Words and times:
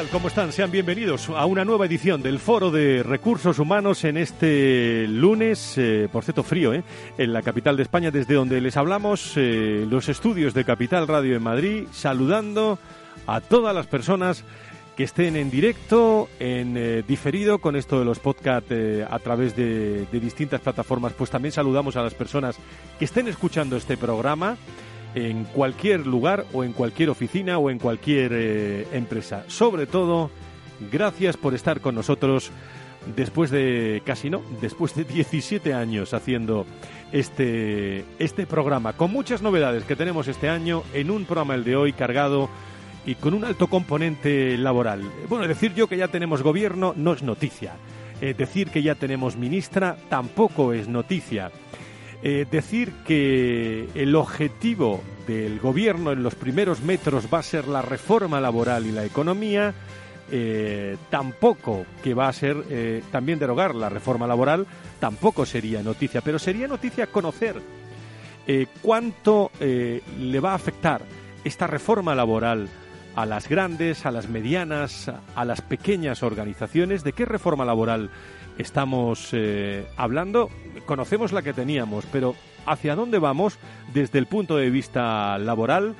Tal? 0.00 0.08
¿Cómo 0.08 0.28
están? 0.28 0.50
Sean 0.52 0.70
bienvenidos 0.70 1.28
a 1.28 1.44
una 1.44 1.64
nueva 1.64 1.84
edición 1.84 2.22
del 2.22 2.38
Foro 2.38 2.70
de 2.70 3.02
Recursos 3.02 3.58
Humanos 3.58 4.04
en 4.04 4.16
este 4.16 5.06
lunes, 5.06 5.74
eh, 5.76 6.08
por 6.10 6.24
cierto 6.24 6.42
frío, 6.42 6.72
¿eh? 6.72 6.82
en 7.18 7.32
la 7.34 7.42
capital 7.42 7.76
de 7.76 7.82
España, 7.82 8.10
desde 8.10 8.34
donde 8.34 8.62
les 8.62 8.78
hablamos, 8.78 9.34
eh, 9.36 9.86
los 9.90 10.08
estudios 10.08 10.54
de 10.54 10.64
Capital 10.64 11.06
Radio 11.06 11.36
en 11.36 11.42
Madrid, 11.42 11.86
saludando 11.92 12.78
a 13.26 13.42
todas 13.42 13.74
las 13.74 13.86
personas 13.88 14.44
que 14.96 15.04
estén 15.04 15.36
en 15.36 15.50
directo, 15.50 16.28
en 16.38 16.76
eh, 16.76 17.02
diferido 17.06 17.58
con 17.58 17.76
esto 17.76 17.98
de 17.98 18.04
los 18.04 18.20
podcasts 18.20 18.70
eh, 18.70 19.06
a 19.08 19.18
través 19.18 19.54
de, 19.54 20.06
de 20.06 20.20
distintas 20.20 20.60
plataformas, 20.60 21.12
pues 21.12 21.30
también 21.30 21.52
saludamos 21.52 21.96
a 21.96 22.02
las 22.02 22.14
personas 22.14 22.56
que 22.98 23.04
estén 23.04 23.28
escuchando 23.28 23.76
este 23.76 23.98
programa 23.98 24.56
en 25.14 25.44
cualquier 25.44 26.06
lugar 26.06 26.46
o 26.52 26.64
en 26.64 26.72
cualquier 26.72 27.10
oficina 27.10 27.58
o 27.58 27.70
en 27.70 27.78
cualquier 27.78 28.32
eh, 28.34 28.86
empresa. 28.92 29.44
Sobre 29.48 29.86
todo, 29.86 30.30
gracias 30.92 31.36
por 31.36 31.54
estar 31.54 31.80
con 31.80 31.94
nosotros 31.94 32.50
después 33.16 33.50
de 33.50 34.02
casi 34.04 34.30
no, 34.30 34.42
después 34.60 34.94
de 34.94 35.04
17 35.04 35.72
años 35.72 36.12
haciendo 36.12 36.66
este 37.12 38.04
este 38.18 38.46
programa 38.46 38.92
con 38.92 39.10
muchas 39.10 39.42
novedades 39.42 39.84
que 39.84 39.96
tenemos 39.96 40.28
este 40.28 40.48
año 40.48 40.82
en 40.92 41.10
un 41.10 41.24
programa 41.24 41.54
el 41.54 41.64
de 41.64 41.76
hoy 41.76 41.92
cargado 41.92 42.50
y 43.06 43.14
con 43.14 43.34
un 43.34 43.44
alto 43.44 43.68
componente 43.68 44.56
laboral. 44.58 45.02
Bueno, 45.28 45.48
decir 45.48 45.74
yo 45.74 45.86
que 45.86 45.96
ya 45.96 46.08
tenemos 46.08 46.42
gobierno 46.42 46.92
no 46.96 47.14
es 47.14 47.22
noticia. 47.22 47.72
Eh, 48.20 48.34
decir 48.36 48.68
que 48.68 48.82
ya 48.82 48.94
tenemos 48.94 49.36
ministra 49.36 49.96
tampoco 50.10 50.74
es 50.74 50.88
noticia. 50.88 51.50
Eh, 52.22 52.46
decir 52.50 52.92
que 53.06 53.88
el 53.94 54.14
objetivo 54.14 55.02
del 55.26 55.58
gobierno 55.58 56.12
en 56.12 56.22
los 56.22 56.34
primeros 56.34 56.82
metros 56.82 57.28
va 57.32 57.38
a 57.38 57.42
ser 57.42 57.66
la 57.66 57.80
reforma 57.80 58.40
laboral 58.40 58.84
y 58.84 58.92
la 58.92 59.06
economía, 59.06 59.72
eh, 60.30 60.98
tampoco 61.08 61.86
que 62.02 62.12
va 62.12 62.28
a 62.28 62.32
ser 62.34 62.62
eh, 62.68 63.02
también 63.10 63.38
derogar 63.38 63.74
la 63.74 63.88
reforma 63.88 64.26
laboral, 64.26 64.66
tampoco 64.98 65.46
sería 65.46 65.82
noticia, 65.82 66.20
pero 66.20 66.38
sería 66.38 66.68
noticia 66.68 67.06
conocer 67.06 67.56
cuánto 68.82 69.52
le 69.60 70.40
va 70.40 70.50
a 70.50 70.56
afectar 70.56 71.02
esta 71.44 71.68
reforma 71.68 72.16
laboral 72.16 72.68
a 73.14 73.24
las 73.24 73.48
grandes, 73.48 74.06
a 74.06 74.10
las 74.10 74.28
medianas, 74.28 75.08
a 75.34 75.44
las 75.44 75.60
pequeñas 75.60 76.24
organizaciones, 76.24 77.04
de 77.04 77.12
qué 77.12 77.24
reforma 77.24 77.64
laboral 77.64 78.10
estamos 78.60 79.30
eh, 79.32 79.86
hablando. 79.96 80.50
Conocemos 80.86 81.32
la 81.32 81.42
que 81.42 81.52
teníamos, 81.52 82.04
pero 82.12 82.34
¿hacia 82.66 82.94
dónde 82.94 83.18
vamos 83.18 83.58
desde 83.92 84.18
el 84.18 84.26
punto 84.26 84.56
de 84.56 84.70
vista 84.70 85.38
laboral? 85.38 85.96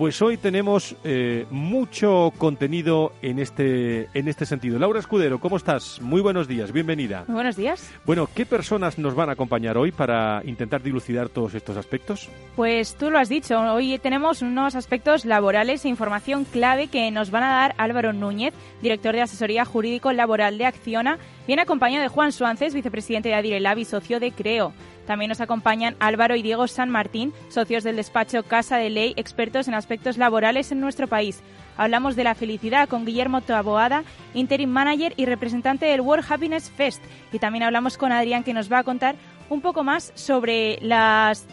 Pues 0.00 0.22
hoy 0.22 0.38
tenemos 0.38 0.96
eh, 1.04 1.44
mucho 1.50 2.32
contenido 2.38 3.12
en 3.20 3.38
este, 3.38 4.08
en 4.14 4.28
este 4.28 4.46
sentido. 4.46 4.78
Laura 4.78 4.98
Escudero, 4.98 5.40
¿cómo 5.40 5.58
estás? 5.58 6.00
Muy 6.00 6.22
buenos 6.22 6.48
días, 6.48 6.72
bienvenida. 6.72 7.24
Muy 7.26 7.34
buenos 7.34 7.56
días. 7.56 7.92
Bueno, 8.06 8.26
¿qué 8.34 8.46
personas 8.46 8.98
nos 8.98 9.14
van 9.14 9.28
a 9.28 9.32
acompañar 9.32 9.76
hoy 9.76 9.92
para 9.92 10.40
intentar 10.46 10.82
dilucidar 10.82 11.28
todos 11.28 11.54
estos 11.54 11.76
aspectos? 11.76 12.30
Pues 12.56 12.94
tú 12.94 13.10
lo 13.10 13.18
has 13.18 13.28
dicho, 13.28 13.60
hoy 13.60 13.98
tenemos 13.98 14.40
unos 14.40 14.74
aspectos 14.74 15.26
laborales 15.26 15.84
e 15.84 15.88
información 15.88 16.44
clave 16.44 16.88
que 16.88 17.10
nos 17.10 17.30
van 17.30 17.42
a 17.42 17.50
dar 17.50 17.74
Álvaro 17.76 18.14
Núñez, 18.14 18.54
director 18.80 19.14
de 19.14 19.20
asesoría 19.20 19.66
jurídico 19.66 20.12
laboral 20.12 20.56
de 20.56 20.64
Acciona, 20.64 21.18
viene 21.50 21.62
acompañado 21.62 22.02
de 22.04 22.08
Juan 22.08 22.30
Suances, 22.30 22.74
vicepresidente 22.74 23.30
de 23.30 23.34
Adirelab 23.34 23.76
y 23.76 23.84
socio 23.84 24.20
de 24.20 24.30
Creo. 24.30 24.72
También 25.04 25.30
nos 25.30 25.40
acompañan 25.40 25.96
Álvaro 25.98 26.36
y 26.36 26.42
Diego 26.42 26.68
San 26.68 26.90
Martín, 26.90 27.32
socios 27.48 27.82
del 27.82 27.96
despacho 27.96 28.44
Casa 28.44 28.76
de 28.76 28.88
Ley, 28.88 29.14
expertos 29.16 29.66
en 29.66 29.74
aspectos 29.74 30.16
laborales 30.16 30.70
en 30.70 30.80
nuestro 30.80 31.08
país. 31.08 31.40
Hablamos 31.76 32.14
de 32.14 32.22
la 32.22 32.36
felicidad 32.36 32.88
con 32.88 33.04
Guillermo 33.04 33.40
Taboada, 33.40 34.04
interim 34.32 34.70
manager 34.70 35.12
y 35.16 35.26
representante 35.26 35.86
del 35.86 36.02
World 36.02 36.24
Happiness 36.30 36.70
Fest. 36.70 37.02
Y 37.32 37.40
también 37.40 37.64
hablamos 37.64 37.98
con 37.98 38.12
Adrián, 38.12 38.44
que 38.44 38.54
nos 38.54 38.70
va 38.70 38.78
a 38.78 38.84
contar 38.84 39.16
un 39.48 39.60
poco 39.60 39.82
más 39.82 40.12
sobre 40.14 40.78
las, 40.82 41.48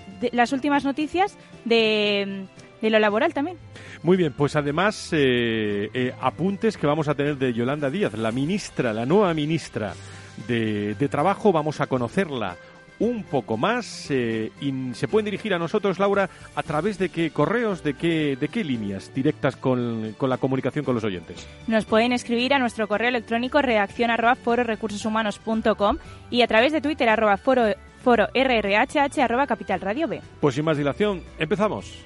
últimas 0.54 0.86
noticias 0.86 1.36
de, 1.66 2.46
de 2.82 2.90
lo 2.90 3.00
laboral 3.00 3.34
también. 3.34 3.58
Muy 4.04 4.18
bien, 4.18 4.34
pues 4.34 4.56
además 4.56 5.10
eh, 5.12 5.90
eh, 5.94 6.14
apuntes 6.22 6.78
que 6.78 6.88
vamos 6.88 7.08
a 7.08 7.16
tener 7.16 7.38
de 7.38 7.54
Yolanda 7.54 7.90
Díaz, 7.90 8.14
la 8.14 8.32
ministra, 8.32 8.94
la 8.94 9.06
nueva 9.06 9.34
ministra 9.34 9.94
de, 10.48 10.96
de 10.96 11.08
Trabajo. 11.10 11.52
Vamos 11.52 11.82
a 11.82 11.88
conocerla 11.88 12.58
un 13.00 13.24
poco 13.24 13.58
más 13.58 14.10
eh, 14.10 14.52
y 14.62 14.94
se 14.94 15.08
pueden 15.08 15.26
dirigir 15.26 15.54
a 15.54 15.60
nosotros, 15.60 16.00
Laura, 16.00 16.30
a 16.56 16.64
través 16.64 16.98
de 16.98 17.10
qué 17.10 17.32
correos, 17.32 17.84
de 17.84 17.94
qué, 17.94 18.36
de 18.36 18.48
qué 18.48 18.64
líneas 18.64 19.14
directas 19.14 19.56
con, 19.56 20.16
con 20.18 20.30
la 20.30 20.38
comunicación 20.38 20.84
con 20.86 20.96
los 20.96 21.04
oyentes. 21.04 21.48
Nos 21.68 21.86
pueden 21.86 22.12
escribir 22.12 22.54
a 22.54 22.60
nuestro 22.60 22.88
correo 22.88 23.10
electrónico 23.10 23.62
redacción 23.62 24.10
arroba 24.12 24.36
fororecursoshumanos.com 24.36 25.98
y 26.30 26.42
a 26.42 26.48
través 26.48 26.72
de 26.72 26.82
Twitter 26.82 27.10
arroba 27.10 27.38
foro, 27.38 27.68
foro 28.04 28.28
rrhh 28.34 29.22
arroba 29.22 29.48
capital 29.48 29.82
radio 29.82 30.08
B. 30.08 30.22
Pues 30.40 30.56
sin 30.56 30.66
más 30.66 30.78
dilación, 30.78 31.22
empezamos. 31.38 32.06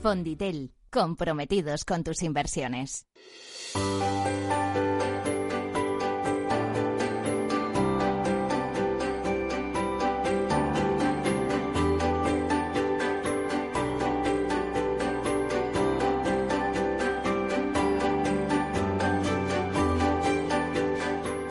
Fonditel, 0.00 0.72
comprometidos 0.90 1.84
con 1.84 2.04
tus 2.04 2.22
inversiones. 2.22 3.04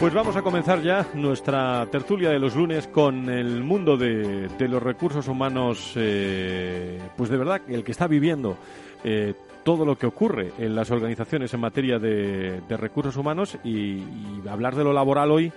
Pues 0.08 0.16
vamos 0.16 0.38
a 0.38 0.42
comenzar 0.42 0.82
ya 0.82 1.06
nuestra 1.16 1.86
tertulia 1.92 2.30
de 2.30 2.40
los 2.40 2.56
lunes 2.56 2.88
con 2.88 3.30
el 3.30 3.62
mundo 3.62 3.98
de, 3.98 4.48
los 4.58 4.82
recursos 4.82 5.28
humanos, 5.28 5.92
eh, 5.98 6.98
pues 7.18 7.30
de 7.30 7.36
verdad, 7.36 7.62
el 7.68 7.84
que 7.84 7.92
está 7.92 8.08
viviendo 8.08 8.56
eh, 9.04 9.34
todo 9.66 9.84
lo 9.84 9.98
que 9.98 10.06
ocurre 10.06 10.54
en 10.60 10.76
las 10.76 10.92
organizaciones 10.92 11.54
en 11.54 11.60
materia 11.60 12.00
de, 12.00 12.62
recursos 12.70 13.18
humanos 13.18 13.58
y, 13.66 14.02
hablar 14.50 14.78
de 14.78 14.86
lo 14.86 14.94
laboral 14.94 15.30
hoy 15.30 15.52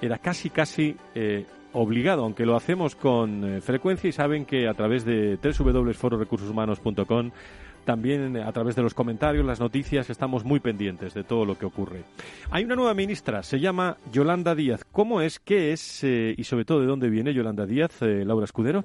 era 0.00 0.18
casi, 0.18 0.50
casi 0.50 0.96
eh, 1.16 1.44
obligado, 1.72 2.22
aunque 2.22 2.46
lo 2.46 2.54
hacemos 2.54 2.94
con 2.94 3.60
frecuencia 3.60 4.06
y 4.08 4.12
saben 4.12 4.44
que 4.44 4.68
a 4.68 4.74
través 4.74 5.04
de 5.04 5.36
www.fororecursoshumanos.com 5.42 7.32
también 7.86 8.36
a 8.36 8.52
través 8.52 8.76
de 8.76 8.82
los 8.82 8.92
comentarios, 8.92 9.46
las 9.46 9.60
noticias, 9.60 10.10
estamos 10.10 10.44
muy 10.44 10.60
pendientes 10.60 11.14
de 11.14 11.24
todo 11.24 11.46
lo 11.46 11.56
que 11.56 11.64
ocurre. 11.64 12.02
Hay 12.50 12.64
una 12.64 12.76
nueva 12.76 12.92
ministra, 12.92 13.42
se 13.42 13.58
llama 13.58 13.96
Yolanda 14.12 14.54
Díaz. 14.54 14.84
¿Cómo 14.92 15.22
es, 15.22 15.38
qué 15.38 15.72
es 15.72 16.04
eh, 16.04 16.34
y 16.36 16.44
sobre 16.44 16.66
todo 16.66 16.80
de 16.80 16.86
dónde 16.86 17.08
viene 17.08 17.32
Yolanda 17.32 17.64
Díaz, 17.64 18.02
eh, 18.02 18.24
Laura 18.26 18.44
Escudero? 18.44 18.84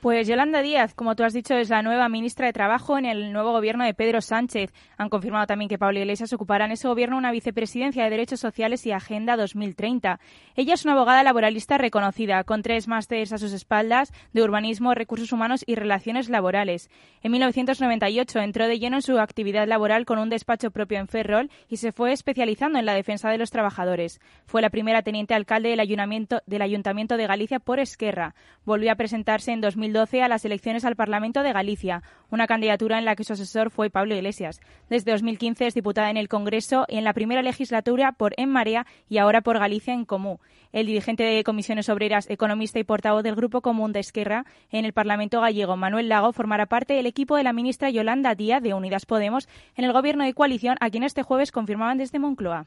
Pues 0.00 0.28
Yolanda 0.28 0.60
Díaz, 0.60 0.92
como 0.92 1.16
tú 1.16 1.24
has 1.24 1.32
dicho, 1.32 1.54
es 1.54 1.70
la 1.70 1.80
nueva 1.80 2.10
ministra 2.10 2.46
de 2.46 2.52
Trabajo 2.52 2.98
en 2.98 3.06
el 3.06 3.32
nuevo 3.32 3.52
gobierno 3.52 3.82
de 3.82 3.94
Pedro 3.94 4.20
Sánchez. 4.20 4.70
Han 4.98 5.08
confirmado 5.08 5.46
también 5.46 5.70
que 5.70 5.78
Pablo 5.78 5.98
Iglesias 5.98 6.34
ocupará 6.34 6.66
en 6.66 6.72
ese 6.72 6.86
gobierno 6.86 7.16
una 7.16 7.32
vicepresidencia 7.32 8.04
de 8.04 8.10
Derechos 8.10 8.38
Sociales 8.38 8.84
y 8.84 8.92
Agenda 8.92 9.38
2030. 9.38 10.20
Ella 10.54 10.74
es 10.74 10.84
una 10.84 10.92
abogada 10.92 11.22
laboralista 11.22 11.78
reconocida, 11.78 12.44
con 12.44 12.60
tres 12.62 12.88
másteres 12.88 13.32
a 13.32 13.38
sus 13.38 13.54
espaldas 13.54 14.12
de 14.34 14.42
urbanismo, 14.42 14.94
recursos 14.94 15.32
humanos 15.32 15.64
y 15.66 15.76
relaciones 15.76 16.28
laborales. 16.28 16.90
En 17.22 17.32
1998 17.32 18.38
entró 18.40 18.68
de 18.68 18.78
lleno 18.78 18.96
en 18.96 19.02
su 19.02 19.18
actividad 19.18 19.66
laboral 19.66 20.04
con 20.04 20.18
un 20.18 20.28
despacho 20.28 20.70
propio 20.70 20.98
en 20.98 21.08
Ferrol 21.08 21.50
y 21.70 21.78
se 21.78 21.92
fue 21.92 22.12
especializando 22.12 22.78
en 22.78 22.84
la 22.84 22.94
defensa 22.94 23.30
de 23.30 23.38
los 23.38 23.50
trabajadores. 23.50 24.20
Fue 24.44 24.60
la 24.60 24.68
primera 24.68 25.00
teniente 25.00 25.32
alcalde 25.32 25.70
del 25.70 25.80
Ayuntamiento, 25.80 27.16
de 27.16 27.26
Galicia 27.26 27.60
por 27.60 27.80
Esquerra. 27.80 28.34
Volvió 28.66 28.92
a 28.92 28.96
presentarse 28.96 29.52
en 29.52 29.62
2000 29.62 29.85
2012 29.92 30.22
a 30.22 30.28
las 30.28 30.44
elecciones 30.44 30.84
al 30.84 30.96
Parlamento 30.96 31.42
de 31.42 31.52
Galicia, 31.52 32.02
una 32.30 32.46
candidatura 32.46 32.98
en 32.98 33.04
la 33.04 33.14
que 33.14 33.24
su 33.24 33.34
asesor 33.34 33.70
fue 33.70 33.90
Pablo 33.90 34.14
Iglesias. 34.14 34.60
Desde 34.90 35.12
2015 35.12 35.66
es 35.66 35.74
diputada 35.74 36.10
en 36.10 36.16
el 36.16 36.28
Congreso 36.28 36.86
y 36.88 36.96
en 36.96 37.04
la 37.04 37.12
primera 37.12 37.42
legislatura 37.42 38.12
por 38.12 38.34
En 38.36 38.50
Marea 38.50 38.86
y 39.08 39.18
ahora 39.18 39.42
por 39.42 39.58
Galicia 39.58 39.94
en 39.94 40.04
Comú. 40.04 40.40
El 40.72 40.86
dirigente 40.86 41.22
de 41.22 41.44
Comisiones 41.44 41.88
Obreras, 41.88 42.28
economista 42.28 42.78
y 42.78 42.84
portavoz 42.84 43.22
del 43.22 43.36
Grupo 43.36 43.62
Común 43.62 43.92
de 43.92 44.00
Esquerra 44.00 44.44
en 44.70 44.84
el 44.84 44.92
Parlamento 44.92 45.40
gallego, 45.40 45.76
Manuel 45.76 46.08
Lago, 46.08 46.32
formará 46.32 46.66
parte 46.66 46.94
del 46.94 47.06
equipo 47.06 47.36
de 47.36 47.44
la 47.44 47.52
ministra 47.52 47.88
Yolanda 47.88 48.34
Díaz 48.34 48.62
de 48.62 48.74
Unidas 48.74 49.06
Podemos 49.06 49.48
en 49.76 49.84
el 49.84 49.92
gobierno 49.92 50.24
de 50.24 50.34
coalición, 50.34 50.76
a 50.80 50.90
quien 50.90 51.04
este 51.04 51.22
jueves 51.22 51.52
confirmaban 51.52 51.98
desde 51.98 52.18
Moncloa. 52.18 52.66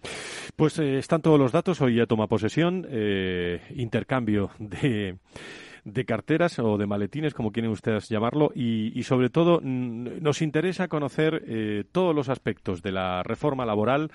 Pues 0.55 0.79
eh, 0.79 0.97
están 0.97 1.21
todos 1.21 1.39
los 1.39 1.51
datos, 1.51 1.81
hoy 1.81 1.95
ya 1.95 2.05
toma 2.05 2.27
posesión, 2.27 2.87
eh, 2.89 3.61
intercambio 3.75 4.51
de 4.57 5.17
de 5.83 6.05
carteras 6.05 6.59
o 6.59 6.77
de 6.77 6.87
maletines, 6.87 7.33
como 7.33 7.51
quieren 7.51 7.71
ustedes 7.71 8.09
llamarlo, 8.09 8.51
y, 8.55 9.01
sobre 9.03 9.29
todo 9.29 9.59
nos 9.61 10.41
interesa 10.41 10.87
conocer 10.87 11.43
eh, 11.47 11.83
todos 11.91 12.15
los 12.15 12.29
aspectos 12.29 12.81
de 12.81 12.91
la 12.91 13.23
reforma 13.23 13.65
laboral 13.65 14.11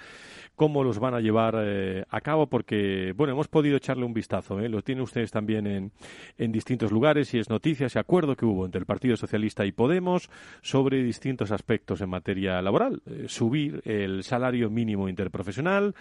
cómo 0.57 0.85
los 0.85 0.99
van 0.99 1.15
a 1.15 1.21
llevar 1.21 1.57
eh, 1.59 2.05
a 2.09 2.21
cabo, 2.21 2.47
porque, 2.47 3.13
bueno, 3.17 3.33
hemos 3.33 3.49
podido 3.49 3.77
echarle 3.77 4.05
un 4.05 4.15
vistazo, 4.15 4.61
¿eh? 4.61 4.69
lo 4.69 4.83
tienen 4.83 5.03
ustedes 5.03 5.31
también 5.31 5.67
en, 5.67 5.93
en 6.39 6.53
distintos 6.53 6.93
lugares 6.93 7.35
y 7.35 7.39
es 7.39 7.51
noticia 7.51 7.87
ese 7.87 7.99
acuerdo 7.99 8.37
que 8.37 8.47
hubo 8.47 8.65
entre 8.65 8.79
el 8.79 8.87
Partido 8.87 9.17
Socialista 9.17 9.67
y 9.67 9.73
Podemos 9.73 10.31
sobre 10.63 11.03
distintos 11.03 11.51
aspectos 11.51 12.01
en 12.01 12.11
materia 12.11 12.63
laboral. 12.63 13.03
Eh, 13.07 13.25
subir 13.27 13.83
el 13.85 14.23
salario 14.23 14.71
mínimo 14.71 15.09
interprofesional, 15.09 15.95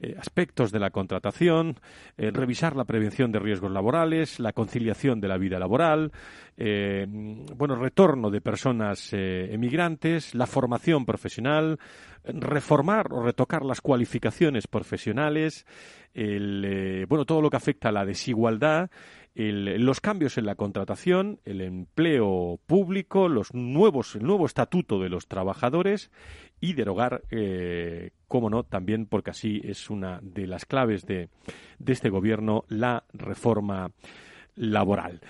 eh, 0.00 0.14
aspectos 0.18 0.72
de 0.72 0.78
la 0.78 0.90
contratación, 0.90 1.76
revisar 2.16 2.76
la 2.76 2.84
prevención 2.84 3.32
de 3.32 3.40
riesgos 3.40 3.70
laborales, 3.70 4.38
la 4.38 4.52
conciliación 4.52 5.20
de 5.20 5.28
la 5.28 5.38
vida 5.38 5.58
laboral, 5.58 6.12
bueno, 6.56 7.76
retorno 7.76 8.30
de 8.30 8.40
personas 8.40 9.12
emigrantes, 9.12 10.34
la 10.34 10.46
formación 10.46 11.04
profesional, 11.04 11.78
reformar 12.28 13.12
o 13.12 13.22
retocar 13.22 13.64
las 13.64 13.80
cualificaciones 13.80 14.66
profesionales, 14.66 15.66
eh, 16.14 17.06
bueno, 17.08 17.24
todo 17.24 17.40
lo 17.40 17.50
que 17.50 17.56
afecta 17.56 17.88
a 17.88 17.92
la 17.92 18.04
desigualdad, 18.04 18.90
los 19.34 20.00
cambios 20.00 20.36
en 20.36 20.46
la 20.46 20.56
contratación, 20.56 21.38
el 21.44 21.60
empleo 21.60 22.58
público, 22.66 23.28
los 23.28 23.54
nuevos, 23.54 24.16
el 24.16 24.24
nuevo 24.24 24.46
estatuto 24.46 24.98
de 24.98 25.08
los 25.08 25.28
trabajadores 25.28 26.10
y 26.60 26.72
derogar, 26.72 27.22
eh, 27.30 28.10
cómo 28.26 28.50
no, 28.50 28.64
también 28.64 29.06
porque 29.06 29.30
así 29.30 29.60
es 29.62 29.90
una 29.90 30.18
de 30.22 30.48
las 30.48 30.66
claves 30.66 31.06
de 31.06 31.28
este 31.86 32.10
gobierno, 32.10 32.64
la 32.68 33.04
reforma 33.12 33.92
laboral. 34.58 35.20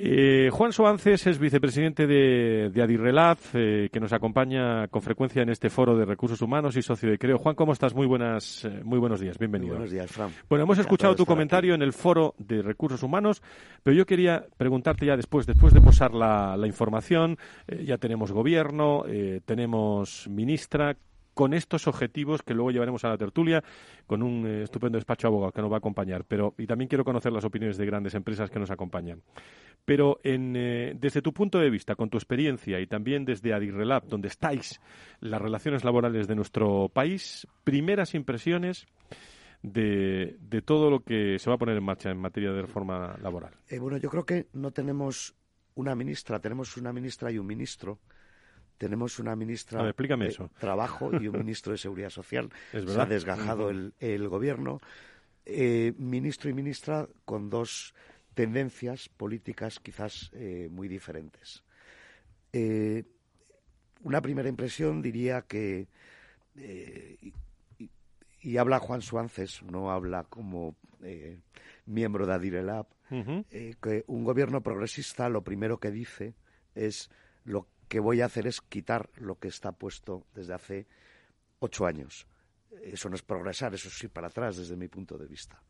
Eh, 0.00 0.50
Juan 0.52 0.72
Soances 0.72 1.26
es 1.26 1.38
vicepresidente 1.40 2.06
de, 2.06 2.70
de 2.72 2.82
Adirrelaz, 2.82 3.50
eh, 3.54 3.88
que 3.92 3.98
nos 3.98 4.12
acompaña 4.12 4.86
con 4.88 5.02
frecuencia 5.02 5.42
en 5.42 5.48
este 5.48 5.70
foro 5.70 5.96
de 5.96 6.04
recursos 6.04 6.40
humanos 6.40 6.76
y 6.76 6.82
socio 6.82 7.10
de 7.10 7.18
Creo. 7.18 7.38
Juan, 7.38 7.56
¿cómo 7.56 7.72
estás? 7.72 7.94
Muy 7.94 8.06
buenas, 8.06 8.64
eh, 8.64 8.80
muy 8.84 9.00
buenos 9.00 9.18
días, 9.18 9.38
bienvenido. 9.38 9.72
buenos 9.72 9.90
días, 9.90 10.08
Fran. 10.10 10.30
Bueno, 10.48 10.64
hemos 10.64 10.78
escuchado 10.78 11.16
tu 11.16 11.26
comentario 11.26 11.74
en 11.74 11.82
el 11.82 11.92
foro 11.92 12.34
de 12.38 12.62
recursos 12.62 13.02
humanos, 13.02 13.42
pero 13.82 13.96
yo 13.96 14.06
quería 14.06 14.46
preguntarte 14.56 15.04
ya 15.04 15.16
después, 15.16 15.46
después 15.46 15.74
de 15.74 15.80
posar 15.80 16.14
la, 16.14 16.56
la 16.56 16.66
información, 16.68 17.36
ya 17.66 17.98
tenemos 17.98 18.30
gobierno, 18.30 19.04
tenemos 19.46 20.28
ministra, 20.28 20.96
con 21.38 21.54
estos 21.54 21.86
objetivos 21.86 22.42
que 22.42 22.52
luego 22.52 22.72
llevaremos 22.72 23.04
a 23.04 23.10
la 23.10 23.16
tertulia 23.16 23.62
con 24.08 24.24
un 24.24 24.44
eh, 24.44 24.64
estupendo 24.64 24.98
despacho 24.98 25.28
abogado 25.28 25.52
que 25.52 25.62
nos 25.62 25.70
va 25.70 25.76
a 25.76 25.78
acompañar. 25.78 26.24
Pero, 26.24 26.52
y 26.58 26.66
también 26.66 26.88
quiero 26.88 27.04
conocer 27.04 27.30
las 27.30 27.44
opiniones 27.44 27.76
de 27.76 27.86
grandes 27.86 28.16
empresas 28.16 28.50
que 28.50 28.58
nos 28.58 28.72
acompañan. 28.72 29.22
Pero 29.84 30.18
eh, 30.24 30.96
desde 30.98 31.22
tu 31.22 31.32
punto 31.32 31.60
de 31.60 31.70
vista, 31.70 31.94
con 31.94 32.10
tu 32.10 32.16
experiencia 32.16 32.80
y 32.80 32.88
también 32.88 33.24
desde 33.24 33.54
Adirrelab, 33.54 34.08
donde 34.08 34.26
estáis 34.26 34.80
las 35.20 35.40
relaciones 35.40 35.84
laborales 35.84 36.26
de 36.26 36.34
nuestro 36.34 36.88
país, 36.88 37.46
primeras 37.62 38.16
impresiones 38.16 38.88
de, 39.62 40.38
todo 40.64 40.90
lo 40.90 41.04
que 41.04 41.38
se 41.38 41.48
va 41.48 41.54
a 41.54 41.58
poner 41.58 41.76
en 41.76 41.84
marcha 41.84 42.10
en 42.10 42.18
materia 42.18 42.50
de 42.50 42.62
reforma 42.62 43.16
laboral. 43.22 43.54
Eh, 43.68 43.78
bueno, 43.78 43.96
yo 43.98 44.10
creo 44.10 44.26
que 44.26 44.48
no 44.54 44.72
tenemos 44.72 45.36
una 45.76 45.94
ministra, 45.94 46.40
tenemos 46.40 46.76
una 46.76 46.92
ministra 46.92 47.30
y 47.30 47.38
un 47.38 47.46
ministro 47.46 48.00
tenemos 48.78 49.18
una 49.18 49.36
ministra 49.36 49.82
de 49.84 49.92
Trabajo 50.58 51.10
y 51.20 51.28
un 51.28 51.38
ministro 51.38 51.72
de 51.72 51.78
Seguridad 51.78 52.10
Social. 52.10 52.48
Se 52.70 53.00
ha 53.00 53.04
desgajado 53.04 53.70
el, 53.70 54.28
gobierno. 54.28 54.80
Eh, 55.44 55.92
ministro 55.98 56.48
y 56.48 56.54
ministra 56.54 57.08
con 57.24 57.50
dos 57.50 57.94
tendencias 58.34 59.08
políticas 59.08 59.80
quizás 59.80 60.30
eh, 60.32 60.68
muy 60.70 60.88
diferentes. 60.88 61.64
Eh, 62.52 63.04
una 64.02 64.22
primera 64.22 64.48
impresión 64.48 65.02
diría 65.02 65.42
que, 65.42 65.88
y, 68.40 68.56
habla 68.56 68.78
Juan 68.78 69.02
Suances, 69.02 69.62
no 69.64 69.90
habla 69.90 70.24
como 70.24 70.76
miembro 71.84 72.26
de 72.26 72.34
Adirelab, 72.34 72.86
que 73.08 74.04
un 74.06 74.22
gobierno 74.22 74.62
progresista 74.62 75.28
lo 75.28 75.42
primero 75.42 75.78
que 75.78 75.90
dice 75.90 76.34
es 76.74 77.10
lo 77.44 77.64
que 77.64 77.77
voy 78.00 78.20
a 78.20 78.26
hacer 78.26 78.46
es 78.46 78.60
quitar 78.60 79.08
lo 79.16 79.38
que 79.38 79.48
está 79.48 79.72
puesto 79.72 80.26
desde 80.34 80.54
hace 80.54 80.86
ocho 81.58 81.86
años. 81.86 82.26
Eso 82.82 83.08
no 83.08 83.16
es 83.16 83.22
progresar, 83.22 83.74
eso 83.74 83.88
es 83.88 84.04
ir 84.04 84.10
para 84.10 84.28
atrás 84.28 84.56
desde 84.56 84.76
mi 84.76 84.88
punto 84.88 85.16
de 85.16 85.26
vista. 85.26 85.62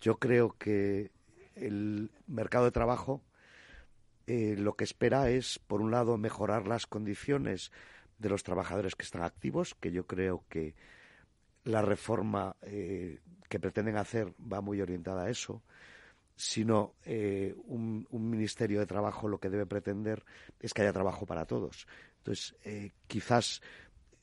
Yo 0.00 0.18
creo 0.18 0.56
que 0.58 1.10
el 1.54 2.10
mercado 2.26 2.66
de 2.66 2.70
trabajo 2.70 3.22
eh, 4.26 4.56
lo 4.58 4.74
que 4.74 4.84
espera 4.84 5.30
es, 5.30 5.58
por 5.58 5.80
un 5.80 5.90
lado, 5.90 6.18
mejorar 6.18 6.66
las 6.66 6.86
condiciones 6.86 7.70
de 8.18 8.28
los 8.28 8.42
trabajadores 8.42 8.96
que 8.96 9.04
están 9.04 9.22
activos, 9.22 9.74
que 9.74 9.92
yo 9.92 10.06
creo 10.06 10.44
que 10.48 10.74
la 11.64 11.82
reforma 11.82 12.56
eh, 12.62 13.20
que 13.48 13.60
pretenden 13.60 13.96
hacer 13.96 14.32
va 14.40 14.60
muy 14.60 14.80
orientada 14.80 15.24
a 15.24 15.30
eso 15.30 15.62
sino 16.36 16.94
eh, 17.04 17.54
un, 17.66 18.06
Ministerio 18.10 18.78
de 18.78 18.86
Trabajo 18.86 19.28
lo 19.28 19.38
que 19.38 19.48
debe 19.48 19.66
pretender 19.66 20.24
es 20.60 20.74
que 20.74 20.82
haya 20.82 20.92
trabajo 20.92 21.26
para 21.26 21.46
todos. 21.46 21.86
Entonces, 22.18 22.54
eh, 22.64 22.92
quizás 23.06 23.62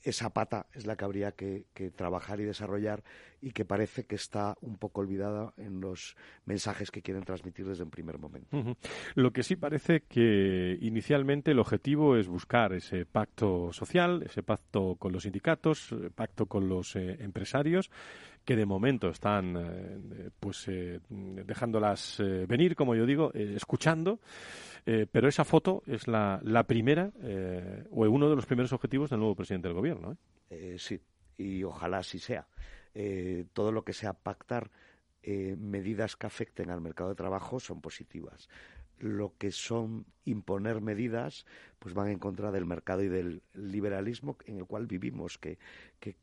esa 0.04 0.32
pata 0.32 0.68
es 0.74 0.86
la 0.86 0.98
que 0.98 1.06
habría 1.06 1.32
que, 1.32 1.66
trabajar 1.96 2.42
y 2.42 2.44
desarrollar 2.44 3.04
y 3.42 3.52
que 3.52 3.64
parece 3.64 4.06
que 4.06 4.16
está 4.16 4.58
un 4.62 4.78
poco 4.78 5.00
olvidada 5.00 5.54
en 5.58 5.80
los 5.80 6.18
mensajes 6.46 6.92
que 6.92 7.02
quieren 7.02 7.24
transmitir 7.24 7.66
desde 7.66 7.84
un 7.84 7.90
primer 7.90 8.20
momento. 8.20 8.78
Lo 9.16 9.32
que 9.32 9.44
sí 9.44 9.56
parece 9.56 10.02
que 10.02 10.78
inicialmente 10.82 11.52
el 11.52 11.60
objetivo 11.60 12.18
es 12.18 12.28
buscar 12.28 12.74
ese 12.74 13.06
pacto 13.06 13.72
social, 13.72 14.24
ese 14.24 14.44
pacto 14.44 14.96
con 14.96 15.14
los 15.14 15.24
sindicatos, 15.24 15.94
eh, 15.94 16.10
pacto 16.14 16.48
con 16.48 16.68
los 16.68 16.98
empresarios, 16.98 17.90
que 18.46 18.56
de 18.56 18.66
momento 18.66 19.10
están 19.10 19.56
eh, 19.58 20.30
pues 20.40 20.68
eh, 20.68 21.00
dejándolas 21.10 22.20
eh, 22.20 22.46
venir, 22.48 22.76
como 22.76 22.96
yo 22.96 23.06
digo, 23.06 23.32
escuchando, 23.34 24.20
pero 24.86 25.30
esa 25.30 25.46
foto 25.46 25.82
es 25.88 26.10
la, 26.10 26.42
la 26.44 26.64
primera 26.64 27.10
o 27.90 28.02
uno 28.02 28.30
de 28.30 28.36
los 28.36 28.46
primeros 28.46 28.74
objetivos 28.74 29.10
del 29.10 29.20
nuevo 29.20 29.34
presidente 29.34 29.70
del 29.70 29.76
gobierno. 29.76 30.18
sí, 30.78 31.00
y 31.38 31.64
ojalá 31.64 32.00
así 32.00 32.20
sea. 32.20 32.46
todo 33.54 33.72
lo 33.72 33.86
que 33.86 33.94
sea 33.94 34.12
pactar 34.12 34.70
eh, 35.26 35.56
medidas 35.58 36.18
que 36.18 36.28
afecten 36.28 36.70
al 36.70 36.82
mercado 36.82 37.12
de 37.12 37.16
trabajo 37.16 37.58
son 37.58 37.80
positivas. 37.80 38.50
Lo 39.04 39.34
que 39.38 39.52
son 39.52 40.06
imponer 40.24 40.80
medidas, 40.80 41.46
pues 41.78 41.94
van 41.94 42.08
en 42.08 42.20
contra 42.20 42.52
del 42.52 42.66
mercado 42.66 43.04
y 43.04 43.10
del 43.10 43.44
liberalismo 43.54 44.38
en 44.46 44.60
el 44.60 44.66
cual 44.66 44.88
vivimos, 44.88 45.38
que, 45.38 45.58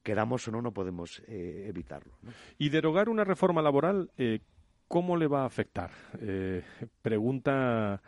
queramos 0.03 0.49
o 0.49 0.51
no, 0.51 0.63
no 0.63 0.73
podemos 0.73 1.23
eh, 1.27 1.67
evitarlo. 1.69 2.15
Y 2.57 2.71
derogar 2.71 3.11
una 3.11 3.25
reforma 3.25 3.61
laboral, 3.61 4.11
eh, 4.17 4.41
¿cómo 4.89 5.19
le 5.19 5.27
va 5.27 5.43
a 5.43 5.47
afectar? 5.47 5.91
pregunta 7.03 8.01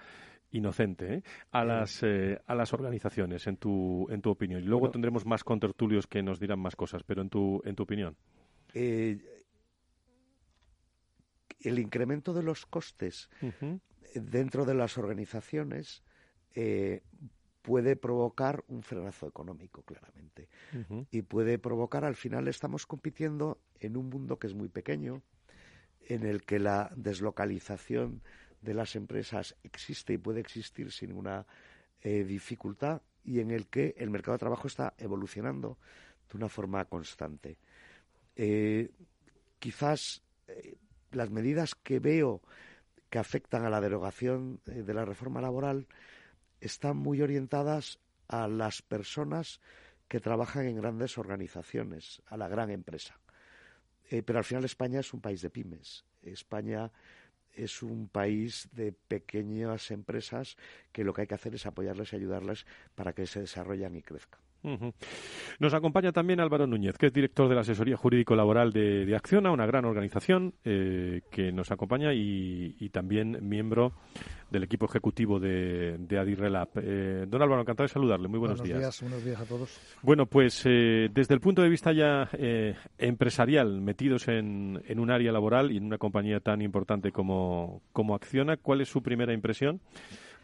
inocente 0.52 1.22
a 1.50 1.64
las 1.64 2.02
a 2.02 2.54
las 2.54 2.72
organizaciones 2.72 3.46
en 3.46 3.58
tu 3.58 4.06
en 4.10 4.22
tu 4.22 4.30
opinión. 4.30 4.62
Y 4.62 4.66
luego 4.66 4.90
tendremos 4.90 5.26
más 5.26 5.44
contertulios 5.44 6.06
que 6.06 6.22
nos 6.22 6.40
dirán 6.40 6.60
más 6.60 6.76
cosas 6.76 7.02
pero 7.04 7.20
en 7.20 7.28
tu 7.28 7.60
en 7.64 7.74
tu 7.74 7.82
opinión. 7.82 8.16
El 8.74 9.20
incremento 11.78 12.32
de 12.32 12.42
los 12.42 12.64
costes 12.66 13.28
dentro 14.14 14.64
de 14.64 14.74
las 14.74 14.98
organizaciones 14.98 16.02
eh, 16.54 17.02
puede 17.62 17.96
provocar 17.96 18.64
un 18.68 18.82
frenazo 18.82 19.26
económico, 19.28 19.82
claramente. 19.82 20.48
Y 21.10 21.22
puede 21.22 21.58
provocar, 21.58 22.04
al 22.04 22.16
final 22.16 22.48
estamos 22.48 22.86
compitiendo 22.86 23.60
en 23.78 23.96
un 23.96 24.08
mundo 24.08 24.38
que 24.38 24.48
es 24.48 24.54
muy 24.54 24.68
pequeño, 24.68 25.22
en 26.08 26.26
el 26.26 26.42
que 26.42 26.58
la 26.58 26.90
deslocalización 26.96 28.22
de 28.60 28.74
las 28.74 28.96
empresas 28.96 29.54
existe 29.62 30.14
y 30.14 30.18
puede 30.18 30.40
existir 30.40 30.90
sin 30.90 31.10
ninguna 31.10 31.46
eh, 32.00 32.24
dificultad 32.24 33.02
y 33.24 33.38
en 33.38 33.52
el 33.52 33.68
que 33.68 33.94
el 33.96 34.10
mercado 34.10 34.34
de 34.34 34.40
trabajo 34.40 34.66
está 34.66 34.94
evolucionando 34.98 35.78
de 36.30 36.36
una 36.36 36.48
forma 36.48 36.84
constante. 36.86 37.58
Eh, 38.34 38.90
quizás 39.60 40.22
las 41.12 41.30
medidas 41.30 41.74
que 41.74 42.00
veo 42.00 42.42
que 43.12 43.18
afectan 43.18 43.66
a 43.66 43.68
la 43.68 43.82
derogación 43.82 44.62
eh, 44.64 44.82
de 44.82 44.94
la 44.94 45.04
reforma 45.04 45.42
laboral 45.42 45.86
están 46.62 46.96
muy 46.96 47.20
orientadas 47.20 47.98
a 48.26 48.48
las 48.48 48.80
personas 48.80 49.60
que 50.08 50.18
trabajan 50.18 50.64
en 50.64 50.76
grandes 50.76 51.18
organizaciones, 51.18 52.22
a 52.24 52.38
la 52.38 52.48
gran 52.48 52.70
empresa. 52.70 53.20
Eh, 54.08 54.22
pero 54.22 54.38
al 54.38 54.46
final 54.46 54.64
España 54.64 55.00
es 55.00 55.12
un 55.12 55.20
país 55.20 55.42
de 55.42 55.50
pymes. 55.50 56.06
España 56.22 56.90
es 57.52 57.82
un 57.82 58.08
país 58.08 58.70
de 58.72 58.92
pequeñas 58.92 59.90
empresas 59.90 60.56
que 60.90 61.04
lo 61.04 61.12
que 61.12 61.20
hay 61.20 61.26
que 61.26 61.34
hacer 61.34 61.54
es 61.54 61.66
apoyarles 61.66 62.14
y 62.14 62.16
ayudarles 62.16 62.64
para 62.94 63.12
que 63.12 63.26
se 63.26 63.40
desarrollen 63.40 63.94
y 63.94 64.02
crezcan. 64.02 64.40
Nos 65.58 65.74
acompaña 65.74 66.12
también 66.12 66.40
Álvaro 66.40 66.66
Núñez, 66.66 66.96
que 66.96 67.06
es 67.06 67.12
director 67.12 67.48
de 67.48 67.54
la 67.54 67.62
asesoría 67.62 67.96
jurídico-laboral 67.96 68.72
de, 68.72 69.04
de, 69.04 69.16
Acciona, 69.16 69.50
una 69.50 69.66
gran 69.66 69.84
organización 69.84 70.54
eh, 70.64 71.22
que 71.30 71.52
nos 71.52 71.70
acompaña 71.70 72.12
y, 72.14 72.88
también 72.92 73.38
miembro 73.48 73.92
del 74.50 74.64
equipo 74.64 74.84
ejecutivo 74.84 75.40
de, 75.40 75.96
de 75.98 76.18
Adirrelab. 76.18 76.68
Eh, 76.76 77.26
don 77.26 77.42
Álvaro, 77.42 77.62
encantado 77.62 77.86
de 77.86 77.92
saludarle. 77.92 78.28
Muy 78.28 78.38
buenos, 78.38 78.62
días. 78.62 79.00
Buenos 79.00 79.24
días 79.24 79.40
a 79.40 79.44
todos. 79.46 79.80
Bueno, 80.02 80.26
pues 80.26 80.62
eh, 80.66 81.08
desde 81.12 81.34
el 81.34 81.40
punto 81.40 81.62
de 81.62 81.68
vista 81.68 81.92
ya 81.92 82.28
empresarial, 82.98 83.80
metidos 83.80 84.28
en, 84.28 84.82
en, 84.86 84.98
un 85.00 85.10
área 85.10 85.32
laboral 85.32 85.72
y 85.72 85.78
en 85.78 85.84
una 85.84 85.98
compañía 85.98 86.40
tan 86.40 86.60
importante 86.60 87.12
como, 87.12 87.82
como 87.92 88.14
Acciona, 88.14 88.58
¿cuál 88.58 88.82
es 88.82 88.88
su 88.88 89.02
primera 89.02 89.32
impresión? 89.32 89.80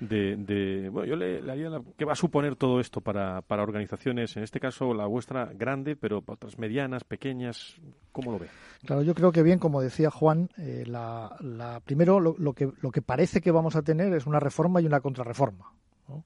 De, 0.01 0.89
bueno, 0.93 1.09
yo 1.09 1.17
le, 1.17 1.39
haría 1.51 1.71
¿qué 1.97 2.05
va 2.05 2.13
a 2.13 2.17
suponer 2.17 2.57
todo 2.57 2.81
esto 2.81 3.01
para, 3.01 3.43
para 3.43 3.63
organizaciones, 3.63 4.37
en 4.37 4.45
este 4.45 4.61
caso 4.61 4.95
la 4.95 5.07
vuestra 5.07 5.47
grande, 5.55 5.97
pero 5.97 6.23
otras 6.25 6.59
medianas, 6.59 7.05
pequeñas, 7.05 7.77
¿cómo 8.13 8.33
lo 8.33 8.39
ve? 8.39 8.47
Claro, 8.85 9.03
yo 9.03 9.15
creo 9.15 9.33
que 9.33 9.43
bien, 9.43 9.59
como 9.59 9.81
decía 9.81 10.11
Juan, 10.11 10.51
eh, 10.57 10.85
la, 10.87 11.37
la, 11.41 11.81
primero 11.81 12.21
lo, 12.21 12.37
lo, 12.39 12.53
que, 12.53 12.71
lo 12.81 12.91
que 12.91 13.03
parece 13.03 13.41
que 13.41 13.51
vamos 13.51 13.75
a 13.77 13.83
tener 13.83 14.13
es 14.15 14.27
una 14.27 14.39
reforma 14.41 14.81
y 14.81 14.87
una 14.87 15.01
contrarreforma. 15.01 15.73
¿no? 16.09 16.25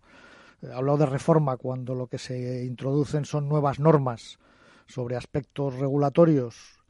He 0.63 0.67
eh, 0.67 0.73
hablado 0.73 0.99
de 0.99 1.07
reforma 1.07 1.57
cuando 1.57 1.95
lo 1.95 2.07
que 2.09 2.19
se 2.19 2.65
introducen 2.65 3.25
son 3.25 3.49
nuevas 3.49 3.81
normas 3.81 4.39
sobre 4.87 5.17
aspectos 5.17 5.79
regulatorios 5.79 6.83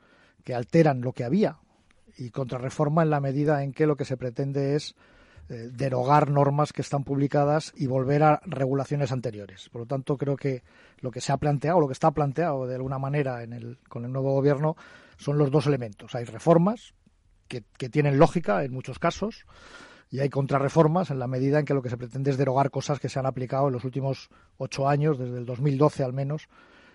que 0.42 0.54
alteran 0.54 1.00
lo 1.00 1.12
que 1.12 1.24
había 1.24 1.58
y 2.16 2.30
contrarreforma 2.30 3.02
en 3.02 3.10
la 3.10 3.20
medida 3.20 3.62
en 3.62 3.72
que 3.72 3.86
lo 3.86 3.96
que 3.96 4.04
se 4.04 4.16
pretende 4.16 4.74
es 4.74 4.96
eh, 5.52 5.68
derogar 5.70 6.30
normas 6.30 6.72
que 6.72 6.80
están 6.80 7.04
publicadas 7.04 7.74
y 7.76 7.86
volver 7.86 8.22
a 8.22 8.40
regulaciones 8.46 9.12
anteriores. 9.12 9.68
Por 9.68 9.82
lo 9.82 9.86
tanto, 9.86 10.16
creo 10.16 10.34
que 10.34 10.62
lo 11.00 11.10
que 11.10 11.20
se 11.20 11.30
ha 11.30 11.36
planteado, 11.36 11.78
lo 11.78 11.88
que 11.88 11.92
está 11.92 12.10
planteado 12.10 12.66
de 12.66 12.76
alguna 12.76 12.98
manera 12.98 13.42
en 13.42 13.52
el, 13.52 13.78
con 13.86 14.06
el 14.06 14.12
nuevo 14.12 14.32
gobierno, 14.32 14.76
son 15.18 15.36
los 15.36 15.50
dos 15.50 15.66
elementos. 15.66 16.14
Hay 16.14 16.24
reformas 16.24 16.94
que, 17.48 17.60
tienen 17.90 18.18
lógica 18.18 18.64
en 18.64 18.72
muchos 18.72 18.98
casos 18.98 19.44
y 20.10 20.20
hay 20.20 20.30
contrarreformas 20.30 21.10
en 21.10 21.18
la 21.18 21.26
medida 21.26 21.58
en 21.58 21.66
que 21.66 21.74
lo 21.74 21.82
que 21.82 21.90
se 21.90 21.98
pretende 21.98 22.30
es 22.30 22.38
derogar 22.38 22.70
cosas 22.70 22.98
que 22.98 23.10
se 23.10 23.18
han 23.18 23.26
aplicado 23.26 23.66
en 23.66 23.74
los 23.74 23.84
últimos 23.84 24.30
ocho 24.56 24.88
años, 24.88 25.18
desde 25.18 25.36
el 25.36 25.44
2012 25.44 26.02
al 26.02 26.14
menos, 26.14 26.48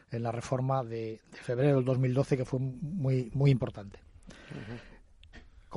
en 0.10 0.24
la 0.24 0.32
reforma 0.32 0.84
de, 0.84 1.22
febrero 1.32 1.76
del 1.76 1.86
2012, 1.86 2.38
que 2.38 2.46
fue 2.46 2.60
muy, 2.60 3.30
muy 3.36 3.52
importante 3.52 4.00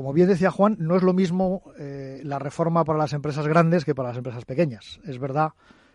como 0.00 0.14
bien 0.14 0.28
decía 0.28 0.50
Juan, 0.50 0.76
no 0.78 0.96
es 0.96 1.02
lo 1.02 1.12
mismo 1.12 1.74
eh, 1.78 2.22
la 2.24 2.38
reforma 2.38 2.84
para 2.84 2.98
las 2.98 3.12
empresas 3.12 3.46
grandes 3.46 3.84
que 3.84 3.94
para 3.94 4.08
las 4.08 4.16
empresas 4.16 4.46
pequeñas. 4.46 4.98
Es 5.04 5.18
verdad 5.18 5.50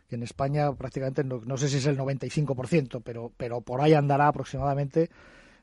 que 0.07 0.13
en 0.13 0.21
España 0.21 0.71
prácticamente, 0.74 1.24
no, 1.24 1.57
sé 1.57 1.69
si 1.69 1.77
es 1.77 1.88
el 1.88 1.97
95%, 1.97 3.01
pero, 3.03 3.31
pero 3.35 3.62
por 3.62 3.81
ahí 3.81 3.95
andará 3.95 4.27
aproximadamente 4.27 5.09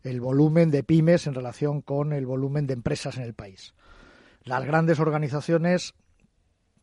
el 0.02 0.20
volumen 0.20 0.72
de 0.72 0.82
pymes 0.82 1.28
en 1.28 1.34
relación 1.34 1.82
con 1.82 2.12
el 2.12 2.26
volumen 2.26 2.66
de 2.66 2.72
empresas 2.72 3.16
en 3.16 3.22
el 3.22 3.32
país. 3.32 3.74
Las 4.42 4.64
grandes 4.64 4.98
organizaciones, 4.98 5.94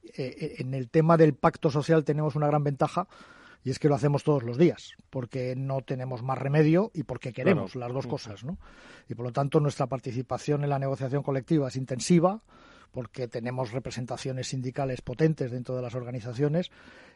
eh, 0.03 0.33
eh, 0.39 0.55
en 0.59 0.73
el 0.73 0.89
tema 0.89 1.17
del 1.17 1.33
pacto 1.33 1.69
social 1.69 2.05
tenemos 2.05 2.37
una 2.37 2.47
gran 2.47 2.63
ventaja 2.63 3.09
y 3.63 3.71
es 3.71 3.79
que 3.79 3.89
lo 3.89 3.95
hacemos 3.95 4.23
todos 4.23 4.43
los 4.43 4.57
días, 4.57 4.95
porque 5.09 5.55
no 5.55 5.81
tenemos 5.81 6.23
más 6.23 6.37
remedio 6.37 6.91
y 6.93 7.03
porque 7.03 7.33
queremos 7.33 7.75
las 7.75 7.91
dos 7.91 8.07
cosas, 8.07 8.43
¿no? 8.43 8.57
Y 9.09 9.15
por 9.15 9.25
lo 9.25 9.31
tanto 9.31 9.59
nuestra 9.59 9.87
participación 9.87 10.63
en 10.63 10.69
la 10.69 10.79
negociación 10.79 11.23
colectiva 11.23 11.67
es 11.67 11.75
intensiva, 11.75 12.41
porque 12.91 13.27
tenemos 13.27 13.71
representaciones 13.71 14.47
sindicales 14.47 15.01
potentes 15.01 15.51
dentro 15.51 15.75
de 15.75 15.81
las 15.81 15.95
organizaciones 15.95 16.71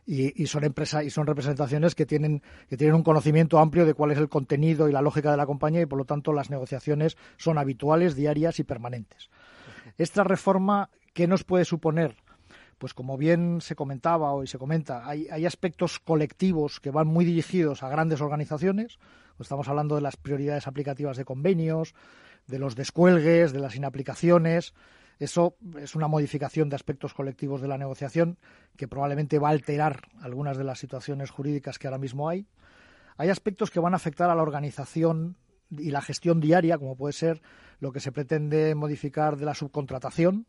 y, 0.06 0.46
son 0.46 0.66
empresas 0.66 1.04
y 1.04 1.10
son 1.10 1.26
representaciones 1.26 1.96
que 1.96 2.06
tienen 2.06 2.44
que 2.70 2.78
tienen 2.78 2.96
un 2.96 3.04
conocimiento 3.04 3.58
amplio 3.60 3.86
de 3.86 3.94
cuál 3.94 4.12
es 4.12 4.18
el 4.18 4.30
contenido 4.30 4.88
y 4.88 4.92
la 4.92 5.02
lógica 5.02 5.32
de 5.32 5.38
la 5.38 5.46
compañía 5.46 5.82
y 5.82 5.86
por 5.86 5.98
lo 5.98 6.06
tanto 6.06 6.34
las 6.34 6.50
negociaciones 6.50 7.18
son 7.38 7.58
habituales, 7.58 8.16
diarias 8.16 8.60
y 8.60 8.64
permanentes. 8.64 9.30
Esta 9.98 10.24
reforma 10.24 10.90
¿qué 11.14 11.28
nos 11.28 11.44
puede 11.44 11.66
suponer? 11.66 12.16
Pues 12.78 12.94
como 12.94 13.18
bien 13.18 13.60
se 13.62 13.76
comentaba 13.76 14.32
hoy 14.32 14.48
se 14.48 14.58
comenta, 14.58 15.08
hay, 15.08 15.46
aspectos 15.46 16.00
colectivos 16.00 16.80
que 16.80 16.92
van 16.92 17.08
muy 17.08 17.26
dirigidos 17.26 17.84
a 17.84 17.90
grandes 17.90 18.22
organizaciones. 18.22 19.00
Estamos 19.40 19.68
hablando 19.68 19.96
de 19.96 20.02
las 20.02 20.16
prioridades 20.16 20.68
aplicativas 20.68 21.18
de 21.18 21.26
convenios, 21.26 21.96
de 22.48 22.60
los 22.60 22.76
descuelgues, 22.76 23.52
de 23.52 23.60
las 23.60 23.76
inaplicaciones. 23.76 24.74
Eso 25.20 25.56
es 25.80 25.96
una 25.96 26.08
modificación 26.08 26.70
de 26.70 26.76
aspectos 26.76 27.14
colectivos 27.14 27.62
de 27.62 27.68
la 27.68 27.78
negociación 27.78 28.38
que 28.78 28.88
probablemente 28.88 29.40
va 29.40 29.50
a 29.50 29.52
alterar 29.52 30.02
algunas 30.22 30.58
de 30.58 30.64
las 30.64 30.80
situaciones 30.80 31.30
jurídicas 31.30 31.80
que 31.80 31.88
ahora 31.88 31.98
mismo 31.98 32.30
hay. 32.30 32.48
Hay 33.18 33.30
aspectos 33.30 33.70
que 33.70 33.80
van 33.80 33.94
a 33.94 33.98
afectar 33.98 34.30
a 34.30 34.36
la 34.36 34.42
organización 34.42 35.38
y 35.70 35.92
la 35.92 36.02
gestión 36.02 36.40
diaria, 36.40 36.78
como 36.78 36.96
puede 36.96 37.14
ser 37.14 37.42
lo 37.80 37.92
que 37.92 38.00
se 38.00 38.12
pretende 38.12 38.76
modificar 38.76 39.38
de 39.38 39.46
la 39.46 39.54
subcontratación, 39.54 40.48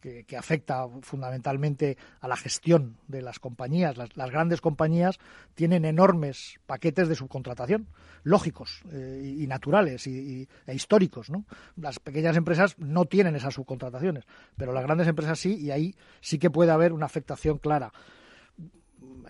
que, 0.00 0.36
afecta 0.36 0.86
fundamentalmente 1.02 1.96
a 2.20 2.28
la 2.28 2.36
gestión 2.36 2.96
de 3.08 3.22
las 3.22 3.38
compañías. 3.38 3.96
Las, 3.96 4.30
grandes 4.30 4.60
compañías 4.60 5.18
tienen 5.54 5.84
enormes 5.84 6.60
paquetes 6.66 7.08
de 7.08 7.14
subcontratación, 7.14 7.88
lógicos 8.22 8.82
eh, 8.92 9.36
y, 9.38 9.46
naturales 9.46 10.06
y, 10.06 10.48
e 10.66 10.74
históricos. 10.74 11.30
¿no? 11.30 11.44
Las 11.76 11.98
pequeñas 11.98 12.36
empresas 12.36 12.78
no 12.78 13.06
tienen 13.06 13.36
esas 13.36 13.54
subcontrataciones, 13.54 14.24
pero 14.56 14.72
las 14.72 14.84
grandes 14.84 15.08
empresas 15.08 15.38
sí, 15.38 15.56
y 15.56 15.70
ahí 15.70 15.94
sí 16.20 16.38
que 16.38 16.50
puede 16.50 16.70
haber 16.70 16.92
una 16.92 17.06
afectación 17.06 17.58
clara 17.58 17.92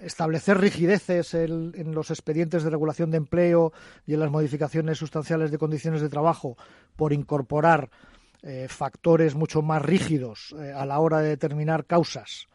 establecer 0.00 0.58
rigideces 0.58 1.34
en 1.34 1.92
los 1.92 2.10
expedientes 2.10 2.62
de 2.62 2.70
regulación 2.70 3.10
de 3.10 3.16
empleo 3.16 3.72
y 4.06 4.14
en 4.14 4.20
las 4.20 4.30
modificaciones 4.30 4.98
sustanciales 4.98 5.50
de 5.50 5.58
condiciones 5.58 6.00
de 6.00 6.08
trabajo 6.08 6.56
por 6.96 7.12
incorporar 7.12 7.90
eh, 8.42 8.66
factores 8.68 9.34
mucho 9.34 9.62
más 9.62 9.82
rígidos 9.82 10.54
eh, 10.60 10.72
a 10.72 10.86
la 10.86 11.00
hora 11.00 11.18
de 11.18 11.30
determinar 11.30 11.86
causas, 11.86 12.46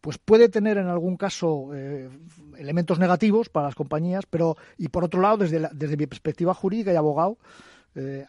pues 0.00 0.16
puede 0.16 0.48
tener 0.48 0.78
en 0.78 0.86
algún 0.86 1.18
caso 1.18 1.68
eh, 1.74 2.08
elementos 2.56 2.98
negativos 2.98 3.50
para 3.50 3.66
las 3.66 3.74
compañías, 3.74 4.24
pero 4.24 4.56
y 4.78 4.88
por 4.88 5.04
otro 5.04 5.20
lado, 5.20 5.36
desde, 5.36 5.68
desde 5.72 5.98
mi 5.98 6.06
perspectiva 6.06 6.54
jurídica 6.54 6.92
y 6.92 6.96
abogado, 6.96 7.36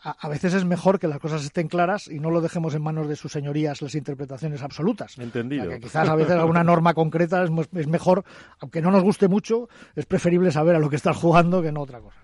a, 0.04 0.28
veces 0.28 0.56
es 0.56 0.66
mejor 0.66 1.00
que 1.00 1.08
las 1.08 1.20
cosas 1.20 1.46
estén 1.46 1.70
claras 1.70 2.10
y 2.10 2.20
no 2.20 2.32
lo 2.32 2.42
dejemos 2.42 2.76
en 2.76 2.82
manos 2.82 3.08
de 3.08 3.16
sus 3.16 3.32
señorías 3.32 3.82
las 3.82 3.96
interpretaciones 3.96 4.62
absolutas. 4.62 5.18
Entendido. 5.18 5.80
quizás 5.80 6.10
a 6.10 6.16
veces 6.16 6.34
alguna 6.34 6.66
norma 6.66 6.94
concreta 6.94 7.42
es, 7.46 7.50
es, 7.74 7.88
mejor, 7.88 8.26
aunque 8.60 8.82
no 8.82 8.92
nos 8.92 9.04
guste 9.04 9.30
mucho, 9.30 9.70
es 9.96 10.06
preferible 10.06 10.52
saber 10.52 10.76
a 10.76 10.80
lo 10.80 10.90
que 10.90 10.98
estás 10.98 11.16
jugando 11.16 11.62
que 11.62 11.72
no 11.72 11.80
otra 11.80 12.02
cosa. 12.02 12.20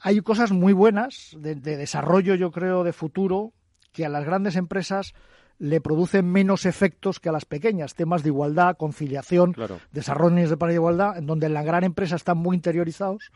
Hay 0.00 0.20
cosas 0.20 0.52
muy 0.52 0.72
buenas 0.72 1.36
de, 1.38 1.54
desarrollo, 1.54 2.34
yo 2.34 2.50
creo, 2.52 2.84
de 2.84 2.92
futuro 2.92 3.52
que 3.92 4.06
a 4.06 4.08
las 4.08 4.24
grandes 4.24 4.56
empresas 4.56 5.14
le 5.58 5.80
producen 5.80 6.30
menos 6.30 6.66
efectos 6.66 7.18
que 7.18 7.28
a 7.28 7.32
las 7.32 7.44
pequeñas, 7.44 7.94
temas 7.94 8.22
de 8.22 8.28
igualdad, 8.28 8.76
conciliación, 8.76 9.56
desarrollo 9.90 10.48
de 10.48 10.56
para 10.56 10.72
igualdad, 10.72 11.18
en 11.18 11.26
donde 11.26 11.46
en 11.46 11.54
la 11.54 11.64
gran 11.64 11.82
empresa 11.82 12.14
están 12.14 12.38
muy 12.38 12.54
interiorizados, 12.54 13.32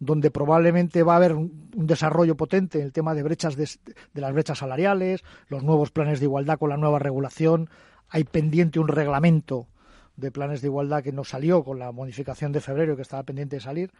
donde 0.00 0.32
probablemente 0.32 1.04
va 1.04 1.12
a 1.12 1.16
haber 1.16 1.34
un, 1.34 1.70
desarrollo 1.74 2.36
potente 2.36 2.78
en 2.78 2.86
el 2.86 2.92
tema 2.92 3.14
de 3.14 3.22
brechas 3.22 3.54
de, 3.54 3.68
las 4.14 4.32
brechas 4.32 4.58
salariales, 4.58 5.22
los 5.48 5.62
nuevos 5.62 5.92
planes 5.92 6.18
de 6.18 6.26
igualdad 6.26 6.58
con 6.58 6.70
la 6.70 6.76
nueva 6.76 6.98
regulación, 6.98 7.70
hay 8.08 8.24
pendiente 8.24 8.80
un 8.80 8.88
reglamento 8.88 9.68
de 10.16 10.32
planes 10.32 10.60
de 10.60 10.66
igualdad 10.66 11.02
que 11.02 11.12
no 11.12 11.22
salió 11.22 11.62
con 11.62 11.78
la 11.78 11.92
modificación 11.92 12.50
de 12.50 12.60
febrero 12.60 12.96
que 12.96 13.02
estaba 13.02 13.22
pendiente 13.22 13.56
de 13.56 13.60
salir. 13.60 13.92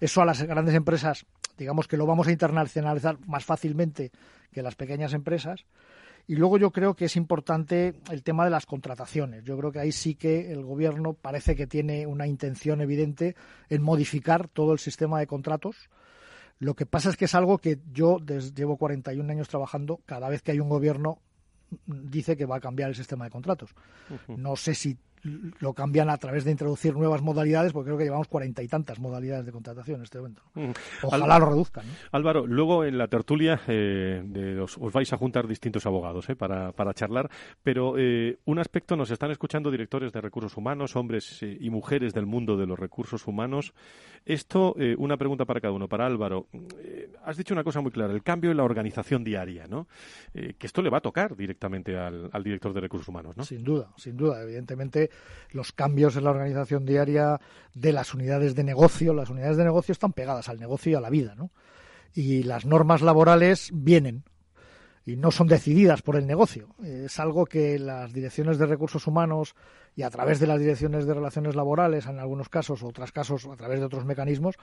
Eso 0.00 0.22
a 0.22 0.24
las 0.24 0.42
grandes 0.42 0.74
empresas, 0.74 1.26
digamos 1.58 1.88
que 1.88 1.96
lo 1.96 2.06
vamos 2.06 2.28
a 2.28 2.32
internacionalizar 2.32 3.18
más 3.26 3.44
fácilmente 3.44 4.12
que 4.52 4.62
las 4.62 4.76
pequeñas 4.76 5.12
empresas. 5.12 5.66
Y 6.26 6.36
luego 6.36 6.58
yo 6.58 6.70
creo 6.70 6.94
que 6.94 7.06
es 7.06 7.16
importante 7.16 7.94
el 8.10 8.22
tema 8.22 8.44
de 8.44 8.50
las 8.50 8.66
contrataciones. 8.66 9.44
Yo 9.44 9.56
creo 9.58 9.72
que 9.72 9.80
ahí 9.80 9.92
sí 9.92 10.14
que 10.14 10.52
el 10.52 10.62
gobierno 10.62 11.14
parece 11.14 11.56
que 11.56 11.66
tiene 11.66 12.06
una 12.06 12.26
intención 12.26 12.80
evidente 12.80 13.34
en 13.70 13.82
modificar 13.82 14.46
todo 14.48 14.72
el 14.72 14.78
sistema 14.78 15.18
de 15.18 15.26
contratos. 15.26 15.88
Lo 16.58 16.74
que 16.74 16.86
pasa 16.86 17.08
es 17.10 17.16
que 17.16 17.24
es 17.24 17.34
algo 17.34 17.58
que 17.58 17.78
yo 17.92 18.18
desde, 18.20 18.52
llevo 18.52 18.76
41 18.76 19.32
años 19.32 19.48
trabajando, 19.48 20.00
cada 20.04 20.28
vez 20.28 20.42
que 20.42 20.52
hay 20.52 20.60
un 20.60 20.68
gobierno 20.68 21.18
dice 21.86 22.36
que 22.36 22.46
va 22.46 22.56
a 22.56 22.60
cambiar 22.60 22.90
el 22.90 22.94
sistema 22.94 23.24
de 23.24 23.30
contratos. 23.30 23.74
No 24.28 24.56
sé 24.56 24.74
si 24.74 24.98
lo 25.22 25.72
cambian 25.72 26.10
a 26.10 26.16
través 26.16 26.44
de 26.44 26.50
introducir 26.50 26.94
nuevas 26.94 27.22
modalidades, 27.22 27.72
porque 27.72 27.88
creo 27.88 27.98
que 27.98 28.04
llevamos 28.04 28.28
cuarenta 28.28 28.62
y 28.62 28.68
tantas 28.68 28.98
modalidades 28.98 29.46
de 29.46 29.52
contratación 29.52 29.96
en 29.96 30.02
este 30.04 30.18
momento. 30.18 30.42
Mm. 30.54 30.70
Ojalá 31.02 31.38
lo 31.38 31.46
reduzcan. 31.46 31.84
Álvaro, 32.12 32.46
luego 32.46 32.84
en 32.84 32.98
la 32.98 33.08
tertulia 33.08 33.60
eh, 33.66 34.22
de 34.24 34.60
os, 34.60 34.78
vais 34.92 35.12
a 35.12 35.16
juntar 35.16 35.46
distintos 35.46 35.86
abogados 35.86 36.28
eh, 36.28 36.36
para, 36.36 36.72
para, 36.72 36.94
charlar, 36.94 37.30
pero 37.62 37.94
eh, 37.98 38.38
un 38.44 38.58
aspecto 38.58 38.96
nos 38.96 39.10
están 39.10 39.30
escuchando 39.30 39.70
directores 39.70 40.12
de 40.12 40.20
recursos 40.20 40.56
humanos, 40.56 40.96
hombres 40.96 41.42
y 41.42 41.70
mujeres 41.70 42.12
del 42.14 42.26
mundo 42.26 42.56
de 42.56 42.66
los 42.66 42.78
recursos 42.78 43.26
humanos. 43.26 43.74
Esto, 44.24 44.74
una 44.98 45.16
pregunta 45.16 45.44
para 45.44 45.60
cada 45.60 45.72
uno. 45.72 45.88
Para 45.88 46.04
Álvaro, 46.04 46.48
has 47.24 47.36
dicho 47.36 47.54
una 47.54 47.64
cosa 47.64 47.80
muy 47.80 47.90
clara, 47.90 48.12
el 48.12 48.22
cambio 48.22 48.50
en 48.50 48.56
la 48.56 48.64
organización 48.64 49.24
diaria, 49.24 49.66
¿no? 49.66 49.86
que 50.32 50.66
esto 50.66 50.82
le 50.82 50.90
va 50.90 50.98
a 50.98 51.00
tocar 51.00 51.36
directamente 51.36 51.96
al, 51.96 52.28
al 52.32 52.42
director 52.42 52.74
de 52.74 52.80
recursos 52.80 53.08
humanos, 53.08 53.36
¿no? 53.36 53.44
Sin 53.44 53.64
duda, 53.64 53.90
sin 53.96 54.16
duda. 54.16 54.42
Evidentemente 54.42 55.07
los 55.50 55.72
cambios 55.72 56.16
en 56.16 56.24
la 56.24 56.30
organización 56.30 56.84
diaria 56.84 57.40
de 57.74 57.92
las 57.92 58.14
unidades 58.14 58.54
de 58.54 58.64
negocio. 58.64 59.14
Las 59.14 59.30
unidades 59.30 59.56
de 59.56 59.64
negocio 59.64 59.92
están 59.92 60.12
pegadas 60.12 60.48
al 60.48 60.58
negocio 60.58 60.92
y 60.92 60.94
a 60.94 61.00
la 61.00 61.10
vida, 61.10 61.34
¿no? 61.34 61.50
Y 62.14 62.42
las 62.42 62.64
normas 62.64 63.02
laborales 63.02 63.70
vienen 63.72 64.24
y 65.08 65.16
no 65.16 65.30
son 65.30 65.46
decididas 65.46 66.02
por 66.02 66.16
el 66.16 66.26
negocio. 66.26 66.74
Es 66.84 67.18
algo 67.18 67.46
que 67.46 67.78
las 67.78 68.12
direcciones 68.12 68.58
de 68.58 68.66
recursos 68.66 69.06
humanos 69.06 69.54
y 69.96 70.02
a 70.02 70.10
través 70.10 70.38
de 70.38 70.46
las 70.46 70.60
direcciones 70.60 71.06
de 71.06 71.14
relaciones 71.14 71.56
laborales, 71.56 72.06
en 72.06 72.18
algunos 72.18 72.50
casos, 72.50 72.82
otros 72.82 73.10
casos 73.10 73.46
a 73.46 73.56
través 73.56 73.80
de 73.80 73.86
otros 73.86 74.04
mecanismos, 74.04 74.56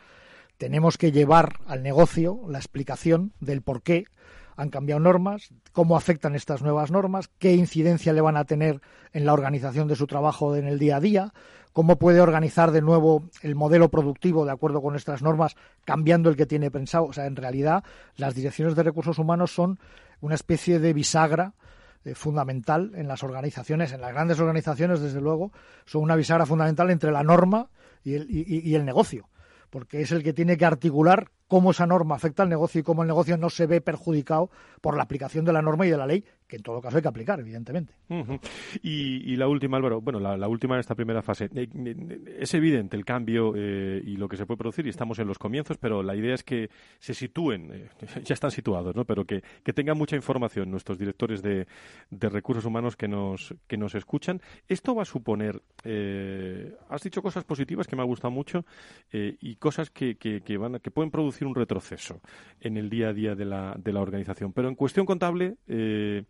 tenemos 0.57 0.97
que 0.97 1.11
llevar 1.11 1.59
al 1.65 1.81
negocio 1.81 2.41
la 2.47 2.59
explicación 2.59 3.33
del 3.39 3.61
por 3.61 3.81
qué 3.81 4.05
han 4.55 4.69
cambiado 4.69 4.99
normas, 4.99 5.49
cómo 5.71 5.97
afectan 5.97 6.35
estas 6.35 6.61
nuevas 6.61 6.91
normas, 6.91 7.29
qué 7.39 7.53
incidencia 7.53 8.13
le 8.13 8.21
van 8.21 8.37
a 8.37 8.45
tener 8.45 8.81
en 9.13 9.25
la 9.25 9.33
organización 9.33 9.87
de 9.87 9.95
su 9.95 10.07
trabajo 10.07 10.55
en 10.55 10.67
el 10.67 10.79
día 10.79 10.97
a 10.97 10.99
día, 10.99 11.33
cómo 11.73 11.97
puede 11.97 12.21
organizar 12.21 12.71
de 12.71 12.81
nuevo 12.81 13.23
el 13.41 13.55
modelo 13.55 13.89
productivo 13.89 14.45
de 14.45 14.51
acuerdo 14.51 14.81
con 14.81 14.95
estas 14.95 15.21
normas, 15.21 15.55
cambiando 15.83 16.29
el 16.29 16.37
que 16.37 16.45
tiene 16.45 16.71
pensado. 16.71 17.05
O 17.05 17.13
sea, 17.13 17.25
en 17.25 17.35
realidad, 17.35 17.83
las 18.15 18.33
direcciones 18.33 18.75
de 18.75 18.83
recursos 18.83 19.19
humanos 19.19 19.51
son 19.51 19.77
una 20.21 20.35
especie 20.35 20.79
de 20.79 20.93
bisagra 20.93 21.53
eh, 22.05 22.15
fundamental 22.15 22.93
en 22.95 23.07
las 23.07 23.23
organizaciones, 23.23 23.91
en 23.91 23.99
las 23.99 24.13
grandes 24.13 24.39
organizaciones, 24.39 25.01
desde 25.01 25.19
luego, 25.19 25.51
son 25.85 26.03
una 26.03 26.15
bisagra 26.15 26.45
fundamental 26.45 26.89
entre 26.91 27.11
la 27.11 27.23
norma 27.23 27.69
y 28.03 28.13
el, 28.13 28.27
y 28.29 28.75
el 28.75 28.85
negocio, 28.85 29.27
porque 29.69 30.01
es 30.01 30.11
el 30.11 30.23
que 30.23 30.31
tiene 30.31 30.57
que 30.57 30.65
articular 30.65 31.31
cómo 31.47 31.71
esa 31.71 31.85
norma 31.85 32.15
afecta 32.15 32.43
al 32.43 32.49
negocio 32.49 32.81
y 32.81 32.83
cómo 32.83 33.03
el 33.03 33.07
negocio 33.07 33.37
no 33.37 33.49
se 33.49 33.67
ve 33.67 33.81
perjudicado 33.81 34.49
por 34.81 34.97
la 34.97 35.03
aplicación 35.03 35.45
de 35.45 35.53
la 35.53 35.61
norma 35.61 35.85
y 35.85 35.89
de 35.89 35.97
la 35.97 36.07
ley, 36.07 36.23
que 36.47 36.57
en 36.57 36.63
todo 36.63 36.81
caso 36.81 36.97
hay 36.97 37.01
que 37.01 37.07
aplicar, 37.07 37.39
evidentemente. 37.39 37.93
y, 38.83 39.35
la 39.35 39.47
última, 39.47 39.77
Álvaro, 39.77 40.01
bueno, 40.01 40.19
la, 40.19 40.47
última 40.47 40.75
en 40.75 40.79
esta 40.79 40.95
primera 40.95 41.21
fase. 41.21 41.45
Eh, 41.55 41.67
eh, 41.73 42.37
es 42.39 42.53
evidente 42.53 42.95
el 42.95 43.03
cambio 43.03 43.53
eh, 43.55 44.01
y 44.05 44.17
lo 44.17 44.27
que 44.27 44.37
se 44.37 44.45
puede 44.45 44.57
producir, 44.57 44.85
y 44.85 44.89
estamos 44.89 45.17
en 45.19 45.27
los 45.27 45.39
comienzos, 45.39 45.77
pero 45.77 46.03
la 46.03 46.15
idea 46.15 46.35
es 46.35 46.43
que 46.43 46.69
se 46.99 47.13
sitúen, 47.13 47.89
ya 48.23 48.33
están 48.33 48.51
situados, 48.51 48.95
¿no? 48.95 49.05
pero 49.05 49.25
que, 49.25 49.41
tengan 49.73 49.97
mucha 49.97 50.15
información 50.15 50.71
nuestros 50.71 50.97
directores 50.97 51.41
de, 51.41 51.67
recursos 52.11 52.65
humanos 52.65 52.95
que 52.95 53.07
nos, 53.07 53.53
que 53.67 53.77
nos 53.77 53.93
escuchan. 53.95 54.41
Esto 54.67 54.95
va 54.95 55.01
a 55.01 55.05
suponer, 55.05 55.61
has 56.89 57.03
dicho 57.03 57.21
cosas 57.21 57.43
positivas 57.43 57.87
que 57.87 57.95
me 57.95 58.01
ha 58.01 58.05
gustado 58.05 58.31
mucho 58.31 58.65
y 59.11 59.55
cosas 59.55 59.89
que, 59.89 60.15
que, 60.15 60.57
van, 60.57 60.79
que 60.79 60.91
pueden 60.91 61.11
producir 61.11 61.34
un 61.43 61.55
retroceso 61.55 62.21
en 62.61 62.77
el 62.77 62.89
día 62.89 63.09
a 63.09 63.13
día 63.13 63.35
de 63.35 63.45
la, 63.45 63.75
de 63.77 63.91
la 63.91 64.01
organización. 64.01 64.53
Pero 64.53 64.69
en 64.69 64.75
cuestión 64.75 65.05
contable, 65.05 65.57
eh, 65.67 66.23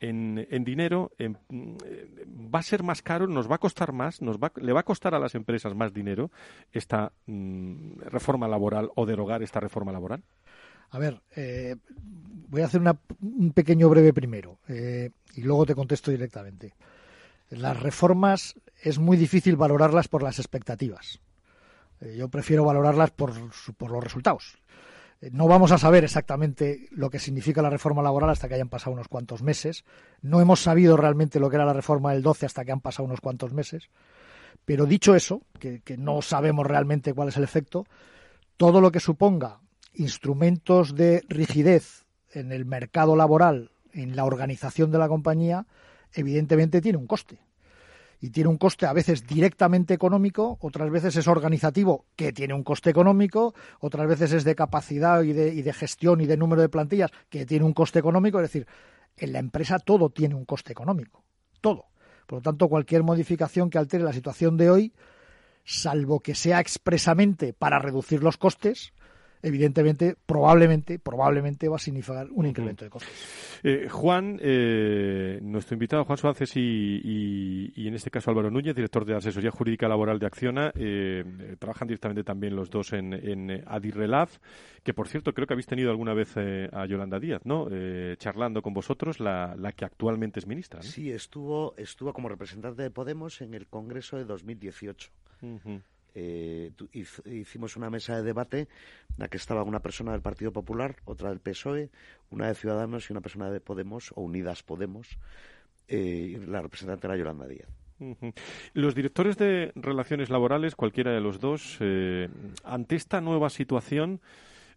en, 0.00 0.46
en, 0.50 0.64
dinero, 0.64 1.12
eh, 1.18 1.32
va 1.50 2.58
a 2.58 2.62
ser 2.62 2.82
más 2.82 3.02
caro, 3.02 3.26
nos 3.26 3.50
va 3.50 3.54
a 3.54 3.58
costar 3.58 3.92
más, 3.92 4.20
nos 4.20 4.38
va, 4.38 4.52
le 4.56 4.72
va 4.72 4.80
a 4.80 4.84
costar 4.84 5.14
a 5.14 5.18
las 5.18 5.34
empresas 5.34 5.74
más 5.74 5.92
dinero 5.92 6.30
esta 6.72 7.12
mm, 7.26 8.00
reforma 8.00 8.48
laboral 8.48 8.90
o 8.96 9.06
derogar 9.06 9.42
esta 9.42 9.60
reforma 9.60 9.92
laboral. 9.92 10.22
A 10.90 10.98
ver, 10.98 11.22
eh, 11.36 11.76
voy 12.48 12.62
a 12.62 12.66
hacer 12.66 12.82
un 13.20 13.52
pequeño 13.52 13.88
breve 13.88 14.12
primero 14.12 14.58
y 14.68 15.42
luego 15.42 15.64
te 15.64 15.76
contesto 15.76 16.10
directamente. 16.10 16.74
Las 17.50 17.80
reformas 17.80 18.54
es 18.82 18.98
muy 18.98 19.16
difícil 19.16 19.56
valorarlas 19.56 20.08
por 20.08 20.22
las 20.22 20.40
expectativas. 20.40 21.20
Eh, 22.00 22.16
yo 22.16 22.28
prefiero 22.28 22.64
valorarlas 22.64 23.10
por, 23.10 23.32
por 23.76 23.90
los 23.90 24.02
resultados. 24.02 24.58
Eh, 25.20 25.30
no 25.32 25.46
vamos 25.46 25.72
a 25.72 25.78
saber 25.78 26.04
exactamente 26.04 26.88
lo 26.90 27.10
que 27.10 27.18
significa 27.18 27.62
la 27.62 27.70
reforma 27.70 28.02
laboral 28.02 28.30
hasta 28.30 28.48
que 28.48 28.54
hayan 28.54 28.68
pasado 28.68 28.92
unos 28.92 29.08
cuantos 29.08 29.42
meses. 29.42 29.84
No 30.22 30.40
hemos 30.40 30.60
sabido 30.60 30.96
realmente 30.96 31.40
lo 31.40 31.50
que 31.50 31.56
era 31.56 31.66
la 31.66 31.72
reforma 31.72 32.12
del 32.12 32.22
12 32.22 32.46
hasta 32.46 32.64
que 32.64 32.72
han 32.72 32.80
pasado 32.80 33.06
unos 33.06 33.20
cuantos 33.20 33.52
meses. 33.52 33.90
Pero 34.64 34.86
dicho 34.86 35.14
eso, 35.14 35.42
que, 35.58 35.80
que 35.80 35.96
no 35.96 36.22
sabemos 36.22 36.66
realmente 36.66 37.14
cuál 37.14 37.28
es 37.28 37.36
el 37.36 37.44
efecto, 37.44 37.86
todo 38.56 38.80
lo 38.80 38.92
que 38.92 39.00
suponga 39.00 39.60
instrumentos 39.94 40.94
de 40.94 41.24
rigidez 41.28 42.04
en 42.32 42.52
el 42.52 42.64
mercado 42.64 43.16
laboral, 43.16 43.72
en 43.92 44.14
la 44.14 44.24
organización 44.24 44.92
de 44.92 44.98
la 44.98 45.08
compañía, 45.08 45.66
evidentemente 46.12 46.80
tiene 46.80 46.98
un 46.98 47.06
coste 47.06 47.40
y 48.20 48.30
tiene 48.30 48.50
un 48.50 48.58
coste 48.58 48.86
a 48.86 48.92
veces 48.92 49.26
directamente 49.26 49.94
económico, 49.94 50.58
otras 50.60 50.90
veces 50.90 51.16
es 51.16 51.26
organizativo, 51.26 52.04
que 52.16 52.32
tiene 52.32 52.52
un 52.52 52.62
coste 52.62 52.90
económico, 52.90 53.54
otras 53.80 54.06
veces 54.06 54.32
es 54.32 54.44
de 54.44 54.54
capacidad 54.54 55.22
y 55.22 55.32
de, 55.32 55.72
gestión 55.72 56.20
y 56.20 56.26
de 56.26 56.36
número 56.36 56.60
de 56.60 56.68
plantillas, 56.68 57.10
que 57.30 57.46
tiene 57.46 57.64
un 57.64 57.72
coste 57.72 57.98
económico. 57.98 58.38
Es 58.38 58.52
decir, 58.52 58.66
en 59.16 59.32
la 59.32 59.38
empresa 59.38 59.78
todo 59.78 60.10
tiene 60.10 60.34
un 60.34 60.44
coste 60.44 60.72
económico, 60.72 61.24
todo. 61.60 61.86
Por 62.26 62.38
lo 62.38 62.42
tanto, 62.42 62.68
cualquier 62.68 63.02
modificación 63.02 63.70
que 63.70 63.78
altere 63.78 64.04
la 64.04 64.12
situación 64.12 64.56
de 64.56 64.70
hoy, 64.70 64.92
salvo 65.64 66.20
que 66.20 66.34
sea 66.34 66.60
expresamente 66.60 67.52
para 67.54 67.78
reducir 67.78 68.22
los 68.22 68.36
costes, 68.36 68.92
evidentemente, 69.42 70.16
probablemente, 70.26 70.98
probablemente 70.98 71.68
va 71.68 71.76
a 71.76 71.78
significar 71.78 72.28
un 72.30 72.46
incremento 72.46 72.84
de 72.84 72.90
costes. 72.90 73.60
Eh, 73.62 73.88
Juan, 73.88 74.38
eh, 74.40 75.38
nuestro 75.42 75.74
invitado, 75.74 76.04
Juan 76.04 76.18
Suárez 76.18 76.56
y, 76.56 77.72
y, 77.74 77.88
en 77.88 77.94
este 77.94 78.10
caso 78.10 78.30
Álvaro 78.30 78.50
Núñez, 78.50 78.74
director 78.74 79.04
de 79.04 79.16
Asesoría 79.16 79.50
Jurídica 79.50 79.88
Laboral 79.88 80.18
de 80.18 80.26
Acciona, 80.26 80.72
eh, 80.74 81.24
trabajan 81.58 81.88
directamente 81.88 82.24
también 82.24 82.56
los 82.56 82.70
dos 82.70 82.92
en, 82.92 83.12
en 83.12 83.62
Adirrelaf, 83.66 84.38
que 84.82 84.94
por 84.94 85.08
cierto 85.08 85.32
creo 85.32 85.46
que 85.46 85.54
habéis 85.54 85.66
tenido 85.66 85.90
alguna 85.90 86.14
vez 86.14 86.36
a 86.36 86.86
Yolanda 86.86 87.18
Díaz, 87.18 87.42
¿no? 87.44 87.68
charlando 88.16 88.62
con 88.62 88.72
vosotros, 88.72 89.20
la, 89.20 89.54
la, 89.56 89.72
que 89.72 89.84
actualmente 89.84 90.40
es 90.40 90.46
ministra. 90.46 90.82
Sí, 90.82 91.10
estuvo, 91.10 91.74
estuvo 91.76 92.12
como 92.12 92.28
representante 92.28 92.82
de 92.82 92.90
Podemos 92.90 93.40
en 93.40 93.54
el 93.54 93.66
Congreso 93.66 94.16
de 94.16 94.24
2018 94.24 95.10
eh, 96.14 96.72
hicimos 97.24 97.76
una 97.76 97.90
mesa 97.90 98.16
de 98.16 98.22
debate 98.22 98.60
en 98.60 99.16
la 99.18 99.28
que 99.28 99.36
estaba 99.36 99.62
una 99.62 99.80
persona 99.80 100.12
del 100.12 100.22
Partido 100.22 100.52
Popular, 100.52 100.96
otra 101.04 101.30
del 101.30 101.40
PSOE, 101.40 101.90
una 102.30 102.48
de 102.48 102.54
Ciudadanos 102.54 103.08
y 103.08 103.12
una 103.12 103.20
persona 103.20 103.50
de 103.50 103.60
Podemos, 103.60 104.12
o 104.14 104.22
Unidas 104.22 104.62
Podemos, 104.62 105.18
eh, 105.88 106.36
y 106.36 106.46
la 106.46 106.62
representante 106.62 107.06
era 107.06 107.16
Yolanda 107.16 107.46
Díaz. 107.46 107.68
Los 108.72 108.94
directores 108.94 109.36
de 109.36 109.72
relaciones 109.74 110.30
laborales, 110.30 110.74
cualquiera 110.74 111.12
de 111.12 111.20
los 111.20 111.38
dos, 111.38 111.76
eh, 111.80 112.28
ante 112.64 112.96
esta 112.96 113.20
nueva 113.20 113.50
situación, 113.50 114.20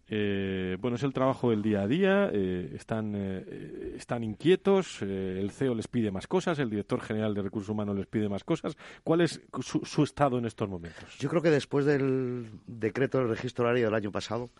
eh, 0.08 0.76
bueno, 0.80 0.96
es 0.96 1.02
el 1.02 1.12
trabajo 1.12 1.50
del 1.50 1.62
día 1.62 1.82
a 1.82 1.86
día, 1.86 2.30
eh, 2.32 2.72
están, 2.74 3.14
eh, 3.16 3.94
están 3.96 4.22
inquietos, 4.22 5.00
el 5.00 5.50
CEO 5.50 5.74
les 5.74 5.88
pide 5.88 6.10
más 6.10 6.26
cosas, 6.26 6.58
el 6.58 6.68
director 6.68 7.00
general 7.00 7.34
de 7.34 7.42
recursos 7.42 7.70
humanos 7.70 7.96
les 7.96 8.06
pide 8.06 8.28
más 8.28 8.44
cosas. 8.44 8.76
¿Cuál 9.02 9.22
es 9.22 9.40
su, 9.62 10.02
estado 10.02 10.38
en 10.38 10.44
estos 10.44 10.68
momentos? 10.68 11.16
Yo 11.18 11.30
creo 11.30 11.40
que 11.40 11.50
después 11.50 11.86
del 11.86 12.50
decreto 12.66 13.18
del 13.18 13.28
registro 13.28 13.64
horario 13.64 13.86
del 13.86 13.94
año 13.94 14.12
pasado, 14.12 14.50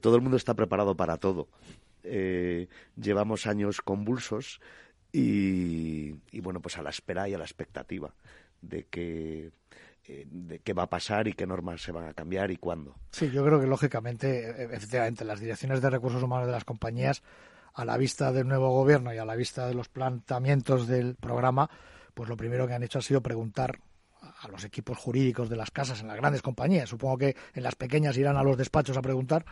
todo 0.00 0.16
el 0.16 0.22
mundo 0.22 0.36
está 0.36 0.54
preparado 0.54 0.96
para 0.96 1.16
todo. 1.16 1.48
llevamos 2.96 3.46
años 3.46 3.80
convulsos 3.80 4.60
y, 5.12 6.12
bueno, 6.40 6.60
pues 6.60 6.78
a 6.78 6.82
la 6.82 6.90
espera 6.90 7.28
y 7.28 7.34
a 7.34 7.38
la 7.38 7.44
expectativa 7.44 8.14
de 8.62 8.84
que 8.84 9.50
de 10.08 10.60
qué 10.60 10.72
va 10.72 10.84
a 10.84 10.90
pasar 10.90 11.28
y 11.28 11.32
qué 11.32 11.46
normas 11.46 11.82
se 11.82 11.92
van 11.92 12.06
a 12.06 12.14
cambiar 12.14 12.50
y 12.50 12.56
cuándo. 12.56 12.96
Sí, 13.10 13.30
yo 13.30 13.44
creo 13.44 13.60
que 13.60 13.66
lógicamente, 13.66 14.64
efectivamente, 14.64 15.24
las 15.24 15.40
direcciones 15.40 15.80
de 15.80 15.90
recursos 15.90 16.22
humanos 16.22 16.46
de 16.46 16.52
las 16.52 16.64
compañías, 16.64 17.22
a 17.74 17.84
la 17.84 17.96
vista 17.98 18.32
del 18.32 18.48
nuevo 18.48 18.70
gobierno 18.70 19.12
y 19.12 19.18
a 19.18 19.24
la 19.24 19.36
vista 19.36 19.66
de 19.66 19.74
los 19.74 19.88
planteamientos 19.88 20.86
del 20.86 21.14
programa, 21.14 21.68
pues 22.14 22.28
lo 22.28 22.36
primero 22.36 22.66
que 22.66 22.74
han 22.74 22.82
hecho 22.82 22.98
ha 22.98 23.02
sido 23.02 23.20
preguntar 23.20 23.78
a 24.40 24.48
los 24.48 24.64
equipos 24.64 24.96
jurídicos 24.96 25.48
de 25.48 25.56
las 25.56 25.70
casas 25.70 26.00
en 26.00 26.08
las 26.08 26.16
grandes 26.16 26.42
compañías. 26.42 26.88
Supongo 26.88 27.18
que 27.18 27.36
en 27.54 27.62
las 27.62 27.74
pequeñas 27.74 28.16
irán 28.16 28.36
a 28.36 28.42
los 28.42 28.56
despachos 28.56 28.96
a 28.96 29.02
preguntar 29.02 29.44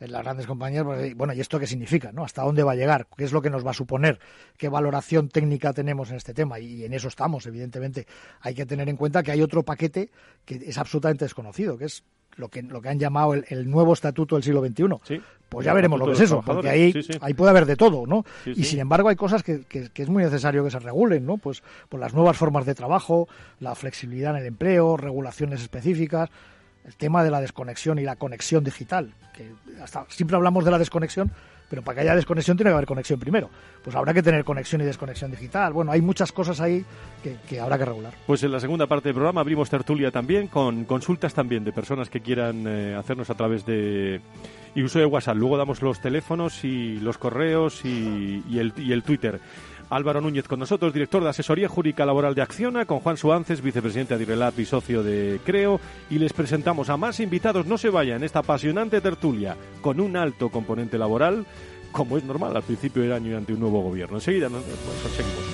en 0.00 0.12
las 0.12 0.22
grandes 0.22 0.46
compañías, 0.46 0.84
pues, 0.84 1.14
bueno, 1.16 1.32
¿y 1.32 1.40
esto 1.40 1.58
qué 1.58 1.66
significa? 1.66 2.12
¿no? 2.12 2.24
¿Hasta 2.24 2.42
dónde 2.42 2.62
va 2.62 2.72
a 2.72 2.76
llegar? 2.76 3.06
¿Qué 3.16 3.24
es 3.24 3.32
lo 3.32 3.42
que 3.42 3.50
nos 3.50 3.66
va 3.66 3.70
a 3.70 3.74
suponer? 3.74 4.18
¿Qué 4.56 4.68
valoración 4.68 5.28
técnica 5.28 5.72
tenemos 5.72 6.10
en 6.10 6.16
este 6.16 6.34
tema? 6.34 6.58
Y 6.58 6.84
en 6.84 6.92
eso 6.92 7.08
estamos, 7.08 7.46
evidentemente. 7.46 8.06
Hay 8.40 8.54
que 8.54 8.66
tener 8.66 8.88
en 8.88 8.96
cuenta 8.96 9.22
que 9.22 9.32
hay 9.32 9.42
otro 9.42 9.62
paquete 9.62 10.10
que 10.44 10.56
es 10.56 10.78
absolutamente 10.78 11.24
desconocido, 11.24 11.78
que 11.78 11.86
es 11.86 12.04
lo 12.36 12.48
que, 12.48 12.62
lo 12.62 12.80
que 12.80 12.88
han 12.88 12.98
llamado 12.98 13.34
el, 13.34 13.70
nuevo 13.70 13.92
estatuto 13.92 14.36
del 14.36 14.42
siglo 14.42 14.64
XXI. 14.64 15.20
pues 15.48 15.64
ya 15.64 15.72
veremos 15.72 15.98
lo 15.98 16.06
que 16.06 16.12
es 16.12 16.20
eso, 16.20 16.42
porque 16.44 16.68
ahí, 16.68 16.92
ahí 17.20 17.34
puede 17.34 17.50
haber 17.50 17.66
de 17.66 17.76
todo, 17.76 18.06
¿no? 18.06 18.24
y 18.44 18.64
sin 18.64 18.80
embargo 18.80 19.08
hay 19.08 19.16
cosas 19.16 19.42
que, 19.42 19.62
que, 19.62 19.90
es 19.94 20.08
muy 20.08 20.24
necesario 20.24 20.64
que 20.64 20.70
se 20.70 20.80
regulen, 20.80 21.24
¿no? 21.24 21.36
Pues, 21.36 21.62
pues 21.88 22.00
las 22.00 22.12
nuevas 22.12 22.36
formas 22.36 22.66
de 22.66 22.74
trabajo, 22.74 23.28
la 23.60 23.74
flexibilidad 23.74 24.32
en 24.32 24.42
el 24.42 24.46
empleo, 24.46 24.96
regulaciones 24.96 25.62
específicas, 25.62 26.30
el 26.84 26.96
tema 26.96 27.24
de 27.24 27.30
la 27.30 27.40
desconexión 27.40 27.98
y 27.98 28.02
la 28.02 28.16
conexión 28.16 28.62
digital, 28.62 29.14
que 29.32 29.52
hasta 29.82 30.04
siempre 30.08 30.36
hablamos 30.36 30.64
de 30.64 30.70
la 30.70 30.78
desconexión, 30.78 31.32
pero 31.68 31.82
para 31.82 31.96
que 31.96 32.00
haya 32.02 32.14
desconexión 32.14 32.56
tiene 32.56 32.70
que 32.70 32.74
haber 32.74 32.86
conexión 32.86 33.18
primero. 33.18 33.50
Pues 33.82 33.96
habrá 33.96 34.12
que 34.12 34.22
tener 34.22 34.44
conexión 34.44 34.80
y 34.82 34.84
desconexión 34.84 35.30
digital. 35.30 35.72
Bueno, 35.72 35.92
hay 35.92 36.02
muchas 36.02 36.30
cosas 36.30 36.60
ahí 36.60 36.84
que, 37.22 37.58
habrá 37.58 37.78
que 37.78 37.84
regular. 37.84 38.12
Pues 38.26 38.42
en 38.42 38.52
la 38.52 38.60
segunda 38.60 38.86
parte 38.86 39.08
del 39.08 39.14
programa 39.14 39.40
abrimos 39.40 39.70
tertulia 39.70 40.10
también 40.10 40.48
con 40.48 40.84
consultas 40.84 41.34
también 41.34 41.64
de 41.64 41.72
personas 41.72 42.10
que 42.10 42.20
quieran 42.20 42.66
eh, 42.66 42.94
hacernos 42.94 43.30
a 43.30 43.34
través 43.34 43.64
de 43.64 44.20
y 44.74 44.82
uso 44.82 44.98
de 44.98 45.06
WhatsApp. 45.06 45.36
Luego 45.36 45.56
damos 45.56 45.82
los 45.82 46.00
teléfonos 46.00 46.64
y 46.64 46.98
los 46.98 47.18
correos 47.18 47.84
y, 47.84 48.42
el, 48.58 48.72
y 48.76 48.92
el 48.92 49.02
Twitter. 49.02 49.40
Álvaro 49.90 50.20
Núñez 50.20 50.48
con 50.48 50.58
nosotros, 50.58 50.92
director 50.92 51.22
de 51.22 51.30
Asesoría 51.30 51.68
Jurídica 51.68 52.06
Laboral 52.06 52.34
de 52.34 52.42
Acciona, 52.42 52.84
con 52.84 53.00
Juan 53.00 53.16
Suánces, 53.16 53.62
vicepresidente 53.62 54.16
de 54.16 54.22
Irelab 54.24 54.58
y 54.58 54.64
socio 54.64 55.02
de 55.02 55.40
Creo, 55.44 55.80
y 56.10 56.18
les 56.18 56.32
presentamos 56.32 56.90
a 56.90 56.96
más 56.96 57.20
invitados. 57.20 57.66
No 57.66 57.78
se 57.78 57.90
vayan, 57.90 58.24
esta 58.24 58.40
apasionante 58.40 59.00
tertulia 59.00 59.56
con 59.80 60.00
un 60.00 60.16
alto 60.16 60.48
componente 60.50 60.98
laboral, 60.98 61.46
como 61.92 62.18
es 62.18 62.24
normal 62.24 62.56
al 62.56 62.62
principio 62.62 63.02
del 63.02 63.12
año 63.12 63.32
y 63.32 63.34
ante 63.34 63.52
un 63.52 63.60
nuevo 63.60 63.80
gobierno. 63.82 64.16
Enseguida 64.16 64.48
nos 64.48 64.62
pues, 64.62 65.14
seguimos. 65.14 65.53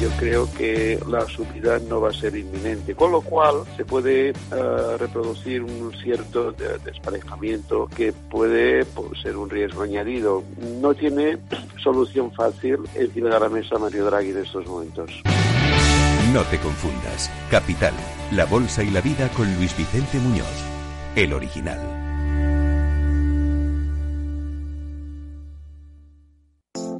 yo 0.00 0.08
creo 0.18 0.50
que 0.54 0.98
la 1.08 1.26
subida 1.26 1.78
no 1.78 2.00
va 2.00 2.10
a 2.10 2.12
ser 2.12 2.34
inminente, 2.36 2.94
con 2.94 3.12
lo 3.12 3.20
cual 3.20 3.64
se 3.76 3.84
puede 3.84 4.30
eh, 4.30 4.34
reproducir 4.98 5.62
un 5.62 5.92
cierto 6.02 6.52
desparejamiento 6.52 7.86
que 7.94 8.12
puede 8.12 8.84
pues, 8.86 9.20
ser 9.22 9.36
un 9.36 9.50
riesgo 9.50 9.82
añadido. 9.82 10.42
No 10.80 10.94
tiene 10.94 11.38
solución 11.82 12.32
fácil 12.32 12.78
encima 12.94 13.28
de 13.28 13.40
la 13.40 13.48
mesa 13.48 13.78
Mario 13.78 14.06
Draghi 14.06 14.30
en 14.30 14.38
estos 14.38 14.66
momentos. 14.66 15.22
No 16.32 16.42
te 16.44 16.58
confundas. 16.58 17.30
Capital, 17.50 17.92
la 18.32 18.46
bolsa 18.46 18.82
y 18.82 18.90
la 18.90 19.00
vida 19.00 19.28
con 19.30 19.52
Luis 19.56 19.76
Vicente 19.76 20.18
Muñoz, 20.18 20.46
el 21.16 21.32
original. 21.32 21.99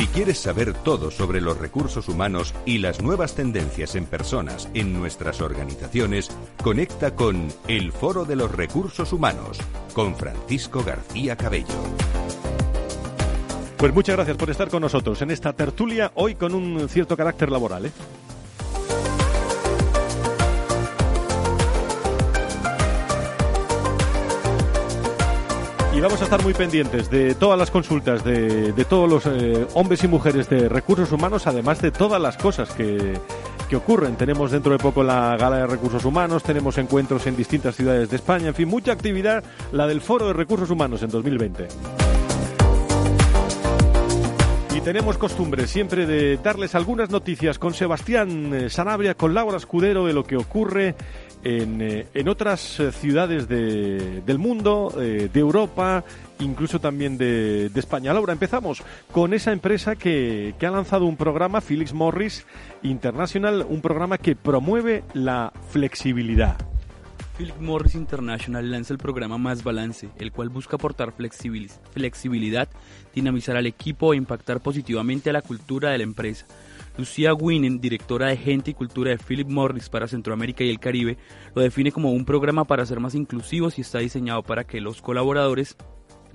Si 0.00 0.06
quieres 0.06 0.38
saber 0.38 0.72
todo 0.72 1.10
sobre 1.10 1.42
los 1.42 1.58
recursos 1.58 2.08
humanos 2.08 2.54
y 2.64 2.78
las 2.78 3.02
nuevas 3.02 3.34
tendencias 3.34 3.94
en 3.96 4.06
personas 4.06 4.66
en 4.72 4.94
nuestras 4.94 5.42
organizaciones, 5.42 6.30
conecta 6.64 7.14
con 7.14 7.48
El 7.68 7.92
Foro 7.92 8.24
de 8.24 8.34
los 8.34 8.50
Recursos 8.50 9.12
Humanos 9.12 9.58
con 9.92 10.16
Francisco 10.16 10.82
García 10.82 11.36
Cabello. 11.36 11.66
Pues 13.76 13.92
muchas 13.92 14.16
gracias 14.16 14.38
por 14.38 14.48
estar 14.48 14.70
con 14.70 14.80
nosotros 14.80 15.20
en 15.20 15.32
esta 15.32 15.52
tertulia, 15.52 16.12
hoy 16.14 16.34
con 16.34 16.54
un 16.54 16.88
cierto 16.88 17.14
carácter 17.14 17.50
laboral. 17.50 17.84
¿eh? 17.84 17.92
Y 26.00 26.02
vamos 26.02 26.22
a 26.22 26.24
estar 26.24 26.42
muy 26.42 26.54
pendientes 26.54 27.10
de 27.10 27.34
todas 27.34 27.58
las 27.58 27.70
consultas 27.70 28.24
de, 28.24 28.72
todos 28.88 29.06
los 29.06 29.26
eh, 29.26 29.66
hombres 29.74 30.02
y 30.02 30.08
mujeres 30.08 30.48
de 30.48 30.66
recursos 30.66 31.12
humanos, 31.12 31.46
además 31.46 31.82
de 31.82 31.90
todas 31.90 32.18
las 32.18 32.38
cosas 32.38 32.70
que, 32.70 33.20
que 33.68 33.76
ocurren. 33.76 34.16
Tenemos 34.16 34.50
dentro 34.50 34.72
de 34.72 34.78
poco 34.78 35.02
la 35.02 35.36
gala 35.36 35.58
de 35.58 35.66
recursos 35.66 36.02
humanos, 36.06 36.42
tenemos 36.42 36.78
encuentros 36.78 37.26
en 37.26 37.36
distintas 37.36 37.76
ciudades 37.76 38.08
de 38.08 38.16
España, 38.16 38.48
en 38.48 38.54
fin, 38.54 38.66
mucha 38.66 38.92
actividad, 38.92 39.44
la 39.72 39.86
del 39.86 40.00
Foro 40.00 40.28
de 40.28 40.32
Recursos 40.32 40.70
Humanos 40.70 41.02
en 41.02 41.10
2020. 41.10 41.68
Y 44.74 44.80
tenemos 44.80 45.18
costumbre 45.18 45.66
siempre 45.66 46.06
de 46.06 46.38
darles 46.38 46.74
algunas 46.74 47.10
noticias 47.10 47.58
con 47.58 47.74
Sebastián 47.74 48.54
eh, 48.54 48.70
Sanabria, 48.70 49.14
con 49.14 49.34
Laura 49.34 49.58
Escudero 49.58 50.06
de 50.06 50.14
lo 50.14 50.24
que 50.24 50.38
ocurre 50.38 50.94
en, 51.44 51.80
eh, 51.80 52.06
en 52.14 52.28
otras 52.28 52.80
eh, 52.80 52.92
ciudades 52.92 53.48
de, 53.48 54.22
del 54.22 54.38
mundo, 54.38 54.92
de 54.96 55.30
Europa, 55.34 56.04
incluso 56.38 56.80
también 56.80 57.18
de, 57.18 57.68
de, 57.68 57.80
España. 57.80 58.12
Laura, 58.12 58.32
empezamos 58.32 58.82
con 59.12 59.34
esa 59.34 59.52
empresa 59.52 59.96
que, 59.96 60.54
que 60.58 60.66
ha 60.66 60.70
lanzado 60.70 61.06
un 61.06 61.16
programa, 61.16 61.60
Felix 61.60 61.92
Morris 61.92 62.46
International, 62.82 63.66
un 63.68 63.80
programa 63.80 64.18
que 64.18 64.36
promueve 64.36 65.04
la 65.14 65.52
flexibilidad. 65.70 66.56
Philip 67.40 67.58
Morris 67.58 67.94
International 67.94 68.70
lanza 68.70 68.92
el 68.92 68.98
programa 68.98 69.38
Más 69.38 69.64
Balance, 69.64 70.10
el 70.18 70.30
cual 70.30 70.50
busca 70.50 70.76
aportar 70.76 71.14
flexibilidad, 71.14 72.68
dinamizar 73.14 73.56
al 73.56 73.64
equipo 73.64 74.12
e 74.12 74.18
impactar 74.18 74.60
positivamente 74.60 75.30
a 75.30 75.32
la 75.32 75.40
cultura 75.40 75.88
de 75.88 75.96
la 75.96 76.04
empresa. 76.04 76.44
Lucía 76.96 77.34
Winen, 77.34 77.80
directora 77.80 78.28
de 78.28 78.36
Gente 78.36 78.72
y 78.72 78.74
Cultura 78.74 79.10
de 79.10 79.18
Philip 79.18 79.48
Morris 79.48 79.88
para 79.88 80.08
Centroamérica 80.08 80.64
y 80.64 80.70
el 80.70 80.80
Caribe, 80.80 81.18
lo 81.54 81.62
define 81.62 81.92
como 81.92 82.12
un 82.12 82.24
programa 82.24 82.64
para 82.64 82.86
ser 82.86 83.00
más 83.00 83.14
inclusivos 83.14 83.78
y 83.78 83.82
está 83.82 83.98
diseñado 83.98 84.42
para 84.42 84.64
que 84.64 84.80
los 84.80 85.00
colaboradores 85.00 85.76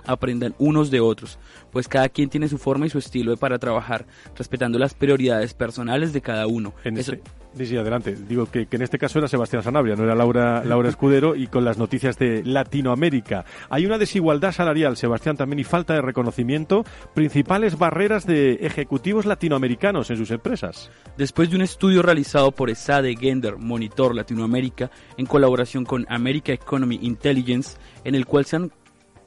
aprendan 0.06 0.54
unos 0.58 0.90
de 0.90 1.00
otros, 1.00 1.38
pues 1.70 1.88
cada 1.88 2.08
quien 2.08 2.28
tiene 2.28 2.48
su 2.48 2.58
forma 2.58 2.86
y 2.86 2.90
su 2.90 2.98
estilo 2.98 3.36
para 3.36 3.58
trabajar, 3.58 4.06
respetando 4.36 4.78
las 4.78 4.94
prioridades 4.94 5.54
personales 5.54 6.12
de 6.12 6.20
cada 6.20 6.46
uno. 6.46 6.72
En 6.84 6.96
Eso... 6.96 7.14
Sí, 7.56 7.64
sí, 7.64 7.76
adelante. 7.76 8.14
Digo 8.14 8.46
que, 8.46 8.66
que, 8.66 8.76
en 8.76 8.82
este 8.82 8.98
caso 8.98 9.18
era 9.18 9.28
Sebastián 9.28 9.62
Sanabria, 9.62 9.96
no 9.96 10.04
era 10.04 10.14
Laura, 10.14 10.62
Laura 10.62 10.90
Escudero, 10.90 11.34
y 11.34 11.46
con 11.46 11.64
las 11.64 11.78
noticias 11.78 12.18
de 12.18 12.44
Latinoamérica. 12.44 13.46
Hay 13.70 13.86
una 13.86 13.96
desigualdad 13.96 14.52
salarial, 14.52 14.98
Sebastián, 14.98 15.38
también, 15.38 15.60
y 15.60 15.64
falta 15.64 15.94
de 15.94 16.02
reconocimiento, 16.02 16.84
principales 17.14 17.78
barreras 17.78 18.26
de 18.26 18.54
ejecutivos 18.56 19.24
latinoamericanos 19.24 20.10
en 20.10 20.18
sus 20.18 20.30
empresas. 20.30 20.90
Después 21.16 21.48
de 21.48 21.56
un 21.56 21.62
estudio 21.62 22.02
realizado 22.02 22.52
por 22.52 22.68
ESADE 22.68 23.16
Gender 23.16 23.56
Monitor 23.56 24.14
Latinoamérica, 24.14 24.90
en 25.16 25.24
colaboración 25.24 25.86
con 25.86 26.04
America 26.10 26.52
Economy 26.52 26.98
Intelligence, 27.00 27.78
en 28.04 28.14
el 28.14 28.26
cual 28.26 28.44
se 28.44 28.56
han 28.56 28.72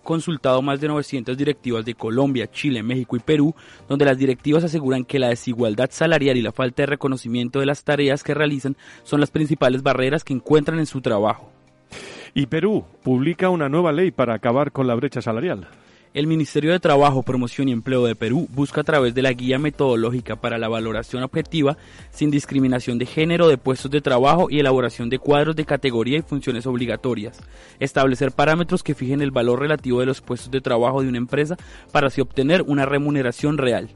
consultado 0.09 0.63
más 0.63 0.81
de 0.81 0.87
900 0.87 1.37
directivas 1.37 1.85
de 1.85 1.93
Colombia, 1.93 2.49
Chile, 2.49 2.81
México 2.81 3.15
y 3.15 3.19
Perú, 3.19 3.53
donde 3.87 4.05
las 4.05 4.17
directivas 4.17 4.63
aseguran 4.63 5.05
que 5.05 5.19
la 5.19 5.29
desigualdad 5.29 5.91
salarial 5.91 6.35
y 6.35 6.41
la 6.41 6.51
falta 6.51 6.81
de 6.81 6.87
reconocimiento 6.87 7.59
de 7.59 7.67
las 7.67 7.83
tareas 7.83 8.23
que 8.23 8.33
realizan 8.33 8.75
son 9.03 9.19
las 9.19 9.29
principales 9.29 9.83
barreras 9.83 10.23
que 10.23 10.33
encuentran 10.33 10.79
en 10.79 10.87
su 10.87 11.01
trabajo. 11.01 11.51
Y 12.33 12.47
Perú 12.47 12.85
publica 13.03 13.51
una 13.51 13.69
nueva 13.69 13.91
ley 13.91 14.09
para 14.09 14.33
acabar 14.33 14.71
con 14.71 14.87
la 14.87 14.95
brecha 14.95 15.21
salarial. 15.21 15.67
El 16.11 16.25
Ministerio 16.25 16.71
de 16.71 16.79
Trabajo, 16.79 17.21
Promoción 17.21 17.69
y 17.69 17.71
Empleo 17.71 18.03
de 18.03 18.15
Perú 18.15 18.47
busca 18.51 18.81
a 18.81 18.83
través 18.83 19.13
de 19.13 19.21
la 19.21 19.31
guía 19.31 19.59
metodológica 19.59 20.35
para 20.35 20.57
la 20.57 20.67
valoración 20.67 21.21
objetiva 21.21 21.77
sin 22.09 22.31
discriminación 22.31 22.97
de 22.97 23.05
género 23.05 23.47
de 23.47 23.59
puestos 23.59 23.91
de 23.91 24.01
trabajo 24.01 24.47
y 24.49 24.59
elaboración 24.59 25.11
de 25.11 25.19
cuadros 25.19 25.55
de 25.55 25.65
categoría 25.65 26.17
y 26.17 26.23
funciones 26.23 26.65
obligatorias, 26.65 27.39
establecer 27.79 28.31
parámetros 28.31 28.81
que 28.81 28.95
fijen 28.95 29.21
el 29.21 29.29
valor 29.29 29.59
relativo 29.59 29.99
de 29.99 30.07
los 30.07 30.21
puestos 30.21 30.49
de 30.49 30.61
trabajo 30.61 31.03
de 31.03 31.09
una 31.09 31.19
empresa 31.19 31.57
para 31.91 32.07
así 32.07 32.21
obtener 32.21 32.63
una 32.63 32.87
remuneración 32.87 33.59
real. 33.59 33.89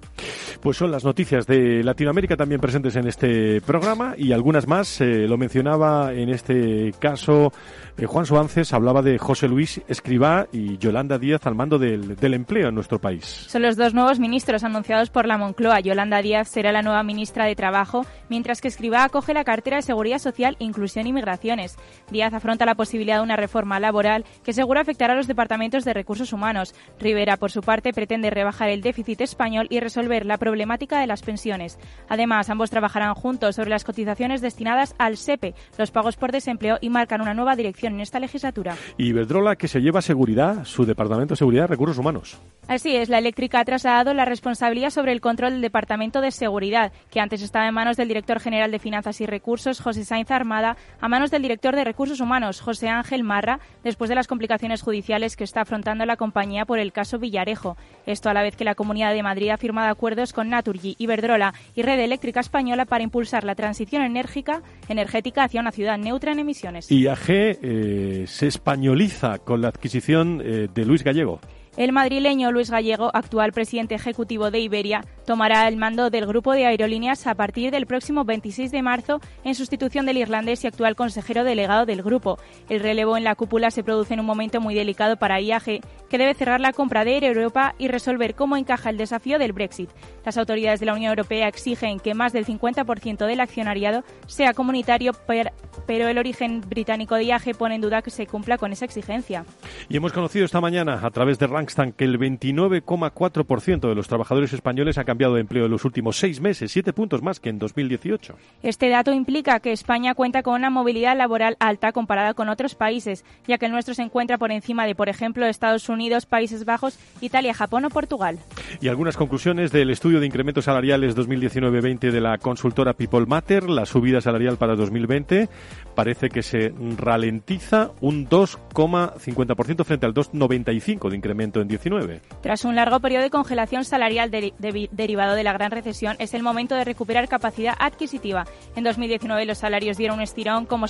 Pues 0.61 0.77
son 0.77 0.91
las 0.91 1.03
noticias 1.03 1.47
de 1.47 1.83
Latinoamérica 1.83 2.37
también 2.37 2.61
presentes 2.61 2.95
en 2.95 3.07
este 3.07 3.59
programa 3.61 4.13
y 4.17 4.31
algunas 4.31 4.67
más. 4.67 5.01
Eh, 5.01 5.27
lo 5.27 5.37
mencionaba 5.37 6.13
en 6.13 6.29
este 6.29 6.93
caso 6.99 7.51
eh, 7.97 8.05
Juan 8.05 8.25
Suárez, 8.25 8.73
hablaba 8.73 9.01
de 9.01 9.17
José 9.17 9.47
Luis 9.47 9.81
Escribá 9.87 10.47
y 10.51 10.77
Yolanda 10.77 11.17
Díaz 11.17 11.45
al 11.45 11.55
mando 11.55 11.77
del 11.77 12.15
del, 12.15 12.33
empleo 12.33 12.69
en 12.69 12.75
nuestro 12.75 12.99
país. 12.99 13.23
Son 13.25 13.61
los 13.61 13.75
dos 13.75 13.93
nuevos 13.93 14.19
ministros 14.19 14.63
anunciados 14.63 15.09
por 15.09 15.27
la 15.27 15.37
Moncloa. 15.37 15.79
Yolanda 15.79 16.21
Díaz 16.21 16.47
será 16.47 16.71
la 16.71 16.81
nueva 16.81 17.03
ministra 17.03 17.45
de 17.45 17.55
Trabajo, 17.55 18.05
mientras 18.29 18.61
que 18.61 18.67
Escribá 18.67 19.03
acoge 19.03 19.33
la 19.33 19.43
cartera 19.43 19.77
de 19.77 19.83
Seguridad 19.83 20.19
Social, 20.19 20.55
Inclusión 20.59 21.07
y 21.07 21.13
Migraciones. 21.13 21.77
Díaz 22.09 22.33
afronta 22.33 22.65
la 22.65 22.75
posibilidad 22.75 23.17
de 23.17 23.23
una 23.23 23.35
reforma 23.35 23.79
laboral 23.79 24.25
que 24.43 24.53
seguro 24.53 24.79
afectará 24.79 25.13
a 25.13 25.17
los 25.17 25.27
departamentos 25.27 25.85
de 25.85 25.93
recursos 25.93 26.33
humanos. 26.33 26.73
Rivera, 26.99 27.37
por 27.37 27.51
su 27.51 27.61
parte, 27.61 27.93
pretende 27.93 28.29
rebajar 28.29 28.69
el 28.69 28.81
déficit 28.81 29.21
español 29.21 29.67
y 29.69 29.79
resolver 29.79 30.25
la 30.25 30.37
problemática 30.37 30.99
de 30.99 31.07
las 31.07 31.21
pensiones. 31.21 31.77
Además, 32.09 32.49
ambos 32.49 32.69
trabajarán 32.69 33.13
juntos 33.13 33.55
sobre 33.55 33.69
las 33.69 33.83
cotizaciones 33.83 34.41
destinadas 34.41 34.95
al 34.97 35.17
SEPE, 35.17 35.55
los 35.77 35.91
pagos 35.91 36.15
por 36.15 36.31
desempleo 36.31 36.77
y 36.81 36.89
marcan 36.89 37.21
una 37.21 37.33
nueva 37.33 37.55
dirección 37.55 37.82
en 37.87 37.99
esta 37.99 38.19
legislatura. 38.19 38.75
Y 38.97 39.07
Iberdrola, 39.07 39.55
que 39.55 39.67
se 39.67 39.81
lleva 39.81 40.01
seguridad, 40.01 40.65
su 40.65 40.85
departamento 40.85 41.33
de 41.33 41.37
seguridad, 41.37 41.67
recursos 41.67 41.97
humanos. 41.97 42.39
Así 42.67 42.95
es, 42.95 43.09
la 43.09 43.17
eléctrica 43.17 43.59
ha 43.59 43.65
trasladado 43.65 44.13
la 44.13 44.23
responsabilidad 44.23 44.89
sobre 44.89 45.11
el 45.11 45.19
control 45.19 45.51
del 45.51 45.61
Departamento 45.61 46.21
de 46.21 46.31
Seguridad, 46.31 46.93
que 47.11 47.19
antes 47.19 47.41
estaba 47.41 47.67
en 47.67 47.73
manos 47.73 47.97
del 47.97 48.07
director 48.07 48.39
general 48.39 48.71
de 48.71 48.79
Finanzas 48.79 49.19
y 49.19 49.25
Recursos, 49.25 49.81
José 49.81 50.05
Sainz 50.05 50.31
Armada, 50.31 50.77
a 51.01 51.09
manos 51.09 51.29
del 51.29 51.41
director 51.41 51.75
de 51.75 51.83
Recursos 51.83 52.21
Humanos, 52.21 52.61
José 52.61 52.87
Ángel 52.87 53.23
Marra, 53.23 53.59
después 53.83 54.07
de 54.09 54.15
las 54.15 54.27
complicaciones 54.27 54.81
judiciales 54.81 55.35
que 55.35 55.43
está 55.43 55.61
afrontando 55.61 56.05
la 56.05 56.15
compañía 56.15 56.65
por 56.65 56.79
el 56.79 56.93
caso 56.93 57.19
Villarejo. 57.19 57.75
Esto 58.05 58.29
a 58.29 58.33
la 58.33 58.43
vez 58.43 58.55
que 58.55 58.63
la 58.63 58.75
Comunidad 58.75 59.13
de 59.13 59.23
Madrid 59.23 59.49
ha 59.49 59.57
firmado 59.57 59.91
acuerdos 59.91 60.31
con 60.31 60.49
Naturgy, 60.49 60.95
Iberdrola 60.99 61.53
y 61.75 61.81
Red 61.81 61.99
Eléctrica 61.99 62.39
Española 62.39 62.85
para 62.85 63.03
impulsar 63.03 63.43
la 63.43 63.55
transición 63.55 64.03
enérgica, 64.03 64.61
energética 64.87 65.43
hacia 65.43 65.59
una 65.59 65.71
ciudad 65.71 65.97
neutra 65.97 66.31
en 66.31 66.39
emisiones. 66.39 66.89
IAG 66.89 67.59
eh, 67.75 68.25
se 68.27 68.47
españoliza 68.47 69.39
con 69.39 69.61
la 69.61 69.69
adquisición 69.69 70.41
eh, 70.43 70.67
de 70.71 70.85
Luis 70.85 71.03
Gallego. 71.03 71.39
El 71.75 71.91
madrileño 71.91 72.51
Luis 72.51 72.69
Gallego, 72.69 73.09
actual 73.15 73.51
presidente 73.51 73.95
ejecutivo 73.95 74.51
de 74.51 74.59
Iberia, 74.59 75.03
tomará 75.25 75.67
el 75.67 75.75
mando 75.75 76.11
del 76.11 76.27
grupo 76.27 76.51
de 76.53 76.67
aerolíneas 76.67 77.25
a 77.25 77.33
partir 77.33 77.71
del 77.71 77.87
próximo 77.87 78.25
26 78.25 78.71
de 78.71 78.83
marzo 78.83 79.19
en 79.43 79.55
sustitución 79.55 80.05
del 80.05 80.17
irlandés 80.17 80.63
y 80.63 80.67
actual 80.67 80.95
consejero 80.95 81.43
delegado 81.43 81.87
del 81.87 82.03
grupo. 82.03 82.37
El 82.69 82.81
relevo 82.81 83.17
en 83.17 83.23
la 83.23 83.33
cúpula 83.33 83.71
se 83.71 83.83
produce 83.83 84.13
en 84.13 84.19
un 84.19 84.27
momento 84.27 84.61
muy 84.61 84.75
delicado 84.75 85.17
para 85.17 85.41
IAG, 85.41 85.81
que 86.09 86.17
debe 86.19 86.35
cerrar 86.35 86.59
la 86.59 86.73
compra 86.73 87.05
de 87.05 87.15
Air 87.15 87.23
Europa 87.23 87.73
y 87.79 87.87
resolver 87.87 88.35
cómo 88.35 88.55
encaja 88.55 88.91
el 88.91 88.97
desafío 88.97 89.39
del 89.39 89.53
Brexit. 89.53 89.89
Las 90.23 90.37
autoridades 90.37 90.79
de 90.79 90.85
la 90.85 90.93
Unión 90.93 91.09
Europea 91.09 91.47
exigen 91.47 91.99
que 91.99 92.13
más 92.13 92.33
del 92.33 92.45
50% 92.45 93.25
del 93.25 93.39
accionariado 93.39 94.03
sea 94.27 94.53
comunitario, 94.53 95.13
pero 95.25 96.07
el 96.07 96.17
origen 96.19 96.61
británico 96.61 97.15
de 97.15 97.23
IAG 97.25 97.57
pone 97.57 97.75
en 97.75 97.81
duda 97.81 98.03
que 98.03 98.11
se 98.11 98.27
cumpla 98.27 98.59
con 98.59 98.71
esa 98.71 98.85
exigencia. 98.85 99.43
Y 99.89 99.97
hemos 99.97 100.13
conocido 100.13 100.45
esta 100.45 100.61
mañana 100.61 100.99
a 101.01 101.09
través 101.09 101.39
de 101.39 101.47
que 101.65 102.03
el 102.03 102.19
29,4% 102.19 103.87
de 103.87 103.95
los 103.95 104.07
trabajadores 104.07 104.53
españoles 104.53 104.97
ha 104.97 105.03
cambiado 105.03 105.35
de 105.35 105.41
empleo 105.41 105.65
en 105.65 105.71
los 105.71 105.85
últimos 105.85 106.17
seis 106.17 106.41
meses, 106.41 106.71
siete 106.71 106.93
puntos 106.93 107.21
más 107.21 107.39
que 107.39 107.49
en 107.49 107.59
2018. 107.59 108.35
Este 108.61 108.89
dato 108.89 109.11
implica 109.13 109.59
que 109.59 109.71
España 109.71 110.15
cuenta 110.15 110.43
con 110.43 110.55
una 110.55 110.69
movilidad 110.69 111.17
laboral 111.17 111.55
alta 111.59 111.91
comparada 111.91 112.33
con 112.33 112.49
otros 112.49 112.75
países, 112.75 113.23
ya 113.47 113.57
que 113.57 113.65
el 113.65 113.71
nuestro 113.71 113.93
se 113.93 114.01
encuentra 114.01 114.37
por 114.37 114.51
encima 114.51 114.85
de, 114.85 114.95
por 114.95 115.09
ejemplo, 115.09 115.45
Estados 115.45 115.89
Unidos, 115.89 116.25
Países 116.25 116.65
Bajos, 116.65 116.99
Italia, 117.21 117.53
Japón 117.53 117.85
o 117.85 117.89
Portugal. 117.89 118.39
Y 118.81 118.87
algunas 118.87 119.17
conclusiones 119.17 119.71
del 119.71 119.89
estudio 119.89 120.19
de 120.19 120.25
incrementos 120.25 120.65
salariales 120.65 121.15
2019-20 121.15 122.11
de 122.11 122.21
la 122.21 122.37
consultora 122.37 122.93
People 122.93 123.25
Matter, 123.25 123.69
la 123.69 123.85
subida 123.85 124.21
salarial 124.21 124.57
para 124.57 124.75
2020 124.75 125.49
parece 125.95 126.29
que 126.29 126.43
se 126.43 126.73
ralentiza 126.97 127.91
un 128.01 128.27
2,50% 128.27 129.83
frente 129.83 130.05
al 130.05 130.13
2,95% 130.13 131.09
de 131.09 131.15
incremento 131.15 131.52
en 131.61 131.67
19. 131.67 132.21
Tras 132.41 132.65
un 132.65 132.75
largo 132.75 132.99
periodo 132.99 133.23
de 133.23 133.29
congelación 133.29 133.85
salarial 133.85 134.31
derivado 134.31 135.35
de 135.35 135.43
la 135.43 135.53
gran 135.53 135.71
recesión, 135.71 136.15
es 136.19 136.33
el 136.33 136.43
momento 136.43 136.75
de 136.75 136.83
recuperar 136.83 137.27
capacidad 137.27 137.75
adquisitiva. 137.79 138.45
En 138.75 138.83
2019 138.83 139.45
los 139.45 139.57
salarios 139.57 139.97
dieron 139.97 140.17
un 140.17 140.23
estirón 140.23 140.65
como 140.65 140.87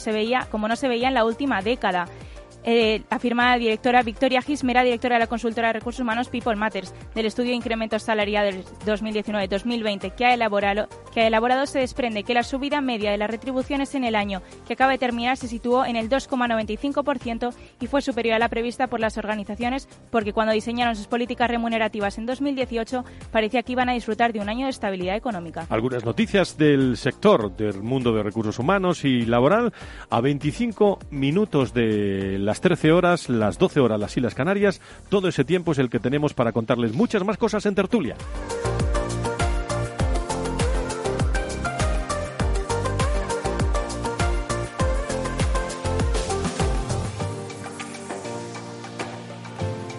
no 0.67 0.75
se 0.75 0.87
veía 0.87 1.07
en 1.07 1.13
la 1.13 1.25
última 1.25 1.61
década. 1.61 2.07
Eh, 2.63 3.03
afirma 3.09 3.51
la 3.51 3.57
directora 3.57 4.03
Victoria 4.03 4.41
Gismera, 4.41 4.83
directora 4.83 5.15
de 5.15 5.19
la 5.19 5.27
consultora 5.27 5.67
de 5.67 5.73
recursos 5.73 6.01
humanos 6.01 6.29
People 6.29 6.55
Matters, 6.55 6.93
del 7.13 7.25
estudio 7.25 7.49
de 7.49 7.55
incrementos 7.55 8.03
salariales 8.03 8.65
2019-2020 8.85 10.15
que 10.15 10.25
ha 10.25 10.33
elaborado, 10.33 10.87
que 11.13 11.21
ha 11.21 11.27
elaborado 11.27 11.65
se 11.65 11.79
desprende 11.79 12.23
que 12.23 12.33
la 12.33 12.43
subida 12.43 12.81
media 12.81 13.11
de 13.11 13.17
las 13.17 13.29
retribuciones 13.29 13.95
en 13.95 14.03
el 14.03 14.15
año 14.15 14.41
que 14.67 14.73
acaba 14.73 14.91
de 14.91 14.97
terminar 14.97 15.37
se 15.37 15.47
situó 15.47 15.85
en 15.85 15.95
el 15.95 16.09
2,95% 16.09 17.53
y 17.79 17.87
fue 17.87 18.01
superior 18.01 18.35
a 18.35 18.39
la 18.39 18.49
prevista 18.49 18.87
por 18.87 18.99
las 18.99 19.17
organizaciones 19.17 19.87
porque 20.11 20.33
cuando 20.33 20.53
diseñaron 20.53 20.95
sus 20.95 21.07
políticas 21.07 21.49
remunerativas 21.49 22.17
en 22.17 22.25
2018 22.25 23.03
parecía 23.31 23.63
que 23.63 23.71
iban 23.71 23.89
a 23.89 23.93
disfrutar 23.93 24.33
de 24.33 24.39
un 24.39 24.49
año 24.49 24.65
de 24.65 24.71
estabilidad 24.71 25.15
económica. 25.15 25.65
Algunas 25.69 26.05
noticias 26.05 26.57
del 26.57 26.97
sector 26.97 27.55
del 27.55 27.81
mundo 27.83 28.13
de 28.13 28.23
recursos 28.23 28.59
humanos 28.59 29.05
y 29.05 29.25
laboral 29.25 29.73
a 30.09 30.21
25 30.21 30.99
minutos 31.11 31.73
de 31.73 32.37
las 32.53 32.61
13 32.61 32.91
horas, 32.91 33.29
las 33.29 33.57
12 33.57 33.79
horas 33.79 33.99
las 33.99 34.15
Islas 34.15 34.35
Canarias. 34.35 34.79
Todo 35.09 35.27
ese 35.27 35.43
tiempo 35.43 35.71
es 35.71 35.79
el 35.79 35.89
que 35.89 35.97
tenemos 35.97 36.35
para 36.35 36.51
contarles 36.51 36.93
muchas 36.93 37.23
más 37.25 37.35
cosas 37.35 37.65
en 37.65 37.73
tertulia. 37.73 38.15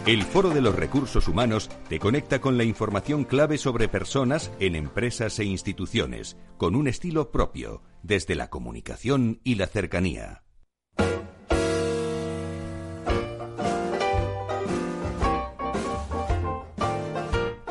El 0.07 0.23
Foro 0.23 0.51
de 0.51 0.61
los 0.61 0.77
Recursos 0.77 1.27
Humanos 1.27 1.69
te 1.88 1.99
conecta 1.99 2.40
con 2.40 2.57
la 2.57 2.62
información 2.62 3.25
clave 3.25 3.59
sobre 3.59 3.88
personas 3.88 4.53
en 4.61 4.77
empresas 4.77 5.40
e 5.40 5.45
instituciones, 5.45 6.37
con 6.57 6.77
un 6.77 6.87
estilo 6.87 7.33
propio, 7.33 7.83
desde 8.05 8.37
la 8.37 8.49
comunicación 8.49 9.40
y 9.43 9.57
la 9.57 9.67
cercanía. 9.67 10.43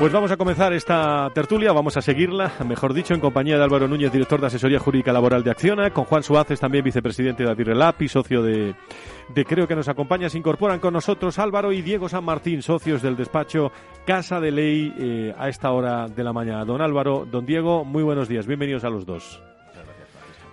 Pues 0.00 0.14
vamos 0.14 0.30
a 0.30 0.38
comenzar 0.38 0.72
esta 0.72 1.30
tertulia, 1.34 1.72
vamos 1.72 1.94
a 1.98 2.00
seguirla, 2.00 2.52
mejor 2.66 2.94
dicho, 2.94 3.12
en 3.12 3.20
compañía 3.20 3.58
de 3.58 3.64
Álvaro 3.64 3.86
Núñez, 3.86 4.10
director 4.10 4.40
de 4.40 4.46
Asesoría 4.46 4.78
Jurídica 4.78 5.12
Laboral 5.12 5.44
de 5.44 5.50
Acciona, 5.50 5.90
con 5.90 6.06
Juan 6.06 6.22
Suárez, 6.22 6.58
también 6.58 6.82
vicepresidente 6.82 7.44
de 7.44 7.50
Adirrelap 7.50 8.00
y 8.00 8.08
socio 8.08 8.42
de, 8.42 8.74
de 9.34 9.44
Creo 9.44 9.68
que 9.68 9.76
nos 9.76 9.88
acompaña. 9.88 10.30
Se 10.30 10.38
incorporan 10.38 10.80
con 10.80 10.94
nosotros 10.94 11.38
Álvaro 11.38 11.70
y 11.70 11.82
Diego 11.82 12.08
San 12.08 12.24
Martín, 12.24 12.62
socios 12.62 13.02
del 13.02 13.14
despacho 13.14 13.72
Casa 14.06 14.40
de 14.40 14.50
Ley 14.50 14.94
eh, 14.98 15.34
a 15.36 15.50
esta 15.50 15.70
hora 15.70 16.08
de 16.08 16.24
la 16.24 16.32
mañana. 16.32 16.64
Don 16.64 16.80
Álvaro, 16.80 17.26
don 17.30 17.44
Diego, 17.44 17.84
muy 17.84 18.02
buenos 18.02 18.26
días, 18.26 18.46
bienvenidos 18.46 18.84
a 18.84 18.88
los 18.88 19.04
dos. 19.04 19.42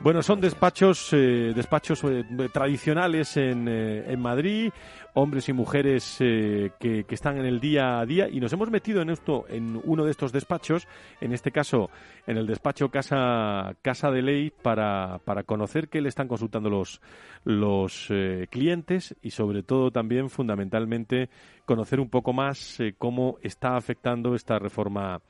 Bueno, 0.01 0.21
son 0.21 0.41
despachos, 0.41 1.11
eh, 1.13 1.53
despachos 1.55 2.03
eh, 2.03 2.23
tradicionales 2.53 3.37
en, 3.37 3.67
en 3.67 4.21
Madrid, 4.21 4.71
hombres 5.19 5.49
y 5.49 5.53
mujeres 5.53 6.17
eh, 6.19 6.69
que, 6.79 7.03
están 7.09 7.39
en 7.39 7.45
el 7.45 7.59
día 7.59 7.99
a 7.99 8.05
día. 8.05 8.29
Y 8.29 8.39
nos 8.39 8.53
hemos 8.53 8.69
metido 8.69 9.01
en 9.01 9.09
esto 9.09 9.45
en 9.49 9.81
uno 9.83 10.05
de 10.05 10.11
estos 10.11 10.31
despachos, 10.31 10.87
en 11.21 11.33
este 11.33 11.51
caso 11.51 11.89
en 12.27 12.37
el 12.37 12.45
despacho 12.45 12.89
Casa, 12.89 13.75
Casa 13.81 14.11
de 14.11 14.21
Ley, 14.21 14.51
para, 14.61 15.19
para 15.25 15.41
conocer 15.41 15.89
qué 15.89 16.01
le 16.01 16.09
están 16.09 16.27
consultando 16.27 16.69
los, 16.69 17.01
los 17.45 18.07
eh, 18.11 18.45
clientes 18.51 19.15
y 19.23 19.31
sobre 19.31 19.63
todo 19.63 19.89
también 19.89 20.29
fundamentalmente 20.29 21.29
conocer 21.65 21.99
un 21.99 22.09
poco 22.09 22.31
más 22.31 22.79
eh, 22.79 22.93
cómo 22.95 23.37
está 23.41 23.75
afectando 23.75 24.35
esta 24.35 24.59
reforma 24.59 25.21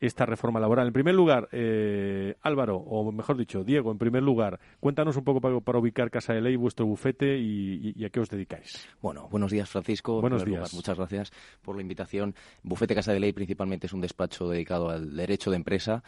esta 0.00 0.26
reforma 0.26 0.60
laboral. 0.60 0.88
En 0.88 0.92
primer 0.92 1.14
lugar, 1.14 1.48
eh, 1.52 2.34
Álvaro, 2.42 2.76
o 2.76 3.10
mejor 3.12 3.36
dicho, 3.36 3.64
Diego, 3.64 3.90
en 3.90 3.98
primer 3.98 4.22
lugar, 4.22 4.60
cuéntanos 4.80 5.16
un 5.16 5.24
poco 5.24 5.40
para, 5.40 5.58
para 5.60 5.78
ubicar 5.78 6.10
Casa 6.10 6.34
de 6.34 6.40
Ley, 6.40 6.56
vuestro 6.56 6.86
bufete 6.86 7.38
y, 7.38 7.92
y, 7.96 8.02
y, 8.02 8.04
a 8.04 8.10
qué 8.10 8.20
os 8.20 8.28
dedicáis. 8.28 8.86
Bueno, 9.00 9.28
buenos 9.30 9.50
días, 9.50 9.68
Francisco. 9.68 10.20
Buenos 10.20 10.44
días. 10.44 10.58
Lugar, 10.58 10.74
muchas 10.74 10.96
gracias 10.98 11.32
por 11.62 11.76
la 11.76 11.82
invitación. 11.82 12.34
Bufete 12.62 12.94
Casa 12.94 13.12
de 13.12 13.20
Ley 13.20 13.32
principalmente 13.32 13.86
es 13.86 13.92
un 13.92 14.00
despacho 14.00 14.48
dedicado 14.48 14.90
al 14.90 15.16
derecho 15.16 15.50
de 15.50 15.56
empresa. 15.56 16.02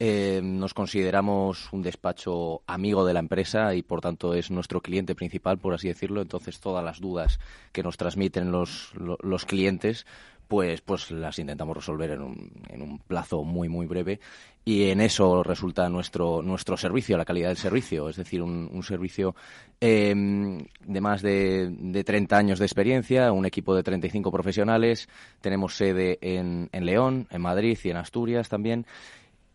Eh, 0.00 0.40
nos 0.42 0.74
consideramos 0.74 1.72
un 1.72 1.82
despacho 1.82 2.62
amigo 2.66 3.06
de 3.06 3.14
la 3.14 3.20
empresa 3.20 3.76
y 3.76 3.82
por 3.82 4.00
tanto 4.00 4.34
es 4.34 4.50
nuestro 4.50 4.80
cliente 4.80 5.14
principal, 5.14 5.58
por 5.58 5.72
así 5.72 5.86
decirlo. 5.86 6.20
Entonces 6.20 6.58
todas 6.58 6.84
las 6.84 7.00
dudas 7.00 7.38
que 7.72 7.84
nos 7.84 7.96
transmiten 7.96 8.50
los, 8.50 8.92
los 8.96 9.44
clientes 9.44 10.04
pues, 10.46 10.80
pues 10.80 11.10
las 11.10 11.38
intentamos 11.38 11.76
resolver 11.76 12.10
en 12.10 12.22
un, 12.22 12.52
en 12.68 12.82
un 12.82 12.98
plazo 12.98 13.44
muy, 13.44 13.68
muy 13.68 13.86
breve 13.86 14.20
y 14.64 14.90
en 14.90 15.00
eso 15.00 15.42
resulta 15.42 15.88
nuestro, 15.88 16.40
nuestro 16.42 16.76
servicio, 16.76 17.18
la 17.18 17.24
calidad 17.24 17.48
del 17.48 17.58
servicio, 17.58 18.08
es 18.08 18.16
decir, 18.16 18.40
un, 18.40 18.68
un 18.72 18.82
servicio 18.82 19.34
eh, 19.80 20.14
de 20.14 21.00
más 21.00 21.20
de, 21.20 21.68
de 21.70 22.04
30 22.04 22.36
años 22.36 22.58
de 22.58 22.64
experiencia, 22.64 23.30
un 23.32 23.44
equipo 23.44 23.74
de 23.74 23.82
35 23.82 24.32
profesionales, 24.32 25.08
tenemos 25.40 25.76
sede 25.76 26.18
en, 26.22 26.70
en 26.72 26.86
León, 26.86 27.26
en 27.30 27.42
Madrid 27.42 27.78
y 27.82 27.90
en 27.90 27.98
Asturias 27.98 28.48
también. 28.48 28.86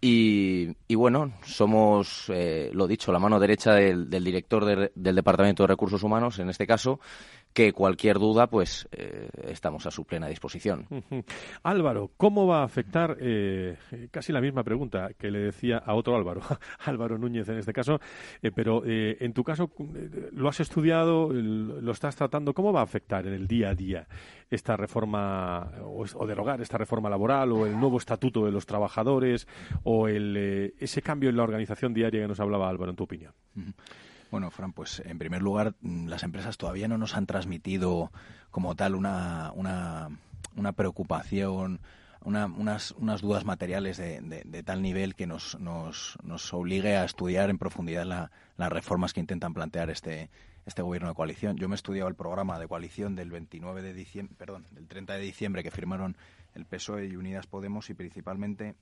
Y, 0.01 0.69
y, 0.87 0.95
bueno, 0.95 1.33
somos, 1.43 2.25
eh, 2.29 2.69
lo 2.73 2.87
dicho, 2.87 3.11
la 3.11 3.19
mano 3.19 3.37
derecha 3.37 3.73
del, 3.73 4.09
director 4.09 4.63
de, 4.63 4.91
del 4.95 5.15
Departamento 5.15 5.63
de 5.63 5.67
Recursos 5.67 6.03
Humanos, 6.03 6.39
en 6.39 6.49
este 6.49 6.65
caso, 6.65 7.01
que 7.53 7.73
cualquier 7.73 8.19
duda, 8.19 8.47
pues 8.47 8.87
eh, 8.91 9.29
estamos 9.47 9.85
a 9.85 9.91
su 9.91 10.05
plena 10.05 10.27
disposición. 10.27 10.85
Uh 10.89 11.01
-huh. 11.09 11.23
Álvaro, 11.63 12.11
¿cómo 12.17 12.47
va 12.47 12.61
a 12.61 12.63
afectar, 12.63 13.17
eh, 13.19 13.77
casi 14.11 14.31
la 14.31 14.41
misma 14.41 14.63
pregunta 14.63 15.09
que 15.17 15.31
le 15.31 15.39
decía 15.39 15.77
a 15.77 15.95
otro 15.95 16.15
Álvaro, 16.15 16.41
Álvaro 16.85 17.17
Núñez 17.17 17.49
en 17.49 17.57
este 17.57 17.73
caso, 17.73 17.99
eh, 18.41 18.51
pero 18.53 18.83
en 18.85 19.33
tu 19.33 19.43
caso 19.43 19.71
lo 20.31 20.47
has 20.47 20.59
estudiado, 20.59 21.31
lo 21.31 21.91
estás 21.91 22.15
tratando, 22.15 22.53
¿cómo 22.53 22.71
va 22.71 22.81
a 22.81 22.83
afectar 22.83 23.25
en 23.27 23.33
el 23.33 23.47
día 23.47 23.69
a 23.69 23.75
día 23.75 24.07
esta 24.49 24.75
reforma 24.77 25.71
o, 25.83 26.05
o 26.13 26.27
derogar 26.27 26.61
esta 26.61 26.77
reforma 26.77 27.09
laboral 27.09 27.51
o 27.51 27.65
el 27.65 27.79
nuevo 27.79 27.97
estatuto 27.97 28.45
de 28.45 28.51
los 28.51 28.65
trabajadores 28.65 29.47
o 29.83 30.07
el, 30.07 30.73
ese 30.79 31.01
cambio 31.01 31.29
en 31.29 31.37
la 31.37 31.43
organización 31.43 31.93
diaria 31.93 32.21
que 32.21 32.27
nos 32.27 32.39
hablaba 32.39 32.69
Álvaro, 32.69 32.91
en 32.91 32.95
tu 32.95 33.03
opinión? 33.03 33.33
Uh 33.55 33.59
-huh. 33.61 33.73
Bueno, 34.31 34.51
Fran, 34.51 34.73
pues 34.73 35.01
en 35.05 35.17
primer 35.17 35.41
lugar, 35.41 35.73
mm, 35.81 36.07
las 36.07 36.23
empresas 36.23 36.57
todavía 36.57 36.87
no 36.87 36.97
nos 36.97 37.15
han 37.15 37.25
transmitido 37.25 38.11
como 38.51 38.75
tal 38.75 38.95
una, 38.95 39.51
una, 39.55 40.09
una 40.55 40.71
preocupación, 40.73 41.79
una, 42.23 42.45
unas, 42.45 42.91
unas, 42.91 43.21
dudas 43.21 43.45
materiales 43.45 43.97
de, 43.97 44.21
de, 44.21 44.43
de 44.45 44.63
tal 44.63 44.81
nivel 44.81 45.15
que 45.15 45.25
nos, 45.25 45.59
nos, 45.59 46.17
nos, 46.21 46.53
obligue 46.53 46.97
a 46.97 47.05
estudiar 47.05 47.49
en 47.49 47.57
profundidad 47.57 48.05
la, 48.05 48.31
las 48.57 48.71
reformas 48.71 49.13
que 49.13 49.21
intentan 49.21 49.53
plantear 49.53 49.89
este, 49.89 50.29
este 50.65 50.81
gobierno 50.81 51.09
de 51.09 51.15
coalición. 51.15 51.57
Yo 51.57 51.67
me 51.67 51.73
he 51.73 51.77
estudiado 51.77 52.07
el 52.09 52.15
programa 52.15 52.59
de 52.59 52.67
coalición 52.67 53.15
del 53.15 53.31
29 53.31 53.81
de 53.81 53.93
diciembre, 53.93 54.35
perdón, 54.37 54.67
del 54.71 54.87
30 54.87 55.13
de 55.13 55.21
diciembre 55.21 55.63
que 55.63 55.71
firmaron 55.71 56.17
el 56.53 56.65
PSOE 56.65 57.07
y 57.07 57.15
Unidas 57.15 57.47
Podemos 57.47 57.89
y 57.89 57.93
principalmente 57.93 58.75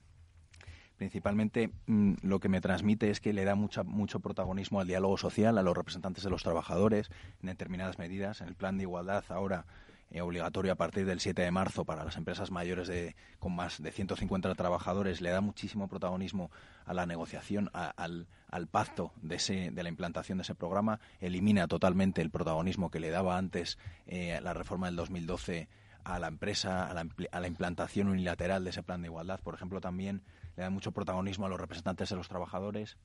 principalmente 0.98 1.72
mmm, 1.86 2.16
lo 2.22 2.40
que 2.40 2.50
me 2.50 2.62
transmite 2.62 3.10
es 3.10 3.22
que 3.22 3.34
le 3.34 3.46
da 3.46 3.56
mucha, 3.56 3.84
mucho 3.84 4.20
protagonismo 4.20 4.82
al 4.82 4.88
diálogo 4.88 5.18
social, 5.18 5.58
a 5.58 5.64
los 5.64 5.78
representantes 5.78 6.24
de 6.24 6.30
los 6.30 6.44
trabajadores 6.44 7.10
en 7.42 7.48
determinadas 7.48 7.98
medidas. 8.00 8.42
En 8.42 8.48
el 8.48 8.56
plan 8.56 8.78
de 8.78 8.84
igualdad 8.84 9.24
ahora 9.30 9.66
eh, 10.10 10.22
obligatorio 10.22 10.72
a 10.72 10.76
partir 10.76 11.06
del 11.06 11.20
7 11.20 11.42
de 11.42 11.52
marzo 11.52 11.84
para 11.84 12.06
las 12.06 12.16
empresas 12.16 12.50
mayores 12.50 12.88
de, 12.88 13.18
con 13.40 13.54
más 13.54 13.82
de 13.82 13.92
150 13.92 14.56
trabajadores 14.56 15.20
le 15.20 15.32
da 15.32 15.42
muchísimo 15.42 15.90
protagonismo 15.90 16.50
a 16.86 16.94
la 16.94 17.06
negociación, 17.06 17.70
al, 17.74 18.28
al, 18.50 18.68
pacto 18.68 19.12
de, 19.22 19.36
ese, 19.36 19.70
de 19.72 19.84
la 19.84 19.90
implantación 19.90 20.38
de 20.38 20.44
ese 20.44 20.56
programa, 20.56 21.02
elimina 21.20 21.68
totalmente 21.68 22.22
el 22.22 22.32
protagonismo 22.32 22.90
que 22.90 23.02
le 23.02 23.10
daba 23.10 23.38
antes 23.38 23.78
eh, 24.06 24.40
la 24.42 24.54
reforma 24.54 24.88
del 24.88 24.96
2012 24.96 25.68
a 26.06 26.20
la 26.20 26.28
empresa, 26.30 26.88
a 26.88 26.94
la, 26.94 27.06
a 27.32 27.40
la 27.42 27.48
implantación 27.48 28.08
unilateral 28.08 28.64
de 28.64 28.70
ese 28.70 28.84
plan 28.84 29.02
de 29.02 29.10
igualdad. 29.10 29.42
Por 29.42 29.56
ejemplo, 29.56 29.82
también 29.82 30.24
le 30.58 30.64
da 30.64 30.70
mucho 30.70 30.92
protagonismo 30.92 31.46
a 31.46 31.50
los 31.50 31.60
representantes 31.60 32.10
de 32.10 32.16
los 32.18 32.28
trabajadores 32.28 32.98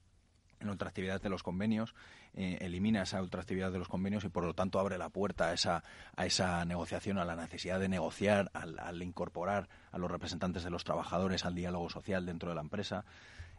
en 0.62 0.66
la 0.66 0.72
ultraactividad 0.72 1.20
de 1.20 1.28
los 1.28 1.42
convenios, 1.42 1.94
eh, 2.34 2.58
elimina 2.60 3.02
esa 3.02 3.20
ultraactividad 3.20 3.72
de 3.72 3.78
los 3.78 3.88
convenios 3.88 4.24
y 4.24 4.28
por 4.28 4.44
lo 4.44 4.54
tanto 4.54 4.78
abre 4.78 4.96
la 4.96 5.10
puerta 5.10 5.48
a 5.48 5.52
esa, 5.52 5.82
a 6.16 6.24
esa 6.24 6.64
negociación, 6.64 7.18
a 7.18 7.24
la 7.24 7.36
necesidad 7.36 7.80
de 7.80 7.88
negociar, 7.88 8.50
al, 8.54 9.02
incorporar 9.02 9.68
a 9.90 9.98
los 9.98 10.10
representantes 10.10 10.64
de 10.64 10.70
los 10.70 10.84
trabajadores 10.84 11.44
al 11.44 11.54
diálogo 11.54 11.90
social 11.90 12.24
dentro 12.24 12.48
de 12.48 12.54
la 12.54 12.62
empresa. 12.62 13.04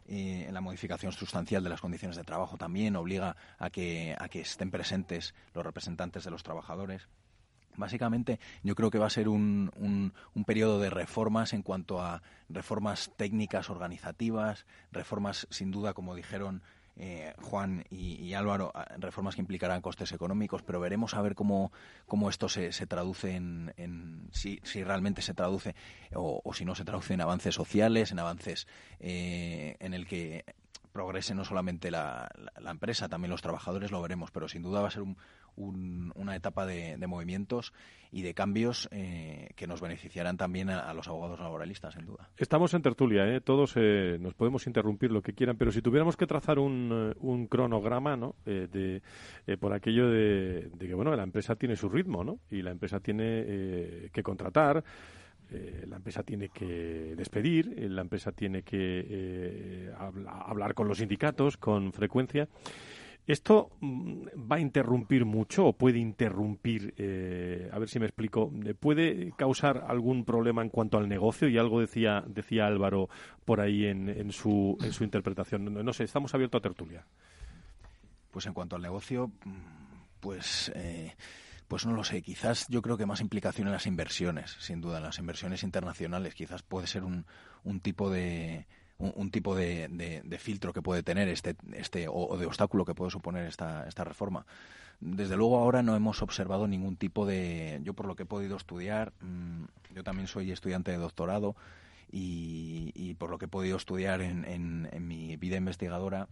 Eh, 0.06 0.48
la 0.50 0.60
modificación 0.60 1.12
sustancial 1.12 1.62
de 1.62 1.70
las 1.70 1.80
condiciones 1.80 2.16
de 2.16 2.24
trabajo 2.24 2.56
también 2.58 2.96
obliga 2.96 3.36
a 3.58 3.70
que, 3.70 4.16
a 4.18 4.28
que 4.28 4.40
estén 4.40 4.70
presentes 4.70 5.34
los 5.54 5.64
representantes 5.64 6.24
de 6.24 6.30
los 6.30 6.42
trabajadores. 6.42 7.08
Básicamente, 7.76 8.38
yo 8.62 8.74
creo 8.74 8.90
que 8.90 8.98
va 8.98 9.06
a 9.06 9.10
ser 9.10 9.28
un, 9.28 9.70
un, 9.76 10.12
un, 10.34 10.44
periodo 10.44 10.78
de 10.78 10.90
reformas 10.90 11.52
en 11.52 11.62
cuanto 11.62 12.00
a 12.00 12.22
reformas 12.48 13.10
técnicas 13.16 13.70
organizativas, 13.70 14.66
reformas, 14.92 15.46
sin 15.50 15.70
duda, 15.70 15.92
como 15.94 16.14
dijeron 16.14 16.62
eh, 16.96 17.34
Juan 17.42 17.84
y, 17.90 18.34
Álvaro, 18.34 18.72
reformas 18.98 19.34
que 19.34 19.40
implicarán 19.40 19.80
costes 19.80 20.12
económicos, 20.12 20.62
pero 20.62 20.78
veremos 20.78 21.14
a 21.14 21.22
ver 21.22 21.34
cómo, 21.34 21.72
cómo 22.06 22.28
esto 22.30 22.48
se, 22.48 22.70
se 22.70 22.86
traduce 22.86 23.34
en, 23.34 24.28
si, 24.30 24.60
si, 24.62 24.84
realmente 24.84 25.20
se 25.20 25.34
traduce 25.34 25.74
o, 26.14 26.40
si 26.54 26.64
no 26.64 26.76
se 26.76 26.84
traduce 26.84 27.14
en 27.14 27.20
avances 27.20 27.54
sociales, 27.54 28.12
en 28.12 28.20
avances 28.20 28.68
eh, 29.00 29.76
en 29.80 29.92
el 29.92 30.06
que 30.06 30.44
progrese 30.94 31.34
no 31.34 31.44
solamente 31.44 31.90
la, 31.90 32.30
la, 32.60 32.70
empresa, 32.70 33.08
también 33.08 33.32
los 33.32 33.42
trabajadores, 33.42 33.90
lo 33.90 34.00
veremos, 34.00 34.30
pero 34.30 34.46
sin 34.46 34.62
duda 34.62 34.80
va 34.80 34.86
a 34.86 34.90
ser 34.92 35.02
un, 35.02 36.12
una 36.14 36.36
etapa 36.36 36.66
de, 36.66 36.96
movimientos 37.08 37.72
y 38.12 38.22
de 38.22 38.32
cambios 38.32 38.88
eh, 38.92 39.48
que 39.56 39.66
nos 39.66 39.80
beneficiarán 39.80 40.36
también 40.36 40.70
a, 40.70 40.94
los 40.94 41.08
abogados 41.08 41.40
laboralistas, 41.40 41.94
sin 41.94 42.06
duda. 42.06 42.30
Estamos 42.36 42.74
en 42.74 42.82
tertulia, 42.82 43.26
¿eh? 43.26 43.40
todos 43.40 43.72
eh, 43.74 44.18
nos 44.20 44.34
podemos 44.34 44.68
interrumpir 44.68 45.10
lo 45.10 45.20
que 45.20 45.32
quieran, 45.32 45.56
pero 45.56 45.72
si 45.72 45.82
tuviéramos 45.82 46.16
que 46.16 46.28
trazar 46.28 46.60
un, 46.60 47.12
un 47.18 47.48
cronograma, 47.48 48.16
¿no? 48.16 48.36
de, 48.44 49.02
por 49.58 49.72
aquello 49.72 50.08
de, 50.08 50.70
que 50.78 50.94
bueno, 50.94 51.14
la 51.16 51.24
empresa 51.24 51.56
tiene 51.56 51.74
su 51.74 51.88
ritmo, 51.88 52.22
¿no? 52.22 52.38
Y 52.52 52.62
la 52.62 52.70
empresa 52.70 53.00
tiene 53.00 54.10
que 54.12 54.22
contratar. 54.22 54.84
La 55.50 55.96
empresa 55.96 56.22
tiene 56.22 56.48
que 56.48 57.14
despedir, 57.16 57.74
la 57.90 58.02
empresa 58.02 58.32
tiene 58.32 58.62
que 58.62 59.90
hablar 59.96 60.74
con 60.74 60.88
los 60.88 60.98
sindicatos 60.98 61.56
con 61.56 61.92
frecuencia. 61.92 62.48
¿Esto 63.26 63.70
mm, 63.80 64.26
va 64.50 64.56
a 64.56 64.60
interrumpir 64.60 65.24
mucho 65.24 65.66
o 65.66 65.72
puede 65.72 65.98
interrumpir, 65.98 66.94
eh, 66.98 67.70
a 67.72 67.78
ver 67.78 67.88
si 67.88 67.98
me 67.98 68.06
explico, 68.06 68.52
puede 68.78 69.32
causar 69.32 69.86
algún 69.88 70.24
problema 70.24 70.62
en 70.62 70.68
cuanto 70.68 70.98
al 70.98 71.08
negocio? 71.08 71.48
Y 71.48 71.56
algo 71.56 71.80
decía, 71.80 72.22
decía 72.26 72.66
Álvaro 72.66 73.08
por 73.44 73.60
ahí 73.60 73.86
en, 73.86 74.10
en, 74.10 74.30
su, 74.30 74.76
en 74.82 74.92
su 74.92 75.04
interpretación. 75.04 75.72
No, 75.72 75.92
sé, 75.94 76.04
estamos 76.04 76.34
abiertos 76.34 76.58
a 76.58 76.62
tertulia. 76.62 77.06
Pues 78.30 78.46
en 78.46 78.52
cuanto 78.52 78.76
al 78.76 78.82
negocio, 78.82 79.28
mm, 79.28 80.20
pues... 80.20 80.70
Eh, 80.74 81.14
pues 81.68 81.86
no 81.86 81.92
lo 81.92 82.04
sé, 82.04 82.22
quizás 82.22 82.66
yo 82.68 82.82
creo 82.82 82.96
que 82.96 83.06
más 83.06 83.20
implicación 83.20 83.66
en 83.68 83.72
las 83.72 83.86
inversiones, 83.86 84.56
sin 84.60 84.80
duda, 84.80 84.98
en 84.98 85.04
las 85.04 85.18
inversiones 85.18 85.62
internacionales. 85.62 86.34
Quizás 86.34 86.62
puede 86.62 86.86
ser 86.86 87.04
un, 87.04 87.26
un 87.62 87.80
tipo 87.80 88.10
de, 88.10 88.66
un, 88.98 89.30
tipo 89.30 89.54
de, 89.54 90.38
filtro 90.38 90.72
que 90.72 90.82
puede 90.82 91.02
tener 91.02 91.28
este, 91.28 91.56
este 91.72 92.06
o, 92.08 92.36
de 92.36 92.46
obstáculo 92.46 92.84
que 92.84 92.94
puede 92.94 93.10
suponer 93.10 93.46
esta, 93.46 93.86
esta 93.88 94.04
reforma. 94.04 94.46
Desde 95.00 95.36
luego 95.36 95.58
ahora 95.58 95.82
no 95.82 95.96
hemos 95.96 96.22
observado 96.22 96.68
ningún 96.68 96.96
tipo 96.96 97.26
de... 97.26 97.80
Yo 97.82 97.94
por 97.94 98.06
lo 98.06 98.14
que 98.14 98.22
he 98.22 98.26
podido 98.26 98.56
estudiar, 98.56 99.12
mm, 99.20 99.64
yo 99.94 100.04
también 100.04 100.28
soy 100.28 100.52
estudiante 100.52 100.92
de 100.92 100.98
doctorado 100.98 101.56
y, 102.10 102.92
y 102.94 103.14
por 103.14 103.30
lo 103.30 103.38
que 103.38 103.46
he 103.46 103.48
podido 103.48 103.76
estudiar 103.76 104.20
en, 104.20 104.44
en, 104.44 104.88
en 104.92 105.08
mi 105.08 105.36
vida 105.36 105.56
investigadora, 105.56 106.28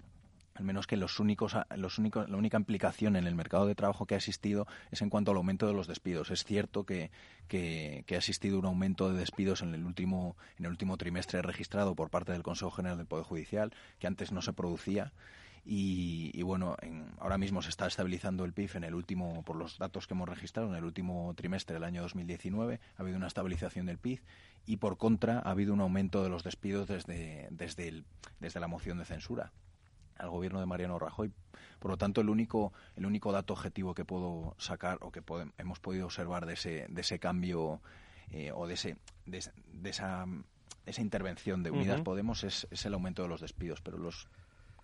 al 0.54 0.64
menos 0.64 0.86
que 0.86 0.96
los 0.96 1.18
únicos, 1.20 1.56
los 1.76 1.98
únicos, 1.98 2.28
la 2.28 2.36
única 2.36 2.58
implicación 2.58 3.16
en 3.16 3.26
el 3.26 3.34
mercado 3.34 3.66
de 3.66 3.74
trabajo 3.74 4.06
que 4.06 4.14
ha 4.14 4.18
existido 4.18 4.66
es 4.90 5.02
en 5.02 5.10
cuanto 5.10 5.30
al 5.30 5.36
aumento 5.38 5.66
de 5.66 5.72
los 5.72 5.86
despidos. 5.86 6.30
Es 6.30 6.44
cierto 6.44 6.84
que, 6.84 7.10
que, 7.48 8.04
ha 8.10 8.16
existido 8.16 8.58
un 8.58 8.66
aumento 8.66 9.10
de 9.10 9.18
despidos 9.18 9.62
en 9.62 9.74
el 9.74 9.84
último 9.84 10.36
en 10.58 10.66
el 10.66 10.70
último 10.70 10.96
trimestre 10.96 11.42
registrado 11.42 11.94
por 11.94 12.10
parte 12.10 12.32
del 12.32 12.42
Consejo 12.42 12.70
General 12.70 12.98
del 12.98 13.06
Poder 13.06 13.24
Judicial, 13.24 13.72
que 13.98 14.06
antes 14.06 14.32
no 14.32 14.42
se 14.42 14.52
producía. 14.52 15.12
Y, 15.64 16.42
bueno, 16.42 16.76
ahora 17.20 17.38
mismo 17.38 17.62
se 17.62 17.68
está 17.68 17.86
estabilizando 17.86 18.44
el 18.44 18.52
PIB 18.52 18.78
en 18.78 18.84
el 18.84 18.96
último, 18.96 19.44
por 19.44 19.54
los 19.54 19.78
datos 19.78 20.08
que 20.08 20.14
hemos 20.14 20.28
registrado, 20.28 20.68
en 20.68 20.74
el 20.74 20.84
último 20.84 21.32
trimestre 21.36 21.74
del 21.74 21.84
año 21.84 22.02
2019 22.02 22.80
ha 22.96 23.00
habido 23.00 23.16
una 23.16 23.28
estabilización 23.28 23.86
del 23.86 23.98
PIB 23.98 24.20
y 24.66 24.78
por 24.78 24.98
contra 24.98 25.38
ha 25.38 25.52
habido 25.52 25.72
un 25.72 25.80
aumento 25.80 26.24
de 26.24 26.30
los 26.30 26.42
despidos 26.42 26.88
desde, 26.88 27.46
desde, 27.52 28.02
desde 28.40 28.58
la 28.58 28.66
moción 28.66 28.98
de 28.98 29.04
censura 29.04 29.52
al 30.22 30.30
gobierno 30.30 30.60
de 30.60 30.66
Mariano 30.66 30.98
Rajoy. 30.98 31.32
Por 31.78 31.90
lo 31.90 31.96
tanto, 31.98 32.20
el 32.20 32.28
único, 32.28 32.72
el 32.96 33.04
único 33.04 33.32
dato 33.32 33.52
objetivo 33.52 33.94
que 33.94 34.04
puedo 34.04 34.54
sacar 34.58 34.98
o 35.00 35.10
que 35.10 35.22
hemos 35.58 35.80
podido 35.80 36.06
observar 36.06 36.46
de 36.46 36.54
ese, 36.54 36.86
de 36.88 37.00
ese 37.00 37.18
cambio 37.18 37.80
eh, 38.30 38.52
o 38.54 38.66
de, 38.66 38.74
ese, 38.74 38.96
de, 39.26 39.38
esa, 39.90 40.26
esa 40.86 41.02
intervención 41.02 41.62
de 41.62 41.72
Unidas 41.72 42.00
Podemos 42.02 42.44
es, 42.44 42.68
es 42.70 42.86
el 42.86 42.94
aumento 42.94 43.22
de 43.22 43.28
los 43.28 43.40
despidos. 43.40 43.80
Pero 43.82 43.98
los 43.98 44.28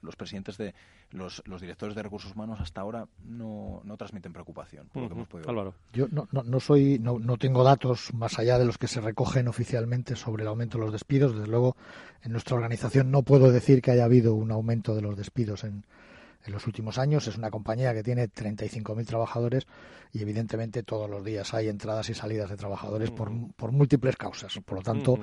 los 0.03 0.17
presidentes 0.17 0.57
de 0.57 0.75
los, 1.11 1.43
los 1.47 1.61
directores 1.61 1.95
de 1.95 2.03
recursos 2.03 2.33
humanos 2.35 2.61
hasta 2.61 2.81
ahora 2.81 3.07
no, 3.25 3.81
no 3.85 3.97
transmiten 3.97 4.33
preocupación 4.33 4.89
por 4.89 5.03
lo 5.03 5.09
que 5.09 5.15
hemos 5.15 5.29
podido 5.29 5.51
Álvaro. 5.51 5.75
Yo 5.93 6.07
no, 6.11 6.29
no, 6.33 6.43
no 6.43 6.61
soy 6.61 6.99
no, 6.99 7.19
no 7.19 7.37
tengo 7.37 7.65
datos 7.65 8.13
más 8.15 8.39
allá 8.39 8.59
de 8.59 8.65
los 8.65 8.79
que 8.79 8.89
se 8.89 9.01
recogen 9.01 9.49
oficialmente 9.49 10.17
sobre 10.17 10.43
el 10.43 10.49
aumento 10.49 10.79
de 10.79 10.85
los 10.85 10.93
despidos. 10.93 11.35
Desde 11.35 11.49
luego, 11.49 11.77
en 12.23 12.33
nuestra 12.33 12.57
organización 12.57 13.11
no 13.11 13.23
puedo 13.23 13.51
decir 13.51 13.83
que 13.83 13.91
haya 13.91 14.05
habido 14.05 14.35
un 14.35 14.51
aumento 14.51 14.95
de 14.95 15.03
los 15.03 15.17
despidos 15.17 15.65
en, 15.65 15.85
en 16.45 16.53
los 16.53 16.67
últimos 16.67 16.99
años. 16.99 17.27
Es 17.27 17.37
una 17.37 17.51
compañía 17.51 17.95
que 17.95 18.03
tiene 18.03 18.29
35.000 18.29 19.07
trabajadores 19.07 19.67
y 20.13 20.23
evidentemente 20.23 20.83
todos 20.83 21.09
los 21.09 21.25
días 21.25 21.53
hay 21.55 21.69
entradas 21.69 22.09
y 22.11 22.15
salidas 22.15 22.51
de 22.51 22.57
trabajadores 22.57 23.11
por, 23.11 23.31
por 23.55 23.73
múltiples 23.73 24.17
causas. 24.17 24.59
Por 24.65 24.79
lo 24.79 24.83
tanto, 24.83 25.19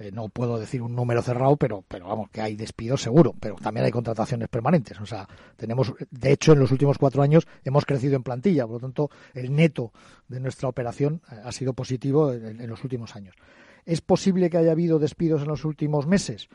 eh, 0.00 0.10
no 0.12 0.30
puedo 0.30 0.58
decir 0.58 0.80
un 0.80 0.96
número 0.96 1.20
cerrado, 1.20 1.58
pero, 1.58 1.84
pero 1.86 2.08
vamos, 2.08 2.30
que 2.30 2.40
hay 2.40 2.56
despidos 2.56 3.02
seguro, 3.02 3.34
pero 3.38 3.56
también 3.56 3.84
hay 3.84 3.92
contrataciones 3.92 4.48
permanentes. 4.48 4.98
O 4.98 5.04
sea, 5.04 5.28
tenemos, 5.56 5.92
de 6.10 6.32
hecho, 6.32 6.54
en 6.54 6.58
los 6.58 6.72
últimos 6.72 6.96
cuatro 6.96 7.22
años 7.22 7.46
hemos 7.64 7.84
crecido 7.84 8.16
en 8.16 8.22
plantilla, 8.22 8.66
por 8.66 8.76
lo 8.76 8.80
tanto, 8.80 9.10
el 9.34 9.54
neto 9.54 9.92
de 10.26 10.40
nuestra 10.40 10.70
operación 10.70 11.20
eh, 11.30 11.42
ha 11.44 11.52
sido 11.52 11.74
positivo 11.74 12.32
en, 12.32 12.66
los 12.66 12.82
últimos 12.82 13.14
años. 13.14 13.36
¿Es 13.84 14.00
posible 14.00 14.48
que 14.48 14.56
haya 14.56 14.72
habido 14.72 14.98
despidos 14.98 15.42
en 15.42 15.48
los 15.48 15.66
últimos 15.66 16.06
meses? 16.06 16.48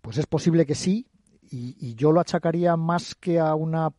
Pues 0.00 0.16
es 0.16 0.24
posible 0.24 0.64
que 0.64 0.74
sí, 0.74 1.06
y, 1.50 1.76
y 1.78 1.96
yo 1.96 2.12
lo 2.12 2.20
achacaría 2.20 2.78
más 2.78 3.14
que 3.14 3.38
a 3.38 3.54
una 3.54 3.90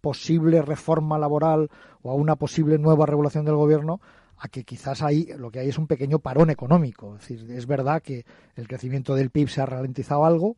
posible 0.00 0.62
reforma 0.62 1.18
laboral 1.18 1.70
o 2.02 2.12
a 2.12 2.14
una 2.14 2.36
posible 2.36 2.78
nueva 2.78 3.04
regulación 3.04 3.44
del 3.46 3.56
gobierno 3.56 4.00
a 4.38 4.48
que 4.48 4.64
quizás 4.64 5.02
ahí 5.02 5.28
lo 5.38 5.50
que 5.50 5.60
hay 5.60 5.68
es 5.68 5.78
un 5.78 5.86
pequeño 5.86 6.18
parón 6.18 6.50
económico. 6.50 7.16
Es 7.16 7.28
decir, 7.28 7.50
es 7.50 7.66
verdad 7.66 8.02
que 8.02 8.24
el 8.56 8.68
crecimiento 8.68 9.14
del 9.14 9.30
PIB 9.30 9.48
se 9.48 9.60
ha 9.60 9.66
ralentizado 9.66 10.24
algo, 10.24 10.56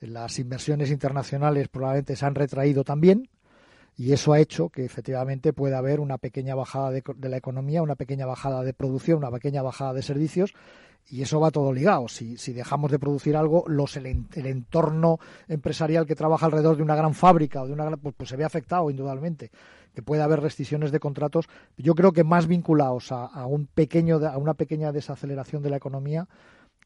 las 0.00 0.38
inversiones 0.38 0.90
internacionales 0.90 1.68
probablemente 1.68 2.16
se 2.16 2.24
han 2.24 2.34
retraído 2.34 2.84
también, 2.84 3.28
y 3.96 4.12
eso 4.12 4.32
ha 4.32 4.38
hecho 4.38 4.68
que 4.68 4.84
efectivamente 4.84 5.52
pueda 5.52 5.78
haber 5.78 5.98
una 5.98 6.18
pequeña 6.18 6.54
bajada 6.54 6.92
de, 6.92 7.02
la 7.28 7.36
economía, 7.36 7.82
una 7.82 7.96
pequeña 7.96 8.26
bajada 8.26 8.62
de 8.62 8.72
producción, 8.72 9.18
una 9.18 9.32
pequeña 9.32 9.60
bajada 9.60 9.92
de 9.92 10.02
servicios, 10.02 10.54
y 11.10 11.22
eso 11.22 11.40
va 11.40 11.50
todo 11.50 11.72
ligado. 11.72 12.08
Si, 12.08 12.36
si 12.36 12.52
dejamos 12.52 12.90
de 12.90 12.98
producir 12.98 13.36
algo, 13.36 13.64
los, 13.66 13.96
el, 13.96 14.06
entorno 14.06 15.18
empresarial 15.48 16.06
que 16.06 16.14
trabaja 16.14 16.46
alrededor 16.46 16.76
de 16.76 16.82
una 16.82 16.96
gran 16.96 17.14
fábrica 17.14 17.62
o 17.62 17.66
de 17.66 17.72
una 17.72 17.96
pues, 17.96 18.14
pues 18.16 18.28
se 18.30 18.36
ve 18.36 18.44
afectado 18.44 18.90
indudablemente 18.90 19.50
que 19.94 20.02
puede 20.02 20.22
haber 20.22 20.40
restricciones 20.40 20.92
de 20.92 21.00
contratos, 21.00 21.48
yo 21.76 21.96
creo 21.96 22.12
que 22.12 22.22
más 22.22 22.46
vinculados 22.46 23.10
a, 23.10 23.46
un 23.46 23.66
pequeño, 23.66 24.18
a 24.24 24.38
una 24.38 24.54
pequeña 24.54 24.92
desaceleración 24.92 25.60
de 25.62 25.70
la 25.70 25.76
economía 25.76 26.28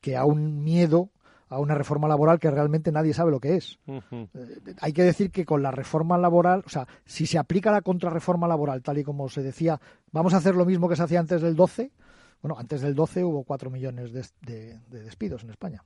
que 0.00 0.16
a 0.16 0.24
un 0.24 0.64
miedo 0.64 1.10
a 1.50 1.58
una 1.58 1.74
reforma 1.74 2.08
laboral 2.08 2.38
que 2.38 2.50
realmente 2.50 2.90
nadie 2.90 3.12
sabe 3.12 3.30
lo 3.30 3.38
que 3.38 3.56
es. 3.56 3.78
Eh, 3.86 4.28
hay 4.80 4.94
que 4.94 5.02
decir 5.02 5.30
que 5.30 5.44
con 5.44 5.62
la 5.62 5.70
reforma 5.70 6.16
laboral, 6.16 6.62
o 6.64 6.70
sea, 6.70 6.88
si 7.04 7.26
se 7.26 7.36
aplica 7.36 7.70
la 7.70 7.82
contrarreforma 7.82 8.48
laboral, 8.48 8.82
tal 8.82 8.96
y 8.96 9.04
como 9.04 9.28
se 9.28 9.42
decía, 9.42 9.78
vamos 10.10 10.32
a 10.32 10.38
hacer 10.38 10.54
lo 10.54 10.64
mismo 10.64 10.88
que 10.88 10.96
se 10.96 11.02
hacía 11.02 11.20
antes 11.20 11.42
del 11.42 11.54
12, 11.54 11.90
bueno, 12.42 12.58
antes 12.58 12.80
del 12.80 12.96
12 12.96 13.22
hubo 13.22 13.44
4 13.44 13.70
millones 13.70 14.12
de, 14.12 14.80
despidos 14.90 15.44
en 15.44 15.50
España, 15.50 15.84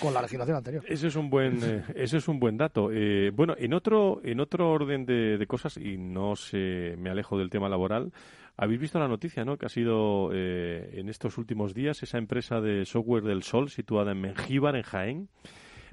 con 0.00 0.12
la 0.12 0.20
legislación 0.20 0.56
anterior. 0.56 0.84
Ese 0.88 1.06
es 1.06 1.14
un 1.14 1.30
buen, 1.30 1.60
eh, 1.62 1.84
ese 1.94 2.16
es 2.16 2.26
un 2.26 2.40
buen 2.40 2.56
dato. 2.56 2.90
Eh, 2.92 3.30
bueno, 3.32 3.54
en 3.56 3.72
otro, 3.74 4.20
en 4.24 4.40
otro 4.40 4.72
orden 4.72 5.06
de, 5.06 5.44
cosas, 5.46 5.76
y 5.76 5.96
no 5.96 6.34
se, 6.34 6.96
me 6.98 7.10
alejo 7.10 7.38
del 7.38 7.48
tema 7.48 7.68
laboral, 7.68 8.12
habéis 8.56 8.80
visto 8.80 8.98
la 8.98 9.06
noticia, 9.06 9.44
¿no? 9.44 9.56
Que 9.56 9.66
ha 9.66 9.68
sido 9.68 10.30
eh, 10.32 10.90
en 10.94 11.08
estos 11.08 11.38
últimos 11.38 11.74
días 11.74 12.02
esa 12.02 12.18
empresa 12.18 12.60
de 12.60 12.84
software 12.86 13.22
del 13.22 13.44
Sol 13.44 13.70
situada 13.70 14.12
en 14.12 14.20
Mengíbar, 14.20 14.74
en 14.74 14.82
Jaén, 14.82 15.28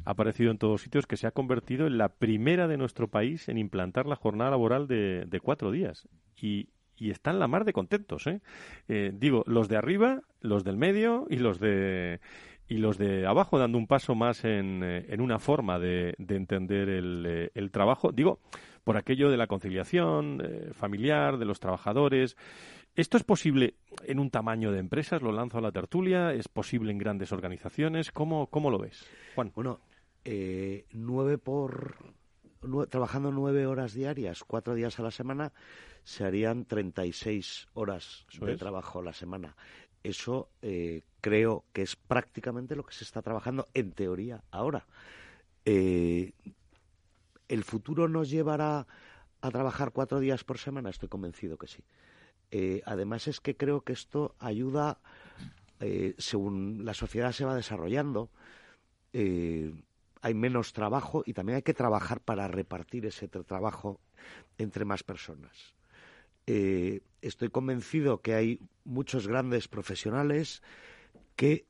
ha 0.04 0.12
aparecido 0.12 0.50
en 0.50 0.58
todos 0.58 0.82
sitios, 0.82 1.06
que 1.06 1.16
se 1.16 1.28
ha 1.28 1.32
convertido 1.32 1.86
en 1.86 2.00
la 2.00 2.10
primera 2.10 2.68
de 2.68 2.78
nuestro 2.78 3.08
país 3.08 3.48
en 3.50 3.60
implantar 3.60 4.08
la 4.08 4.16
jornada 4.16 4.50
laboral 4.50 4.88
de, 4.88 5.26
de 5.28 5.40
cuatro 5.40 5.70
días. 5.70 6.08
Y, 6.42 6.70
y 7.02 7.10
están 7.10 7.40
la 7.40 7.48
mar 7.48 7.66
de 7.66 7.74
contentos. 7.74 8.28
¿eh? 8.28 8.42
¿eh? 8.88 9.12
digo, 9.12 9.44
los 9.48 9.68
de 9.68 9.76
arriba, 9.76 10.22
los 10.40 10.64
del 10.64 10.78
medio 10.78 11.26
y 11.30 11.38
los 11.38 11.60
de 11.60 12.20
y 12.68 12.78
los 12.78 12.98
de 12.98 13.26
abajo 13.26 13.58
dando 13.58 13.78
un 13.78 13.88
paso 13.88 14.16
más 14.16 14.46
en, 14.46 14.82
eh, 14.84 15.06
en 15.10 15.20
una 15.20 15.40
forma 15.40 15.78
de, 15.78 16.14
de 16.20 16.36
entender 16.38 16.88
el, 16.88 17.26
eh, 17.28 17.52
el, 17.54 17.70
trabajo. 17.70 18.12
Digo, 18.14 18.40
por 18.86 18.96
aquello 18.96 19.30
de 19.30 19.36
la 19.36 19.48
conciliación 19.48 20.42
familiar, 20.74 21.38
de 21.38 21.46
los 21.46 21.60
trabajadores. 21.60 22.38
¿Esto 22.96 23.18
es 23.18 23.24
posible 23.24 23.76
en 24.06 24.20
un 24.20 24.30
tamaño 24.30 24.72
de 24.72 24.80
empresas? 24.80 25.22
Lo 25.22 25.34
lanzo 25.34 25.58
a 25.58 25.62
la 25.62 25.72
tertulia. 25.72 26.34
¿Es 26.34 26.48
posible 26.48 26.92
en 26.92 26.98
grandes 26.98 27.34
organizaciones? 27.34 28.12
¿Cómo, 28.12 28.48
cómo 28.48 28.70
lo 28.70 28.80
ves, 28.80 29.06
Juan? 29.36 29.52
Bueno, 29.54 29.80
nueve 30.94 31.38
por... 31.38 32.21
trabajando 32.90 33.32
nueve 33.32 33.66
horas 33.66 33.94
diarias, 33.94 34.44
cuatro 34.46 34.76
días 34.76 35.00
a 35.00 35.04
la 35.04 35.12
semana, 35.12 35.52
se 36.04 36.24
harían 36.24 36.66
36 36.66 37.68
horas 37.74 38.26
de 38.40 38.56
trabajo 38.58 39.00
a 39.00 39.04
la 39.04 39.14
semana. 39.14 39.56
Eso 40.04 40.50
eh, 40.62 41.04
creo 41.22 41.66
que 41.74 41.84
es 41.84 41.96
prácticamente 41.96 42.76
lo 42.76 42.84
que 42.84 42.94
se 42.94 43.04
está 43.04 43.22
trabajando 43.22 43.68
en 43.74 43.92
teoría 43.92 44.44
ahora. 44.52 44.88
Eh, 45.66 46.34
¿El 47.48 47.64
futuro 47.64 48.08
nos 48.08 48.30
llevará 48.30 48.88
a 49.42 49.52
trabajar 49.52 49.92
cuatro 49.92 50.20
días 50.20 50.44
por 50.44 50.58
semana? 50.58 50.90
Estoy 50.90 51.10
convencido 51.10 51.58
que 51.58 51.68
sí. 51.68 51.84
Eh, 52.52 52.82
además 52.86 53.28
es 53.28 53.40
que 53.40 53.56
creo 53.56 53.82
que 53.82 53.94
esto 53.94 54.36
ayuda, 54.40 55.00
según 56.18 56.86
la 56.86 56.94
sociedad 56.94 57.32
se 57.32 57.44
va 57.44 57.56
desarrollando, 57.56 58.30
hay 60.22 60.34
menos 60.34 60.74
trabajo 60.74 61.24
y 61.26 61.34
también 61.34 61.58
hay 61.58 61.62
que 61.62 61.74
trabajar 61.74 62.22
para 62.22 62.48
repartir 62.48 63.06
ese 63.06 63.28
trabajo 63.28 64.00
entre 64.58 64.86
más 64.86 65.04
personas. 65.04 65.76
estoy 66.46 67.50
convencido 67.50 68.22
que 68.22 68.34
hay 68.34 68.60
muchos 68.84 69.28
grandes 69.28 69.68
profesionales 69.68 70.62
que 71.36 71.66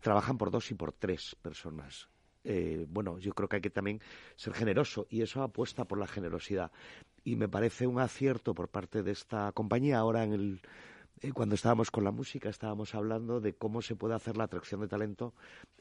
trabajan 0.00 0.38
por 0.38 0.50
dos 0.50 0.70
y 0.70 0.74
por 0.74 0.92
tres 0.92 1.36
personas. 1.42 2.08
bueno, 2.88 3.18
yo 3.18 3.34
creo 3.34 3.48
que 3.48 3.56
hay 3.56 3.62
que 3.62 3.70
también 3.70 4.00
ser 4.36 4.54
generoso 4.54 5.06
y 5.10 5.22
eso 5.22 5.42
apuesta 5.42 5.84
por 5.84 5.98
la 5.98 6.06
generosidad 6.06 6.70
y 7.24 7.36
me 7.36 7.48
parece 7.48 7.86
un 7.86 8.00
acierto 8.00 8.54
por 8.54 8.68
parte 8.68 9.02
de 9.02 9.12
esta 9.12 9.52
compañía. 9.52 9.98
Ahora, 9.98 10.24
en 10.24 10.32
el, 10.32 10.60
eh, 11.20 11.32
cuando 11.32 11.54
estábamos 11.54 11.90
con 11.90 12.04
la 12.04 12.10
música, 12.10 12.48
estábamos 12.48 12.94
hablando 12.94 13.40
de 13.40 13.54
cómo 13.54 13.82
se 13.82 13.96
puede 13.96 14.14
hacer 14.14 14.36
la 14.36 14.44
atracción 14.44 14.80
de 14.80 14.88
talento 14.88 15.34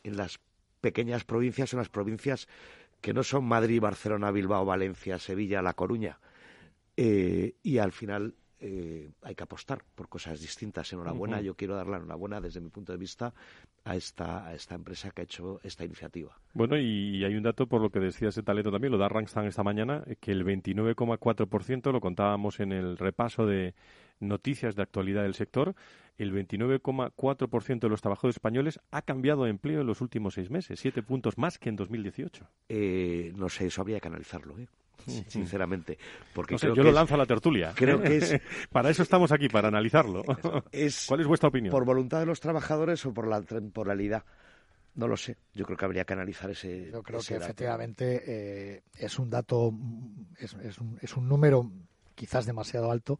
en 0.03 0.17
las 0.17 0.39
pequeñas 0.81 1.23
provincias, 1.23 1.73
en 1.73 1.79
las 1.79 1.89
provincias 1.89 2.47
que 3.01 3.13
no 3.13 3.23
son 3.23 3.45
Madrid, 3.45 3.81
Barcelona, 3.81 4.31
Bilbao, 4.31 4.65
Valencia, 4.65 5.19
Sevilla, 5.19 5.61
La 5.61 5.73
Coruña. 5.73 6.19
Eh, 6.97 7.55
y 7.63 7.77
al 7.77 7.91
final 7.93 8.35
eh, 8.61 9.09
hay 9.21 9.35
que 9.35 9.43
apostar 9.43 9.81
por 9.95 10.09
cosas 10.09 10.41
distintas. 10.41 10.91
Enhorabuena, 10.91 11.39
yo 11.39 11.55
quiero 11.55 11.75
dar 11.75 11.87
la 11.87 11.97
enhorabuena 11.97 12.41
desde 12.41 12.59
mi 12.59 12.69
punto 12.69 12.91
de 12.91 12.97
vista 12.97 13.33
a 13.85 13.95
esta, 13.95 14.45
a 14.45 14.53
esta 14.53 14.75
empresa 14.75 15.11
que 15.11 15.21
ha 15.21 15.23
hecho 15.23 15.61
esta 15.63 15.85
iniciativa. 15.85 16.37
Bueno, 16.53 16.77
y 16.77 17.23
hay 17.23 17.35
un 17.35 17.43
dato 17.43 17.67
por 17.67 17.81
lo 17.81 17.89
que 17.89 17.99
decía 17.99 18.29
ese 18.29 18.43
talento 18.43 18.71
también, 18.71 18.91
lo 18.91 18.97
da 18.97 19.07
Rangstad 19.07 19.47
esta 19.47 19.63
mañana, 19.63 20.03
que 20.19 20.31
el 20.31 20.45
29,4%, 20.45 21.91
lo 21.91 22.01
contábamos 22.01 22.59
en 22.59 22.73
el 22.73 22.97
repaso 22.97 23.45
de 23.45 23.75
noticias 24.19 24.75
de 24.75 24.83
actualidad 24.83 25.23
del 25.23 25.33
sector, 25.33 25.75
el 26.17 26.33
29,4% 26.33 27.79
de 27.79 27.89
los 27.89 28.01
trabajadores 28.01 28.35
españoles 28.35 28.79
ha 28.91 29.01
cambiado 29.01 29.45
de 29.45 29.51
empleo 29.51 29.81
en 29.81 29.87
los 29.87 30.01
últimos 30.01 30.33
seis 30.33 30.49
meses, 30.49 30.79
siete 30.79 31.01
puntos 31.01 31.37
más 31.37 31.57
que 31.57 31.69
en 31.69 31.75
2018. 31.75 32.45
Eh, 32.67 33.31
no 33.35 33.49
sé, 33.49 33.67
eso 33.67 33.81
habría 33.81 33.99
que 33.99 34.09
analizarlo, 34.09 34.59
¿eh? 34.59 34.67
sinceramente. 35.27 35.97
Porque 36.33 36.57
yo 36.57 36.75
lo 36.75 36.91
lanzo 36.91 37.15
a 37.15 37.17
la 37.17 37.25
tertulia. 37.25 37.73
Creo 37.75 38.01
que 38.01 38.17
es... 38.17 38.41
para 38.71 38.89
eso 38.89 39.01
estamos 39.01 39.31
aquí, 39.31 39.47
para 39.47 39.69
analizarlo. 39.69 40.23
¿Cuál 40.23 41.21
es 41.21 41.27
vuestra 41.27 41.49
opinión? 41.49 41.71
¿Por 41.71 41.85
voluntad 41.85 42.19
de 42.19 42.25
los 42.25 42.39
trabajadores 42.39 43.05
o 43.05 43.13
por 43.13 43.27
la 43.27 43.41
temporalidad? 43.41 44.23
No 44.95 45.07
lo 45.07 45.15
sé. 45.15 45.37
Yo 45.53 45.65
creo 45.65 45.77
que 45.77 45.85
habría 45.85 46.03
que 46.03 46.13
analizar 46.13 46.49
ese. 46.49 46.91
Yo 46.91 47.01
creo 47.01 47.21
que 47.21 47.35
efectivamente 47.35 48.23
eh, 48.27 48.83
es 48.97 49.17
un 49.19 49.29
dato, 49.29 49.73
es, 50.37 50.53
un, 50.79 50.97
es 51.01 51.15
un 51.15 51.29
número 51.29 51.71
quizás 52.15 52.45
demasiado 52.45 52.91
alto 52.91 53.19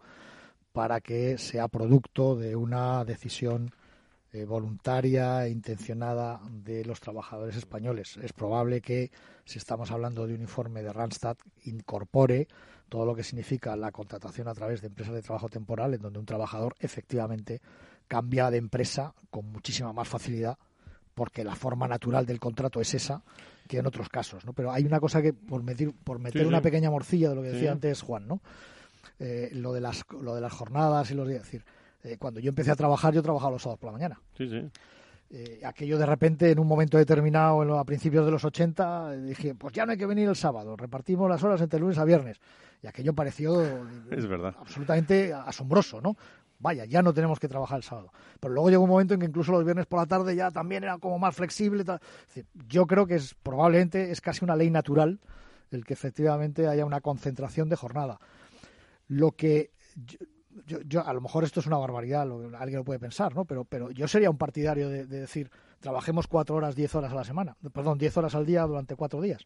para 0.80 1.02
que 1.02 1.38
sea 1.38 1.68
producto 1.68 2.38
de 2.38 2.56
una 2.56 3.04
decisión 3.04 3.70
eh, 4.32 4.46
voluntaria 4.46 5.46
e 5.46 5.50
intencionada 5.50 6.40
de 6.50 6.86
los 6.86 7.02
trabajadores 7.02 7.58
españoles. 7.58 8.16
Es 8.24 8.32
probable 8.32 8.80
que, 8.80 9.12
si 9.44 9.58
estamos 9.58 9.92
hablando 9.92 10.26
de 10.26 10.36
un 10.36 10.42
informe 10.42 10.82
de 10.82 10.94
Randstad, 10.94 11.36
incorpore 11.66 12.48
todo 12.88 13.06
lo 13.06 13.14
que 13.14 13.24
significa 13.24 13.76
la 13.76 13.92
contratación 13.92 14.48
a 14.48 14.54
través 14.54 14.80
de 14.80 14.88
empresas 14.88 15.14
de 15.16 15.22
trabajo 15.22 15.50
temporal, 15.50 15.96
en 15.96 16.02
donde 16.02 16.18
un 16.18 16.26
trabajador 16.26 16.78
efectivamente 16.80 17.60
cambia 18.08 18.50
de 18.50 18.60
empresa 18.60 19.14
con 19.30 19.52
muchísima 19.52 19.92
más 19.92 20.08
facilidad, 20.08 20.58
porque 21.14 21.44
la 21.44 21.56
forma 21.56 21.90
natural 21.90 22.26
del 22.26 22.40
contrato 22.40 22.80
es 22.80 22.94
esa 22.94 23.22
que 23.68 23.80
en 23.80 23.86
otros 23.86 24.08
casos. 24.08 24.46
¿no? 24.46 24.54
Pero 24.54 24.72
hay 24.72 24.86
una 24.86 25.02
cosa 25.02 25.22
que, 25.22 25.34
por 25.34 25.62
meter, 25.62 25.92
por 26.06 26.20
meter 26.20 26.48
una 26.48 26.62
pequeña 26.62 26.90
morcilla 26.90 27.28
de 27.28 27.36
lo 27.36 27.42
que 27.42 27.50
decía 27.50 27.74
antes 27.74 28.02
Juan, 28.02 28.30
¿no? 28.30 28.40
Eh, 29.20 29.50
lo, 29.54 29.74
de 29.74 29.82
las, 29.82 30.04
lo 30.22 30.36
de 30.36 30.41
las 30.41 30.54
jornadas 30.54 31.12
y 31.12 31.14
los 31.14 31.28
días. 31.28 31.43
decir, 31.43 31.64
eh, 32.04 32.18
cuando 32.18 32.39
yo 32.39 32.50
empecé 32.50 32.72
a 32.72 32.76
trabajar, 32.76 33.14
yo 33.14 33.22
trabajaba 33.22 33.52
los 33.52 33.62
sábados 33.62 33.80
por 33.80 33.88
la 33.88 33.93
mañana. 33.93 34.22
Sí, 34.38 34.47
sí. 34.47 34.70
Eh, 35.32 35.62
aquello 35.64 35.97
de 35.97 36.06
repente, 36.06 36.50
en 36.50 36.60
un 36.60 36.68
momento 36.68 36.97
determinado, 36.97 37.78
a 37.78 37.84
principios 37.86 38.26
de 38.26 38.32
los 38.32 38.43
80, 38.43 39.12
dije, 39.18 39.54
pues 39.56 39.74
ya 39.74 39.86
no 39.86 39.91
hay 39.91 39.97
que 39.97 40.08
venir 40.08 40.28
el 40.28 40.36
sábado, 40.36 40.76
repartimos 40.76 41.30
las 41.30 41.43
horas 41.43 41.62
entre 41.62 41.80
lunes 41.80 41.97
a 41.97 42.06
viernes. 42.06 42.39
Y 42.82 42.88
aquello 42.88 43.14
pareció 43.14 43.62
es 44.10 44.26
verdad. 44.26 44.56
absolutamente 44.58 45.34
asombroso, 45.34 46.00
¿no? 46.02 46.16
Vaya, 46.60 46.86
ya 46.86 47.02
no 47.02 47.14
tenemos 47.14 47.39
que 47.39 47.47
trabajar 47.47 47.78
el 47.78 47.84
sábado. 47.84 48.12
Pero 48.39 48.54
luego 48.54 48.70
llegó 48.70 48.84
un 48.84 48.89
momento 48.89 49.14
en 49.14 49.20
que 49.20 49.26
incluso 49.26 49.52
los 49.52 49.64
viernes 49.64 49.86
por 49.86 50.00
la 50.00 50.06
tarde 50.06 50.36
ya 50.36 50.50
también 50.52 50.84
era 50.84 50.97
como 50.97 51.20
más 51.20 51.36
flexible. 51.36 51.84
yo 52.68 52.88
creo 52.88 53.06
que 53.06 53.16
es 53.16 53.36
probablemente 53.36 54.12
es 54.12 54.22
casi 54.22 54.43
una 54.43 54.56
ley 54.56 54.70
natural 54.70 55.20
el 55.72 55.86
que 55.86 55.93
efectivamente 55.93 56.68
haya 56.68 56.86
una 56.86 57.02
concentración 57.02 57.70
de 57.70 57.76
jornada. 57.76 58.20
Lo 59.10 59.34
que 59.34 59.72
yo, 60.66 61.05
a 61.05 61.14
lo 61.14 61.22
mejor 61.22 61.43
esto 61.43 61.60
es 61.60 61.68
una 61.68 61.78
barbaridad, 61.78 62.28
lo, 62.28 62.57
alguien 62.57 62.80
lo 62.80 62.86
puede 62.86 62.99
pensar, 62.99 63.36
¿no? 63.36 63.45
Pero, 63.45 63.66
pero 63.66 63.91
yo 63.91 64.07
sería 64.07 64.30
un 64.30 64.38
partidario 64.38 64.89
de, 64.89 65.05
decir, 65.05 65.51
trabajemos 65.80 66.28
cuatro 66.28 66.55
horas, 66.55 66.76
diez 66.76 66.93
horas 66.95 67.12
a 67.12 67.16
la 67.16 67.24
semana, 67.24 67.57
perdón, 67.74 67.97
diez 67.97 68.16
horas 68.18 68.36
al 68.36 68.45
día 68.45 68.64
durante 68.64 68.95
cuatro 68.95 69.22
días. 69.22 69.45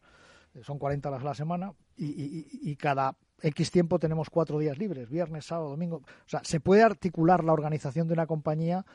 Son 0.62 0.78
40 0.78 1.10
horas 1.10 1.22
a 1.22 1.26
la 1.26 1.34
semana 1.34 1.74
y, 1.98 2.76
cada 2.76 3.16
X 3.42 3.72
tiempo 3.72 3.98
tenemos 3.98 4.30
cuatro 4.30 4.60
días 4.60 4.78
libres, 4.78 5.10
viernes, 5.10 5.46
sábado, 5.46 5.70
domingo. 5.70 5.98
O 5.98 6.30
sea, 6.30 6.42
se 6.44 6.60
puede 6.60 6.84
articular 6.84 7.44
la 7.44 7.54
organización 7.54 8.08
de 8.08 8.14
una 8.14 8.28
compañía 8.28 8.86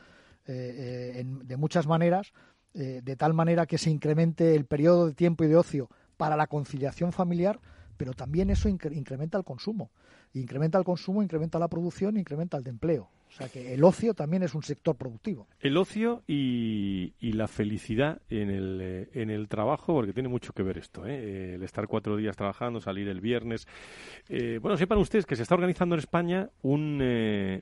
eh, 0.47 1.21
eh, 1.21 1.23
de 1.25 1.57
muchas 1.57 1.85
maneras, 1.85 2.31
eh, 2.73 3.01
de 3.03 3.15
tal 3.17 3.33
manera 3.33 3.65
que 3.65 3.77
se 3.77 3.89
incremente 3.89 4.55
el 4.55 4.65
periodo 4.65 5.07
de 5.07 5.13
tiempo 5.13 5.43
y 5.43 5.47
de 5.47 5.57
ocio 5.57 5.89
para 6.15 6.37
la 6.37 6.47
conciliación 6.47 7.11
familiar, 7.11 7.59
pero 7.99 8.13
también 8.13 8.49
eso 8.49 8.69
incrementa 8.69 9.37
el 9.37 9.43
consumo 9.43 9.91
incrementa 10.33 10.77
el 10.77 10.83
consumo, 10.83 11.23
incrementa 11.23 11.59
la 11.59 11.67
producción, 11.67 12.17
incrementa 12.17 12.57
el 12.57 12.63
de 12.63 12.69
empleo. 12.69 13.09
O 13.27 13.31
sea 13.31 13.47
que 13.47 13.75
el 13.75 13.83
ocio 13.83 14.15
también 14.15 14.41
es 14.41 14.55
un 14.55 14.63
sector 14.63 14.95
productivo. 14.95 15.47
El 15.59 15.77
ocio 15.77 16.23
y, 16.27 17.13
la 17.21 17.47
felicidad 17.47 18.21
en 18.27 18.49
el, 18.49 18.79
eh, 18.81 19.09
en 19.13 19.29
el 19.29 19.47
trabajo, 19.47 19.93
porque 19.93 20.13
tiene 20.13 20.29
mucho 20.29 20.51
que 20.51 20.63
ver 20.63 20.79
esto, 20.79 21.05
¿eh? 21.05 21.53
el 21.53 21.61
estar 21.61 21.87
cuatro 21.87 22.17
días 22.17 22.35
trabajando, 22.35 22.81
salir 22.81 23.07
el 23.07 23.21
viernes. 23.21 23.67
Eh, 24.29 24.57
bueno, 24.59 24.77
sepan 24.77 24.97
ustedes 24.97 25.27
que 25.27 25.35
se 25.35 25.43
está 25.43 25.53
organizando 25.53 25.93
en 25.93 25.99
España 25.99 26.49
un, 26.63 27.01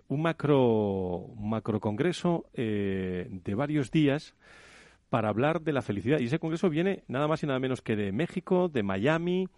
un 0.08 0.22
macro, 0.22 1.28
macro 1.38 1.82
congreso 1.82 2.46
de 2.54 3.54
varios 3.56 3.92
días 3.92 4.36
para 5.10 5.28
hablar 5.28 5.62
de 5.62 5.74
la 5.74 5.82
felicidad. 5.82 6.20
Y 6.20 6.26
ese 6.26 6.40
congreso 6.40 6.70
viene 6.70 7.04
nada 7.10 7.28
más 7.28 7.44
y 7.44 7.48
nada 7.48 7.60
menos 7.60 7.82
que 7.82 7.98
de 7.98 8.14
México, 8.14 8.70
de 8.70 8.84
Miami 8.84 9.50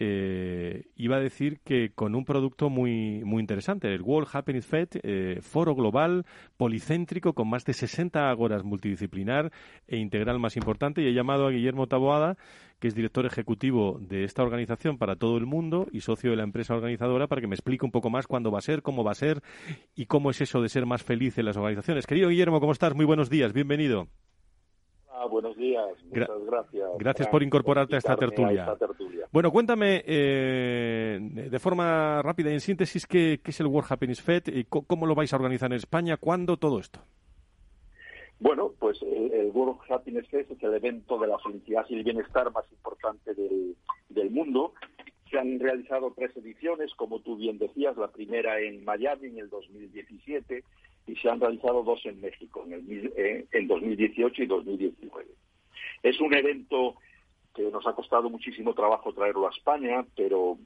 eh, 0.00 0.86
iba 0.96 1.16
a 1.16 1.20
decir 1.20 1.60
que 1.64 1.90
con 1.94 2.14
un 2.14 2.24
producto 2.24 2.70
muy, 2.70 3.22
muy 3.24 3.40
interesante, 3.40 3.92
el 3.92 4.02
World 4.02 4.28
Happiness 4.32 4.66
Fed, 4.66 4.88
eh, 5.02 5.38
foro 5.42 5.74
global, 5.74 6.24
policéntrico, 6.56 7.32
con 7.32 7.48
más 7.48 7.64
de 7.64 7.72
60 7.72 8.30
ágoras 8.30 8.62
multidisciplinar 8.62 9.50
e 9.86 9.96
integral 9.96 10.38
más 10.38 10.56
importante, 10.56 11.02
y 11.02 11.06
he 11.06 11.12
llamado 11.12 11.46
a 11.46 11.50
Guillermo 11.50 11.88
Taboada, 11.88 12.36
que 12.78 12.88
es 12.88 12.94
director 12.94 13.26
ejecutivo 13.26 13.98
de 14.00 14.24
esta 14.24 14.42
organización 14.42 14.98
para 14.98 15.16
todo 15.16 15.36
el 15.36 15.46
mundo 15.46 15.88
y 15.92 16.00
socio 16.00 16.30
de 16.30 16.36
la 16.36 16.44
empresa 16.44 16.74
organizadora, 16.74 17.26
para 17.26 17.40
que 17.40 17.48
me 17.48 17.54
explique 17.54 17.84
un 17.84 17.90
poco 17.90 18.08
más 18.08 18.26
cuándo 18.26 18.52
va 18.52 18.58
a 18.58 18.62
ser, 18.62 18.82
cómo 18.82 19.02
va 19.02 19.12
a 19.12 19.16
ser 19.16 19.42
y 19.96 20.06
cómo 20.06 20.30
es 20.30 20.40
eso 20.40 20.62
de 20.62 20.68
ser 20.68 20.86
más 20.86 21.02
feliz 21.02 21.38
en 21.38 21.46
las 21.46 21.56
organizaciones. 21.56 22.06
Querido 22.06 22.28
Guillermo, 22.28 22.60
¿cómo 22.60 22.72
estás? 22.72 22.94
Muy 22.94 23.04
buenos 23.04 23.30
días, 23.30 23.52
bienvenido. 23.52 24.08
Ah, 25.20 25.26
buenos 25.26 25.56
días, 25.56 25.84
muchas 26.04 26.44
gracias. 26.46 26.88
Gracias 26.96 27.28
por 27.28 27.42
incorporarte 27.42 27.96
a 27.96 27.98
esta, 27.98 28.14
tertulia. 28.14 28.76
Bueno, 29.32 29.50
cuéntame 29.50 30.04
eh, 30.06 31.18
de 31.20 31.58
forma 31.58 32.22
rápida 32.22 32.50
y 32.50 32.54
en 32.54 32.60
síntesis 32.60 33.04
qué, 33.04 33.40
es 33.44 33.60
el 33.60 33.66
World 33.66 33.90
Happiness 33.90 34.22
Fed 34.22 34.44
y 34.46 34.64
cómo 34.64 35.06
lo 35.06 35.16
vais 35.16 35.32
a 35.32 35.36
organizar 35.36 35.72
en 35.72 35.76
España, 35.76 36.18
cuándo, 36.18 36.56
todo 36.56 36.78
esto. 36.78 37.00
Bueno, 38.38 38.72
pues 38.78 39.02
el, 39.02 39.50
World 39.52 39.80
Happiness 39.88 40.28
Fest 40.28 40.52
es 40.52 40.62
el 40.62 40.74
evento 40.74 41.18
de 41.18 41.26
la 41.26 41.38
felicidad 41.40 41.84
y 41.88 41.96
el 41.96 42.04
bienestar 42.04 42.52
más 42.52 42.70
importante 42.70 43.34
del, 43.34 43.74
del 44.10 44.30
mundo. 44.30 44.74
Se 45.32 45.38
han 45.38 45.58
realizado 45.58 46.12
tres 46.16 46.36
ediciones, 46.36 46.94
como 46.94 47.18
tú 47.20 47.36
bien 47.36 47.58
decías, 47.58 47.96
la 47.96 48.08
primera 48.08 48.60
en 48.60 48.84
Miami 48.84 49.28
en 49.28 49.38
el 49.38 49.50
2017 49.50 50.62
y 51.08 51.16
se 51.16 51.28
han 51.30 51.40
realizado 51.40 51.82
dos 51.82 52.04
en 52.04 52.20
México, 52.20 52.64
en, 52.66 52.74
el, 52.74 53.12
eh, 53.16 53.46
en 53.52 53.66
2018 53.66 54.42
y 54.42 54.46
2019. 54.46 55.26
Es 56.02 56.20
un 56.20 56.34
evento 56.34 56.96
que 57.54 57.62
nos 57.70 57.86
ha 57.86 57.94
costado 57.94 58.30
muchísimo 58.30 58.74
trabajo 58.74 59.12
traerlo 59.12 59.46
a 59.46 59.50
España, 59.50 60.04
pero 60.14 60.58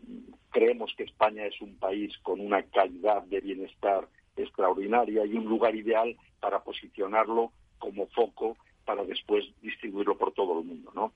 creemos 0.50 0.92
que 0.96 1.04
España 1.04 1.46
es 1.46 1.58
un 1.60 1.76
país 1.76 2.16
con 2.18 2.40
una 2.40 2.62
calidad 2.64 3.22
de 3.22 3.40
bienestar 3.40 4.08
extraordinaria 4.36 5.24
y 5.24 5.34
un 5.34 5.46
lugar 5.46 5.74
ideal 5.74 6.16
para 6.40 6.62
posicionarlo 6.62 7.52
como 7.78 8.06
foco 8.08 8.56
para 8.84 9.04
después 9.04 9.44
distribuirlo 9.62 10.18
por 10.18 10.32
todo 10.32 10.58
el 10.58 10.66
mundo. 10.66 10.92
¿no? 10.94 11.12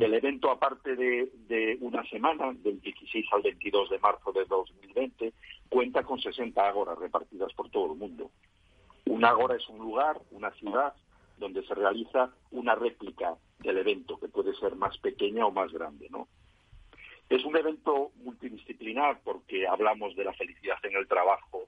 El 0.00 0.14
evento, 0.14 0.50
aparte 0.50 0.94
de, 0.94 1.28
de, 1.48 1.76
una 1.80 2.04
semana, 2.08 2.52
del 2.52 2.80
16 2.80 3.26
al 3.32 3.42
22 3.42 3.90
de 3.90 3.98
marzo 3.98 4.32
de 4.32 4.44
2020, 4.44 5.32
cuenta 5.68 6.04
con 6.04 6.20
60 6.20 6.66
ágoras 6.66 6.98
repartidas 6.98 7.52
por 7.54 7.68
todo 7.70 7.92
el 7.92 7.98
mundo. 7.98 8.30
Un 9.18 9.24
ágora 9.24 9.56
es 9.56 9.68
un 9.68 9.80
lugar, 9.80 10.20
una 10.30 10.52
ciudad, 10.52 10.94
donde 11.38 11.66
se 11.66 11.74
realiza 11.74 12.30
una 12.52 12.76
réplica 12.76 13.34
del 13.58 13.78
evento, 13.78 14.16
que 14.16 14.28
puede 14.28 14.54
ser 14.54 14.76
más 14.76 14.96
pequeña 14.98 15.44
o 15.44 15.50
más 15.50 15.72
grande, 15.72 16.06
¿no? 16.08 16.28
Es 17.28 17.44
un 17.44 17.56
evento 17.56 18.12
multidisciplinar 18.22 19.18
porque 19.24 19.66
hablamos 19.66 20.14
de 20.14 20.22
la 20.22 20.32
felicidad 20.34 20.76
en 20.84 20.94
el 20.94 21.08
trabajo, 21.08 21.64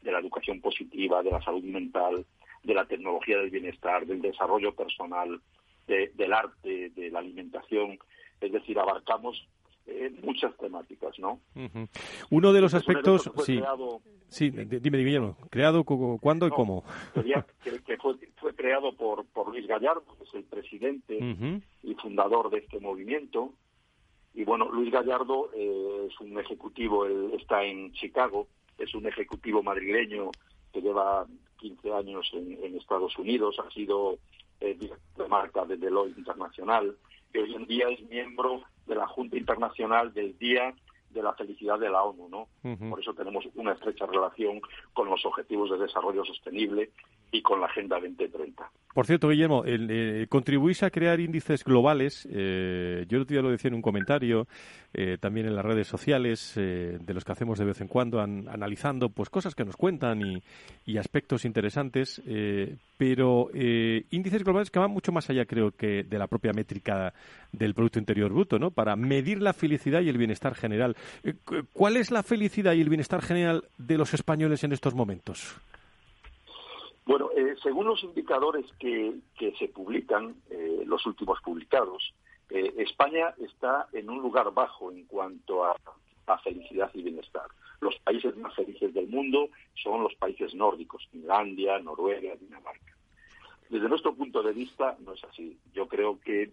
de 0.00 0.12
la 0.12 0.20
educación 0.20 0.62
positiva, 0.62 1.22
de 1.22 1.32
la 1.32 1.42
salud 1.42 1.62
mental, 1.64 2.24
de 2.62 2.74
la 2.74 2.86
tecnología 2.86 3.36
del 3.36 3.50
bienestar, 3.50 4.06
del 4.06 4.22
desarrollo 4.22 4.74
personal, 4.74 5.42
del 5.86 6.32
arte, 6.32 6.88
de 6.88 7.10
la 7.10 7.18
alimentación. 7.18 7.98
Es 8.40 8.50
decir, 8.50 8.78
abarcamos 8.78 9.46
eh, 9.86 10.10
muchas 10.22 10.56
temáticas, 10.56 11.18
¿no? 11.18 11.40
Uno 12.30 12.52
de 12.52 12.60
los 12.60 12.72
aspectos, 12.74 13.30
sí, 13.44 13.60
sí, 14.28 14.50
dime, 14.50 14.98
Guillermo, 14.98 15.36
¿creado 15.50 15.84
cuándo 15.84 16.46
y 16.46 16.50
cómo? 16.50 16.84
que, 17.62 17.96
fue, 17.98 18.54
creado 18.54 18.96
por, 18.96 19.26
por 19.26 19.48
Luis 19.48 19.66
Gallardo, 19.66 20.04
que 20.18 20.24
es 20.24 20.34
el 20.34 20.44
presidente 20.44 21.18
y 21.82 21.94
fundador 21.94 22.50
de 22.50 22.58
este 22.58 22.80
movimiento. 22.80 23.52
Y 24.32 24.44
bueno, 24.44 24.70
Luis 24.72 24.90
Gallardo 24.90 25.50
eh, 25.54 26.08
es 26.10 26.20
un 26.20 26.38
ejecutivo, 26.38 27.06
él 27.06 27.32
está 27.38 27.62
en 27.62 27.92
Chicago, 27.92 28.48
es 28.78 28.94
un 28.94 29.06
ejecutivo 29.06 29.62
madrileño 29.62 30.30
que 30.72 30.80
lleva 30.80 31.26
15 31.58 31.92
años 31.92 32.30
en, 32.32 32.76
Estados 32.76 33.16
Unidos, 33.18 33.56
ha 33.64 33.70
sido 33.70 34.18
eh, 34.60 34.74
director 34.74 35.24
de 35.24 35.28
marca 35.28 35.64
de 35.64 35.76
Deloitte 35.76 36.18
Internacional, 36.18 36.96
que 37.32 37.40
hoy 37.40 37.54
en 37.54 37.66
día 37.66 37.88
es 37.88 38.02
miembro 38.08 38.62
de 38.86 38.94
la 38.94 39.06
Junta 39.06 39.36
Internacional 39.36 40.12
del 40.12 40.36
Día 40.38 40.74
de 41.10 41.22
la 41.22 41.32
Felicidad 41.34 41.78
de 41.78 41.88
la 41.88 42.02
ONU, 42.02 42.28
¿no? 42.28 42.48
Por 42.90 43.00
eso 43.00 43.14
tenemos 43.14 43.44
una 43.54 43.72
estrecha 43.72 44.04
relación 44.04 44.60
con 44.92 45.08
los 45.08 45.24
Objetivos 45.24 45.70
de 45.70 45.78
Desarrollo 45.78 46.24
Sostenible 46.24 46.90
y 47.34 47.42
con 47.42 47.60
la 47.60 47.66
Agenda 47.66 47.96
2030. 47.96 48.70
Por 48.94 49.06
cierto, 49.06 49.28
Guillermo, 49.28 49.64
eh, 49.66 50.26
contribuís 50.28 50.84
a 50.84 50.90
crear 50.90 51.18
índices 51.18 51.64
globales. 51.64 52.28
Eh, 52.30 53.04
yo 53.08 53.16
el 53.16 53.22
otro 53.22 53.34
día 53.34 53.42
lo 53.42 53.50
decía 53.50 53.68
en 53.68 53.74
un 53.74 53.82
comentario, 53.82 54.46
eh, 54.92 55.18
también 55.18 55.48
en 55.48 55.56
las 55.56 55.64
redes 55.64 55.88
sociales, 55.88 56.52
de 56.54 57.12
los 57.12 57.24
que 57.24 57.32
hacemos 57.32 57.58
de 57.58 57.64
vez 57.64 57.80
en 57.80 57.88
cuando, 57.88 58.20
analizando 58.20 59.08
pues 59.08 59.30
cosas 59.30 59.56
que 59.56 59.64
nos 59.64 59.76
cuentan 59.76 60.40
y, 60.86 60.96
aspectos 60.96 61.44
interesantes, 61.44 62.22
pero 62.96 63.50
índices 63.52 64.44
globales 64.44 64.70
que 64.70 64.78
van 64.78 64.92
mucho 64.92 65.10
más 65.10 65.28
allá, 65.28 65.44
creo 65.44 65.72
que, 65.72 66.04
de 66.04 66.18
la 66.18 66.28
propia 66.28 66.52
métrica 66.52 67.12
del 67.50 67.74
Producto 67.74 67.98
Interior 67.98 68.32
Bruto, 68.32 68.60
¿no? 68.60 68.70
Para 68.70 68.94
medir 68.94 69.42
la 69.42 69.52
felicidad 69.52 70.02
y 70.02 70.08
el 70.08 70.18
bienestar 70.18 70.54
general. 70.54 70.96
¿Cuál 71.72 71.96
es 71.96 72.12
la 72.12 72.22
felicidad 72.22 72.74
y 72.74 72.80
el 72.80 72.88
bienestar 72.88 73.22
general 73.22 73.64
de 73.76 73.98
los 73.98 74.14
españoles 74.14 74.62
en 74.62 74.72
estos 74.72 74.94
momentos? 74.94 75.56
Bueno, 77.06 77.30
eh, 77.36 77.54
según 77.62 77.86
los 77.86 78.02
indicadores 78.02 78.64
que, 78.78 79.14
se 79.58 79.68
publican, 79.68 80.36
eh, 80.50 80.84
los 80.86 81.04
últimos 81.04 81.38
publicados, 81.42 82.14
eh, 82.48 82.72
España 82.78 83.34
está 83.38 83.88
en 83.92 84.08
un 84.08 84.22
lugar 84.22 84.52
bajo 84.52 84.90
en 84.90 85.04
cuanto 85.04 85.64
a, 85.64 85.76
felicidad 86.42 86.90
y 86.94 87.02
bienestar. 87.02 87.46
Los 87.80 87.96
países 87.98 88.36
más 88.36 88.54
felices 88.54 88.92
del 88.92 89.08
mundo 89.08 89.50
son 89.74 90.02
los 90.02 90.14
países 90.14 90.54
nórdicos, 90.54 91.06
Finlandia, 91.10 91.78
Noruega, 91.78 92.34
Dinamarca. 92.36 92.96
Desde 93.68 93.88
nuestro 93.88 94.14
punto 94.14 94.42
de 94.42 94.52
vista 94.52 94.96
no 95.00 95.12
es 95.12 95.24
así. 95.24 95.58
Yo 95.74 95.86
creo 95.86 96.18
que, 96.20 96.50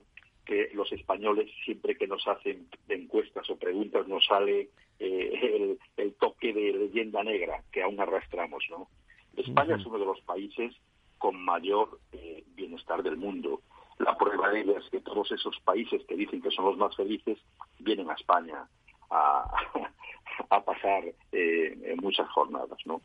los 0.73 0.91
españoles, 0.91 1.49
siempre 1.63 1.95
que 1.95 2.07
nos 2.07 2.27
hacen 2.27 2.67
encuestas 2.89 3.49
o 3.49 3.55
preguntas, 3.55 4.05
nos 4.09 4.25
sale 4.25 4.69
el, 4.99 5.79
el 5.95 6.13
toque 6.15 6.51
de 6.51 6.73
leyenda 6.73 7.23
negra 7.23 7.63
que 7.71 7.81
aún 7.81 7.99
arrastramos, 8.01 8.65
¿no? 8.69 8.89
España 9.35 9.75
es 9.75 9.85
uno 9.85 9.99
de 9.99 10.05
los 10.05 10.21
países 10.21 10.75
con 11.17 11.43
mayor 11.43 11.99
eh, 12.11 12.43
bienestar 12.55 13.03
del 13.03 13.17
mundo. 13.17 13.61
La 13.99 14.17
prueba 14.17 14.49
de 14.49 14.61
ello 14.61 14.77
es 14.77 14.89
que 14.89 14.99
todos 15.01 15.31
esos 15.31 15.59
países 15.61 16.03
que 16.07 16.15
dicen 16.15 16.41
que 16.41 16.51
son 16.51 16.65
los 16.65 16.77
más 16.77 16.95
felices 16.95 17.37
vienen 17.79 18.09
a 18.09 18.13
España 18.13 18.67
a, 19.09 19.45
pasar 20.65 21.03
eh, 21.31 21.95
muchas 22.01 22.27
jornadas, 22.29 22.77
¿no? 22.85 23.01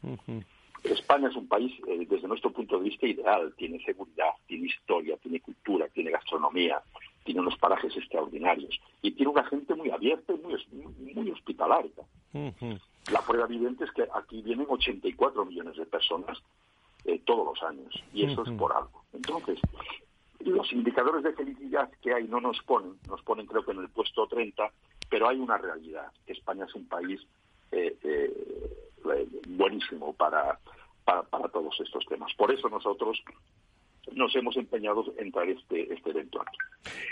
España 0.93 1.29
es 1.29 1.37
un 1.37 1.49
país, 1.49 1.73
eh, 1.87 2.07
desde 2.09 2.29
nuestro 2.29 2.53
punto 2.53 2.79
de 2.79 2.85
vista, 2.89 3.07
ideal. 3.07 3.55
Tiene 3.57 3.83
seguridad, 3.85 4.31
tiene 4.47 4.67
historia, 4.67 5.17
tiene 5.19 5.41
cultura, 5.41 5.89
tiene 5.89 6.11
gastronomía, 6.11 6.81
tiene 7.25 7.41
unos 7.41 7.57
parajes 7.59 7.97
extraordinarios 7.97 8.81
y 9.03 9.11
tiene 9.13 9.33
una 9.33 9.45
gente 9.45 9.75
muy 9.75 9.91
abierta 9.91 10.33
y 10.33 10.39
muy, 10.39 11.15
muy 11.15 11.31
hospitalaria. 11.31 11.91
La 13.13 13.21
prueba 13.23 13.47
evidente 13.47 13.85
es 13.85 13.93
que 13.93 14.07
aquí 14.15 14.43
vienen 14.43 14.67
84 14.69 15.45
millones 15.45 15.77
de 15.77 15.87
personas 15.87 16.39
eh, 17.05 17.21
todos 17.25 17.47
los 17.47 17.63
años 17.69 17.95
y 18.13 18.25
eso 18.25 18.43
es 18.43 18.51
por 18.53 18.73
algo. 18.73 19.05
Entonces, 19.13 19.59
los 20.41 20.73
indicadores 20.73 21.23
de 21.23 21.33
felicidad 21.33 21.91
que 22.03 22.13
hay 22.13 22.25
no 22.25 22.41
nos 22.41 22.61
ponen, 22.63 22.99
nos 23.09 23.23
ponen 23.23 23.47
creo 23.47 23.65
que 23.65 23.73
en 23.73 23.79
el 23.79 23.89
puesto 23.89 24.27
30, 24.27 24.71
pero 25.09 25.29
hay 25.29 25.39
una 25.39 25.57
realidad. 25.57 26.11
España 26.27 26.65
es 26.65 26.75
un 26.75 26.87
país 26.87 27.21
eh, 27.73 27.97
eh, 28.03 28.91
buenísimo 29.49 30.13
para, 30.15 30.59
para, 31.05 31.23
para 31.23 31.49
todos 31.49 31.79
estos 31.81 32.05
temas. 32.07 32.33
Por 32.35 32.53
eso 32.53 32.69
nosotros 32.69 33.23
nos 34.15 34.35
hemos 34.37 34.57
empeñado 34.57 35.05
en 35.19 35.33
traer 35.33 35.51
este, 35.51 35.93
este 35.93 36.11
evento 36.11 36.41
aquí. 36.41 36.57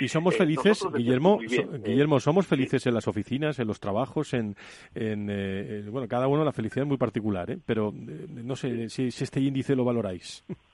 ¿Y 0.00 0.08
somos 0.08 0.34
eh, 0.34 0.38
felices, 0.38 0.84
Guillermo? 0.94 1.38
Eh, 1.42 1.66
Guillermo, 1.84 2.20
¿somos 2.20 2.46
felices 2.46 2.86
en 2.86 2.94
las 2.94 3.08
oficinas, 3.08 3.58
en 3.58 3.66
los 3.66 3.80
trabajos, 3.80 4.32
en, 4.34 4.56
en 4.94 5.28
eh, 5.30 5.84
bueno, 5.90 6.06
cada 6.08 6.28
uno 6.28 6.44
la 6.44 6.52
felicidad 6.52 6.84
es 6.84 6.88
muy 6.88 6.96
particular, 6.96 7.50
¿eh? 7.50 7.58
pero 7.64 7.92
no 7.92 8.56
sé 8.56 8.88
si, 8.88 9.10
si 9.10 9.24
este 9.24 9.40
índice 9.40 9.74
lo 9.74 9.84
valoráis. 9.84 10.44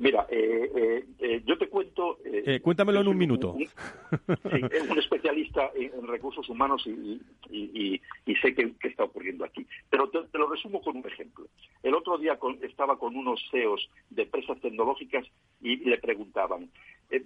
Mira, 0.00 0.26
eh, 0.30 0.70
eh, 0.74 1.04
eh, 1.18 1.42
yo 1.44 1.58
te 1.58 1.68
cuento... 1.68 2.16
cuéntamelo 2.62 3.02
en 3.02 3.08
un 3.08 3.18
minuto. 3.18 3.52
Un, 3.52 3.68
un 4.90 4.98
especialista 4.98 5.70
en, 5.74 6.06
recursos 6.06 6.48
humanos 6.48 6.86
y, 6.86 8.00
sé 8.40 8.54
qué, 8.54 8.72
está 8.82 9.04
ocurriendo 9.04 9.44
aquí. 9.44 9.66
Pero 9.90 10.08
te, 10.08 10.38
lo 10.38 10.48
resumo 10.48 10.80
con 10.80 10.96
un 10.96 11.06
ejemplo. 11.06 11.48
El 11.82 11.94
otro 11.94 12.16
día 12.16 12.38
estaba 12.62 12.98
con 12.98 13.14
unos 13.14 13.46
CEOs 13.50 13.90
de 14.08 14.22
empresas 14.22 14.58
tecnológicas 14.62 15.26
y 15.60 15.76
le 15.76 15.98
preguntaban, 15.98 16.70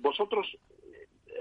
¿vosotros 0.01 0.59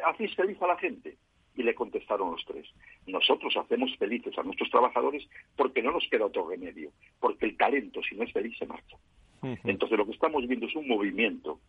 hacéis 0.05 0.35
feliz 0.35 0.61
a 0.61 0.67
la 0.67 0.77
gente? 0.77 1.17
Y 1.55 1.63
le 1.63 1.73
contestaron 1.73 2.31
los 2.31 2.45
tres, 2.45 2.67
nosotros 3.07 3.55
hacemos 3.57 3.95
felices 3.97 4.37
a 4.37 4.43
nuestros 4.43 4.69
trabajadores 4.69 5.27
porque 5.55 5.81
no 5.81 5.91
nos 5.91 6.07
queda 6.09 6.25
otro 6.25 6.47
remedio, 6.47 6.91
porque 7.19 7.45
el 7.45 7.57
talento, 7.57 8.01
si 8.03 8.15
no 8.15 8.23
es 8.23 8.31
feliz, 8.31 8.55
se 8.57 8.67
marcha. 8.67 8.97
Entonces 9.43 9.97
lo 9.97 10.05
que 10.05 10.13
estamos 10.13 10.47
viendo 10.47 10.67
es 10.67 10.75
un 10.75 10.87
movimiento 10.87 11.59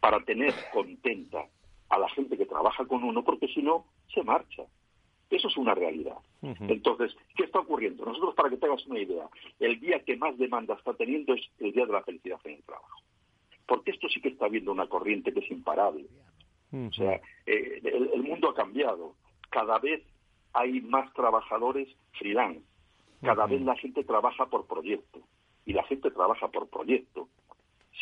para 0.00 0.20
tener 0.24 0.54
contenta 0.72 1.46
a 1.88 1.98
la 1.98 2.08
gente 2.10 2.36
que 2.36 2.46
trabaja 2.46 2.84
con 2.86 3.02
uno, 3.04 3.24
porque 3.24 3.48
si 3.48 3.62
no, 3.62 3.86
se 4.12 4.22
marcha. 4.22 4.64
Eso 5.30 5.48
es 5.48 5.56
una 5.56 5.74
realidad. 5.74 6.18
Entonces, 6.42 7.16
¿qué 7.36 7.44
está 7.44 7.60
ocurriendo? 7.60 8.04
Nosotros, 8.04 8.34
para 8.34 8.50
que 8.50 8.56
te 8.56 8.66
hagas 8.66 8.86
una 8.86 9.00
idea, 9.00 9.28
el 9.58 9.80
día 9.80 10.00
que 10.00 10.16
más 10.16 10.36
demanda 10.38 10.74
está 10.74 10.92
teniendo 10.94 11.34
es 11.34 11.40
el 11.58 11.72
día 11.72 11.86
de 11.86 11.92
la 11.92 12.02
felicidad 12.02 12.38
en 12.44 12.54
el 12.54 12.62
trabajo. 12.62 13.00
Porque 13.66 13.90
esto 13.92 14.08
sí 14.08 14.20
que 14.20 14.28
está 14.28 14.48
viendo 14.48 14.70
una 14.70 14.86
corriente 14.86 15.32
que 15.32 15.40
es 15.40 15.50
imparable. 15.50 16.06
O 16.72 16.92
sea, 16.92 17.20
eh, 17.46 17.80
el, 17.82 18.22
mundo 18.22 18.50
ha 18.50 18.54
cambiado. 18.54 19.14
Cada 19.48 19.78
vez 19.78 20.02
hay 20.52 20.80
más 20.82 21.12
trabajadores 21.14 21.88
freelance. 22.12 22.62
Cada 23.22 23.46
vez 23.46 23.62
la 23.62 23.76
gente 23.76 24.04
trabaja 24.04 24.46
por 24.46 24.66
proyecto 24.66 25.20
y 25.66 25.72
la 25.72 25.82
gente 25.84 26.10
trabaja 26.10 26.48
por 26.48 26.68
proyecto 26.68 27.28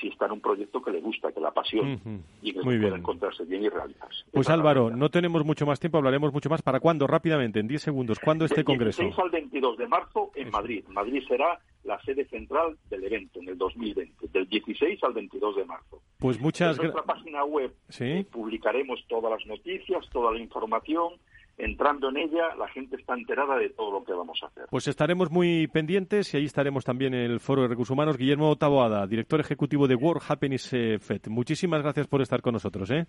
si 0.01 0.09
está 0.09 0.27
en 0.27 0.33
un 0.33 0.41
proyecto 0.41 0.83
que 0.83 0.91
le 0.91 1.01
gusta, 1.01 1.33
que 1.33 1.41
la 1.41 1.49
apasiona 1.49 1.99
y 2.41 2.53
que 2.53 2.61
puede 2.61 2.89
encontrarse 2.89 3.45
bien 3.45 3.63
y 3.65 3.69
realizarse. 3.69 4.25
Pues 4.33 4.49
Álvaro, 4.49 4.91
no 4.91 5.11
tenemos 5.11 5.45
mucho 5.45 5.67
más 5.67 5.79
tiempo, 5.79 5.99
hablaremos 5.99 6.33
mucho 6.33 6.49
más. 6.49 6.63
¿Para 6.63 6.81
cuándo? 6.81 7.07
Rápidamente, 7.07 7.61
en 7.61 7.69
10 7.69 7.83
segundos. 7.83 8.19
¿Cuándo 8.19 8.45
este 8.45 8.65
congreso? 8.65 9.03
Del 9.03 9.11
16 9.11 9.25
al 9.25 9.31
22 9.31 9.79
de 9.79 9.87
marzo 9.89 10.31
en 10.35 10.51
Madrid. 10.51 10.85
Madrid 10.89 11.23
será 11.29 11.61
la 11.85 12.01
sede 12.03 12.25
central 12.27 12.77
del 12.89 13.05
evento 13.05 13.41
en 13.41 13.49
el 13.51 13.59
2020, 13.59 14.29
del 14.29 14.49
16 14.49 15.03
al 15.05 15.13
22 15.13 15.57
de 15.57 15.65
marzo. 15.65 16.03
Pues 16.19 16.41
muchas 16.41 16.79
gracias. 16.79 16.85
En 16.87 16.93
nuestra 16.93 17.15
página 17.15 17.45
web 17.45 17.75
¿Sí? 17.89 18.27
publicaremos 18.31 19.05
todas 19.09 19.31
las 19.33 19.47
noticias, 19.47 20.09
toda 20.11 20.33
la 20.33 20.39
información 20.39 21.15
entrando 21.59 22.09
en 22.09 22.17
ella, 22.17 22.55
la 22.59 22.69
gente 22.69 22.97
está 22.97 23.15
enterada 23.15 23.57
de 23.57 23.71
todo 23.71 23.93
lo 23.93 24.05
que 24.05 24.13
vamos 24.13 24.39
a 24.43 24.47
hacer. 24.47 24.65
Pues 24.71 24.89
estaremos 24.89 25.31
muy 25.31 25.67
pendientes 25.69 26.33
y 26.35 26.39
ahí 26.39 26.45
estaremos 26.45 26.85
también 26.85 27.15
en 27.15 27.31
el 27.31 27.41
Foro 27.41 27.63
de 27.63 27.69
Recursos 27.69 27.93
Humanos. 27.93 28.17
Guillermo 28.17 28.57
Taboada, 28.57 29.07
director 29.07 29.41
ejecutivo 29.41 29.87
de 29.87 29.95
World 29.95 30.23
Happiness 30.27 30.69
Fed. 30.71 31.21
Muchísimas 31.29 31.83
gracias 31.83 32.07
por 32.07 32.23
estar 32.23 32.43
con 32.43 32.55
nosotros. 32.55 32.91
¿eh? 32.91 33.07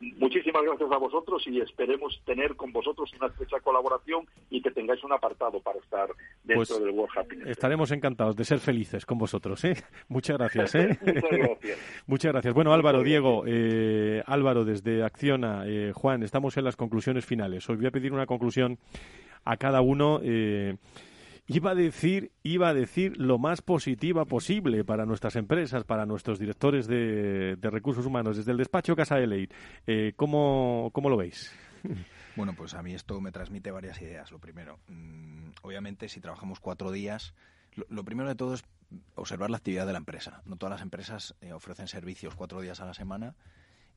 Muchísimas 0.00 0.62
gracias 0.62 0.92
a 0.92 0.96
vosotros 0.96 1.42
y 1.46 1.60
esperemos 1.60 2.20
tener 2.24 2.54
con 2.54 2.72
vosotros 2.72 3.12
una 3.18 3.26
estrecha 3.28 3.58
colaboración 3.60 4.26
y 4.48 4.62
que 4.62 4.70
tengáis 4.70 5.02
un 5.02 5.12
apartado 5.12 5.60
para 5.60 5.80
estar 5.80 6.08
dentro 6.44 6.76
pues 6.76 6.80
del 6.80 6.90
World 6.90 7.18
Happiness. 7.18 7.48
Estaremos 7.48 7.90
encantados 7.90 8.36
de 8.36 8.44
ser 8.44 8.60
felices 8.60 9.04
con 9.04 9.18
vosotros. 9.18 9.64
¿eh? 9.64 9.74
Muchas 10.08 10.38
gracias. 10.38 10.74
¿eh? 10.76 10.98
Muchas 11.02 11.30
gracias. 11.30 11.78
Muchas 12.06 12.32
gracias. 12.32 12.54
Bueno, 12.54 12.72
Álvaro, 12.72 13.02
Diego, 13.02 13.42
eh, 13.46 14.22
Álvaro 14.26 14.64
desde 14.64 15.02
Acciona, 15.02 15.64
eh, 15.66 15.92
Juan, 15.92 16.22
estamos 16.22 16.56
en 16.56 16.64
las 16.64 16.76
conclusiones 16.76 17.26
finales. 17.26 17.68
Os 17.68 17.76
voy 17.76 17.86
a 17.86 17.90
pedir 17.90 18.12
una 18.12 18.26
conclusión 18.26 18.78
a 19.44 19.56
cada 19.56 19.80
uno. 19.80 20.20
Iba 21.48 21.70
a 21.70 21.74
decir, 21.74 22.30
iba 22.42 22.68
a 22.68 22.74
decir 22.74 23.16
lo 23.16 23.38
más 23.38 23.62
positiva 23.62 24.26
posible 24.26 24.84
para 24.84 25.06
nuestras 25.06 25.34
empresas, 25.34 25.84
para 25.84 26.04
nuestros 26.04 26.38
directores 26.38 26.86
de, 26.86 27.56
recursos 27.62 28.04
humanos, 28.04 28.36
desde 28.36 28.52
el 28.52 28.58
despacho 28.58 28.94
Casa 28.94 29.16
de 29.16 29.26
Ley. 29.26 29.48
Eh, 29.86 30.12
¿cómo, 30.14 30.90
¿Cómo 30.92 31.08
lo 31.08 31.16
veis? 31.16 31.52
Bueno, 32.36 32.54
pues 32.54 32.74
a 32.74 32.84
mí 32.84 32.94
esto 32.94 33.20
me 33.20 33.32
transmite 33.32 33.72
varias 33.72 34.00
ideas. 34.00 34.30
Lo 34.30 34.38
primero, 34.38 34.78
mm, 34.86 35.48
obviamente, 35.62 36.08
si 36.08 36.20
trabajamos 36.20 36.60
cuatro 36.60 36.92
días, 36.92 37.34
lo, 37.88 38.04
primero 38.04 38.28
de 38.28 38.36
todo 38.36 38.54
es 38.54 38.62
observar 39.16 39.50
la 39.50 39.56
actividad 39.56 39.86
de 39.86 39.92
la 39.92 39.98
empresa. 39.98 40.40
No 40.44 40.54
todas 40.54 40.70
las 40.70 40.82
empresas 40.82 41.34
eh, 41.40 41.52
ofrecen 41.52 41.88
servicios 41.88 42.36
cuatro 42.36 42.60
días 42.60 42.80
a 42.80 42.86
la 42.86 42.94
semana 42.94 43.34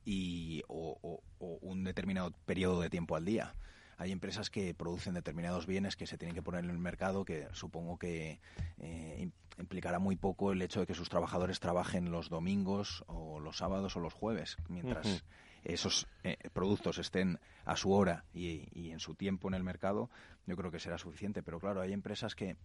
y, 0.05 0.63
o, 0.67 1.21
un 1.39 1.83
determinado 1.83 2.31
periodo 2.47 2.81
de 2.81 2.89
tiempo 2.89 3.15
al 3.15 3.25
día. 3.25 3.53
Hay 4.01 4.11
empresas 4.11 4.49
que 4.49 4.73
producen 4.73 5.13
determinados 5.13 5.67
bienes 5.67 5.95
que 5.95 6.07
se 6.07 6.17
tienen 6.17 6.33
que 6.33 6.41
poner 6.41 6.63
en 6.63 6.71
el 6.71 6.79
mercado, 6.79 7.23
que 7.23 7.47
supongo 7.51 7.99
que 7.99 8.39
eh, 8.79 9.29
implicará 9.59 9.99
muy 9.99 10.15
poco 10.15 10.51
el 10.51 10.63
hecho 10.63 10.79
de 10.79 10.87
que 10.87 10.95
sus 10.95 11.07
trabajadores 11.07 11.59
trabajen 11.59 12.09
los 12.09 12.27
domingos 12.27 13.03
o 13.05 13.39
los 13.39 13.57
sábados 13.57 13.95
o 13.95 13.99
los 13.99 14.11
jueves, 14.11 14.57
mientras 14.69 15.23
esos 15.63 16.07
eh, 16.23 16.35
productos 16.51 16.97
estén 16.97 17.39
a 17.63 17.75
su 17.75 17.91
hora 17.91 18.25
y, 18.33 18.67
y 18.73 18.89
en 18.89 18.99
su 18.99 19.13
tiempo 19.13 19.49
en 19.49 19.53
el 19.53 19.63
mercado, 19.63 20.09
yo 20.47 20.55
creo 20.55 20.71
que 20.71 20.79
será 20.79 20.97
suficiente. 20.97 21.43
Pero 21.43 21.59
claro, 21.59 21.81
hay 21.81 21.93
empresas 21.93 22.33
que 22.33 22.57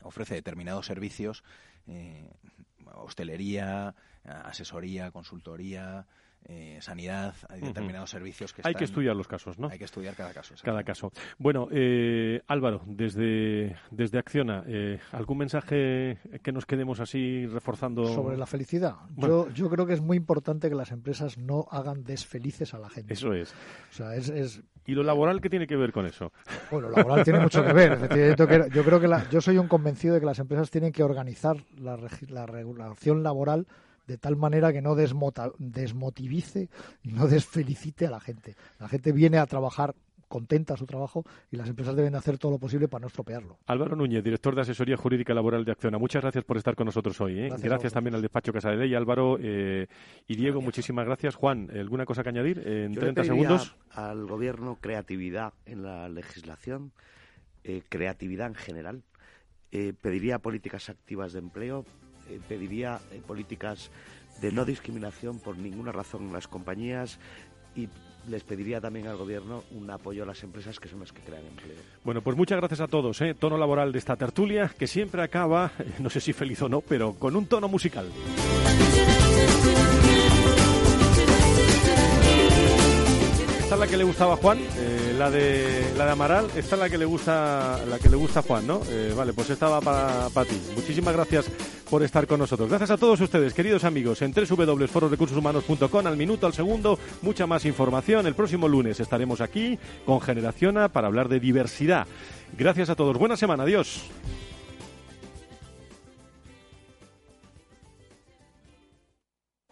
ofrece 0.00 0.36
determinados 0.36 0.86
servicios, 0.86 1.44
eh, 1.86 2.30
hostelería, 2.94 3.94
asesoría, 4.24 5.10
consultoría, 5.10 6.06
eh, 6.48 6.78
sanidad, 6.80 7.34
hay 7.48 7.60
determinados 7.60 8.10
servicios 8.10 8.52
que 8.52 8.62
Hay 8.64 8.74
que 8.74 8.84
estudiar 8.84 9.14
los 9.14 9.28
casos, 9.28 9.58
¿no? 9.58 9.68
Hay 9.68 9.78
que 9.78 9.84
estudiar 9.84 10.14
cada 10.14 10.32
caso. 10.32 10.54
Cada 10.62 10.82
caso. 10.82 11.12
Bueno, 11.38 11.68
eh, 11.70 12.40
Álvaro, 12.48 12.82
desde, 12.86 13.76
desde 13.90 14.18
Acciona, 14.18 14.64
eh, 14.66 14.98
¿algún 15.12 15.38
mensaje 15.38 16.18
que 16.42 16.52
nos 16.52 16.66
quedemos 16.66 17.00
así 17.00 17.46
reforzando? 17.46 18.06
Sobre 18.06 18.36
la 18.36 18.46
felicidad. 18.46 18.96
Yo, 19.16 19.48
yo 19.50 19.70
creo 19.70 19.86
que 19.86 19.94
es 19.94 20.00
muy 20.00 20.16
importante 20.16 20.68
que 20.68 20.74
las 20.74 20.90
empresas 20.90 21.38
no 21.38 21.66
hagan 21.70 22.02
desfelices 22.04 22.74
a 22.74 22.78
la 22.78 22.90
gente. 22.90 23.14
Eso 23.14 23.32
es. 23.32 23.52
O 23.90 23.94
sea, 23.94 24.14
es, 24.16 24.62
¿Y 24.84 24.94
lo 24.94 25.04
laboral 25.04 25.40
qué 25.40 25.48
tiene 25.48 25.66
que 25.66 25.76
ver 25.76 25.92
con 25.92 26.06
eso? 26.06 26.32
Bueno, 26.70 26.88
lo 26.88 26.96
laboral 26.96 27.24
tiene 27.24 27.38
mucho 27.38 27.64
que 27.64 27.72
ver. 27.72 27.98
Yo 28.72 28.84
creo 28.84 29.00
que 29.00 29.08
yo 29.30 29.40
soy 29.40 29.58
un 29.58 29.68
convencido 29.68 30.14
de 30.14 30.20
que 30.20 30.26
las 30.26 30.40
empresas 30.40 30.70
tienen 30.70 30.92
que 30.92 31.04
organizar 31.04 31.56
la, 31.78 31.96
la 32.28 32.46
regulación 32.46 33.22
laboral 33.22 33.66
de 34.12 34.18
tal 34.18 34.36
manera 34.36 34.74
que 34.74 34.82
no 34.82 34.94
desmotivice 34.94 36.68
y 37.02 37.12
no 37.12 37.26
desfelicite 37.26 38.06
a 38.06 38.10
la 38.10 38.20
gente. 38.20 38.56
La 38.78 38.86
gente 38.86 39.10
viene 39.10 39.38
a 39.38 39.46
trabajar 39.46 39.94
contenta 40.28 40.74
a 40.74 40.76
su 40.78 40.86
trabajo 40.86 41.24
y 41.50 41.56
las 41.56 41.68
empresas 41.68 41.94
deben 41.94 42.14
hacer 42.14 42.38
todo 42.38 42.52
lo 42.52 42.58
posible 42.58 42.88
para 42.88 43.02
no 43.02 43.08
estropearlo. 43.08 43.58
Álvaro 43.66 43.96
Núñez, 43.96 44.24
director 44.24 44.54
de 44.54 44.62
Asesoría 44.62 44.96
Jurídica 44.96 45.34
Laboral 45.34 45.62
de 45.62 45.72
Acciona. 45.72 45.98
Muchas 45.98 46.22
gracias 46.22 46.44
por 46.44 46.56
estar 46.56 46.74
con 46.74 46.86
nosotros 46.86 47.20
hoy. 47.20 47.38
¿eh? 47.38 47.50
Gracias, 47.58 47.92
también 47.92 48.14
al 48.14 48.22
despacho 48.22 48.50
Casa 48.50 48.70
de 48.70 48.76
Ley, 48.76 48.94
Álvaro 48.94 49.38
eh, 49.38 49.88
y 50.26 50.34
Diego. 50.34 50.62
Muchísimas 50.62 51.04
gracias. 51.04 51.34
Juan, 51.34 51.70
¿alguna 51.70 52.06
cosa 52.06 52.22
que 52.22 52.30
añadir 52.30 52.66
en 52.66 52.94
30 52.94 53.24
segundos? 53.24 53.76
Al 53.90 54.26
Gobierno 54.26 54.78
creatividad 54.80 55.52
en 55.66 55.82
la 55.82 56.08
legislación, 56.08 56.92
eh, 57.64 57.82
creatividad 57.90 58.46
en 58.46 58.54
general. 58.54 59.02
pediría 59.70 60.38
políticas 60.38 60.88
activas 60.88 61.34
de 61.34 61.40
empleo, 61.40 61.84
eh, 62.28 62.40
pediría 62.48 63.00
eh, 63.10 63.20
políticas 63.26 63.90
de 64.40 64.52
no 64.52 64.64
discriminación 64.64 65.38
por 65.38 65.56
ninguna 65.56 65.92
razón 65.92 66.22
en 66.22 66.32
las 66.32 66.48
compañías 66.48 67.18
y 67.76 67.88
les 68.28 68.44
pediría 68.44 68.80
también 68.80 69.08
al 69.08 69.16
gobierno 69.16 69.64
un 69.72 69.90
apoyo 69.90 70.22
a 70.22 70.26
las 70.26 70.42
empresas 70.42 70.78
que 70.78 70.88
son 70.88 71.00
las 71.00 71.12
que 71.12 71.22
crean 71.22 71.44
empleo. 71.46 71.76
Bueno, 72.04 72.22
pues 72.22 72.36
muchas 72.36 72.58
gracias 72.58 72.80
a 72.80 72.88
todos. 72.88 73.20
¿eh? 73.20 73.34
Tono 73.34 73.58
laboral 73.58 73.92
de 73.92 73.98
esta 73.98 74.16
tertulia 74.16 74.72
que 74.78 74.86
siempre 74.86 75.22
acaba, 75.22 75.72
no 75.98 76.10
sé 76.10 76.20
si 76.20 76.32
feliz 76.32 76.62
o 76.62 76.68
no, 76.68 76.80
pero 76.80 77.14
con 77.14 77.34
un 77.36 77.46
tono 77.46 77.68
musical. 77.68 78.06
Esta 83.60 83.74
es 83.74 83.80
la 83.80 83.86
que 83.86 83.96
le 83.96 84.04
gustaba 84.04 84.34
a 84.34 84.36
Juan, 84.36 84.58
eh, 84.58 85.14
la 85.18 85.30
de 85.30 85.94
la 85.96 86.04
de 86.04 86.10
Amaral. 86.10 86.46
Esta 86.54 86.76
es 86.76 86.78
la 86.78 86.90
que 86.90 86.98
le 86.98 87.06
gusta, 87.06 87.80
la 87.88 87.98
que 87.98 88.10
le 88.10 88.16
gusta 88.16 88.40
a 88.40 88.42
Juan, 88.42 88.66
¿no? 88.66 88.82
vale, 89.16 89.32
pues 89.32 89.50
esta 89.50 89.68
va 89.68 89.80
para, 89.80 90.28
para 90.28 90.48
ti. 90.48 90.60
Muchísimas 90.76 91.14
gracias 91.14 91.50
por 91.92 92.02
estar 92.02 92.26
con 92.26 92.38
nosotros. 92.38 92.70
Gracias 92.70 92.90
a 92.90 92.96
todos 92.96 93.20
ustedes, 93.20 93.52
queridos 93.52 93.84
amigos, 93.84 94.22
en 94.22 94.32
www.forosrecursoshumanos.com 94.32 96.06
al 96.06 96.16
minuto, 96.16 96.46
al 96.46 96.54
segundo, 96.54 96.98
mucha 97.20 97.46
más 97.46 97.66
información. 97.66 98.26
El 98.26 98.34
próximo 98.34 98.66
lunes 98.66 98.98
estaremos 98.98 99.42
aquí 99.42 99.78
con 100.06 100.18
Generación 100.18 100.78
A 100.78 100.88
para 100.88 101.08
hablar 101.08 101.28
de 101.28 101.38
diversidad. 101.38 102.06
Gracias 102.56 102.88
a 102.88 102.94
todos. 102.94 103.18
Buena 103.18 103.36
semana. 103.36 103.64
Adiós. 103.64 104.04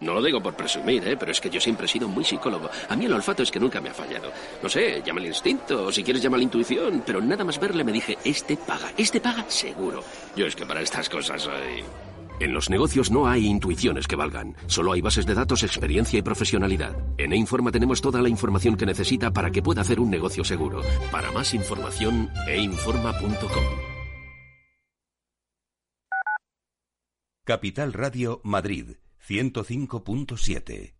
No 0.00 0.12
lo 0.12 0.22
digo 0.22 0.42
por 0.42 0.54
presumir, 0.54 1.08
¿eh? 1.08 1.16
pero 1.16 1.32
es 1.32 1.40
que 1.40 1.48
yo 1.48 1.58
siempre 1.58 1.86
he 1.86 1.88
sido 1.88 2.06
muy 2.06 2.24
psicólogo. 2.24 2.68
A 2.90 2.96
mí 2.96 3.06
el 3.06 3.14
olfato 3.14 3.42
es 3.42 3.50
que 3.50 3.60
nunca 3.60 3.80
me 3.80 3.88
ha 3.88 3.94
fallado. 3.94 4.30
No 4.62 4.68
sé, 4.68 5.02
llama 5.02 5.20
el 5.20 5.28
instinto, 5.28 5.86
o 5.86 5.92
si 5.92 6.04
quieres 6.04 6.22
llama 6.22 6.36
la 6.36 6.42
intuición, 6.42 7.02
pero 7.06 7.22
nada 7.22 7.44
más 7.44 7.58
verle 7.58 7.82
me 7.82 7.92
dije, 7.92 8.18
este 8.22 8.58
paga, 8.58 8.92
este 8.98 9.22
paga 9.22 9.46
seguro. 9.48 10.04
Yo 10.36 10.44
es 10.44 10.54
que 10.54 10.66
para 10.66 10.82
estas 10.82 11.08
cosas 11.08 11.40
soy... 11.40 12.09
En 12.41 12.55
los 12.55 12.70
negocios 12.70 13.11
no 13.11 13.28
hay 13.28 13.47
intuiciones 13.47 14.09
que 14.09 14.16
valgan, 14.16 14.57
solo 14.66 14.93
hay 14.93 15.03
bases 15.03 15.26
de 15.26 15.34
datos, 15.34 15.62
experiencia 15.62 16.18
y 16.18 16.22
profesionalidad. 16.22 16.97
En 17.18 17.34
E-Informa 17.34 17.70
tenemos 17.70 18.01
toda 18.01 18.22
la 18.22 18.30
información 18.30 18.76
que 18.76 18.86
necesita 18.86 19.30
para 19.30 19.51
que 19.51 19.62
pueda 19.62 19.82
hacer 19.82 20.01
un 20.01 20.11
negocio 20.11 20.43
seguro. 20.43 20.80
Para 21.12 21.30
más 21.32 21.53
información, 21.53 22.30
einforma.com. 22.49 23.64
Capital 27.45 27.93
Radio 27.93 28.41
Madrid 28.43 28.97
105.7 29.28 30.99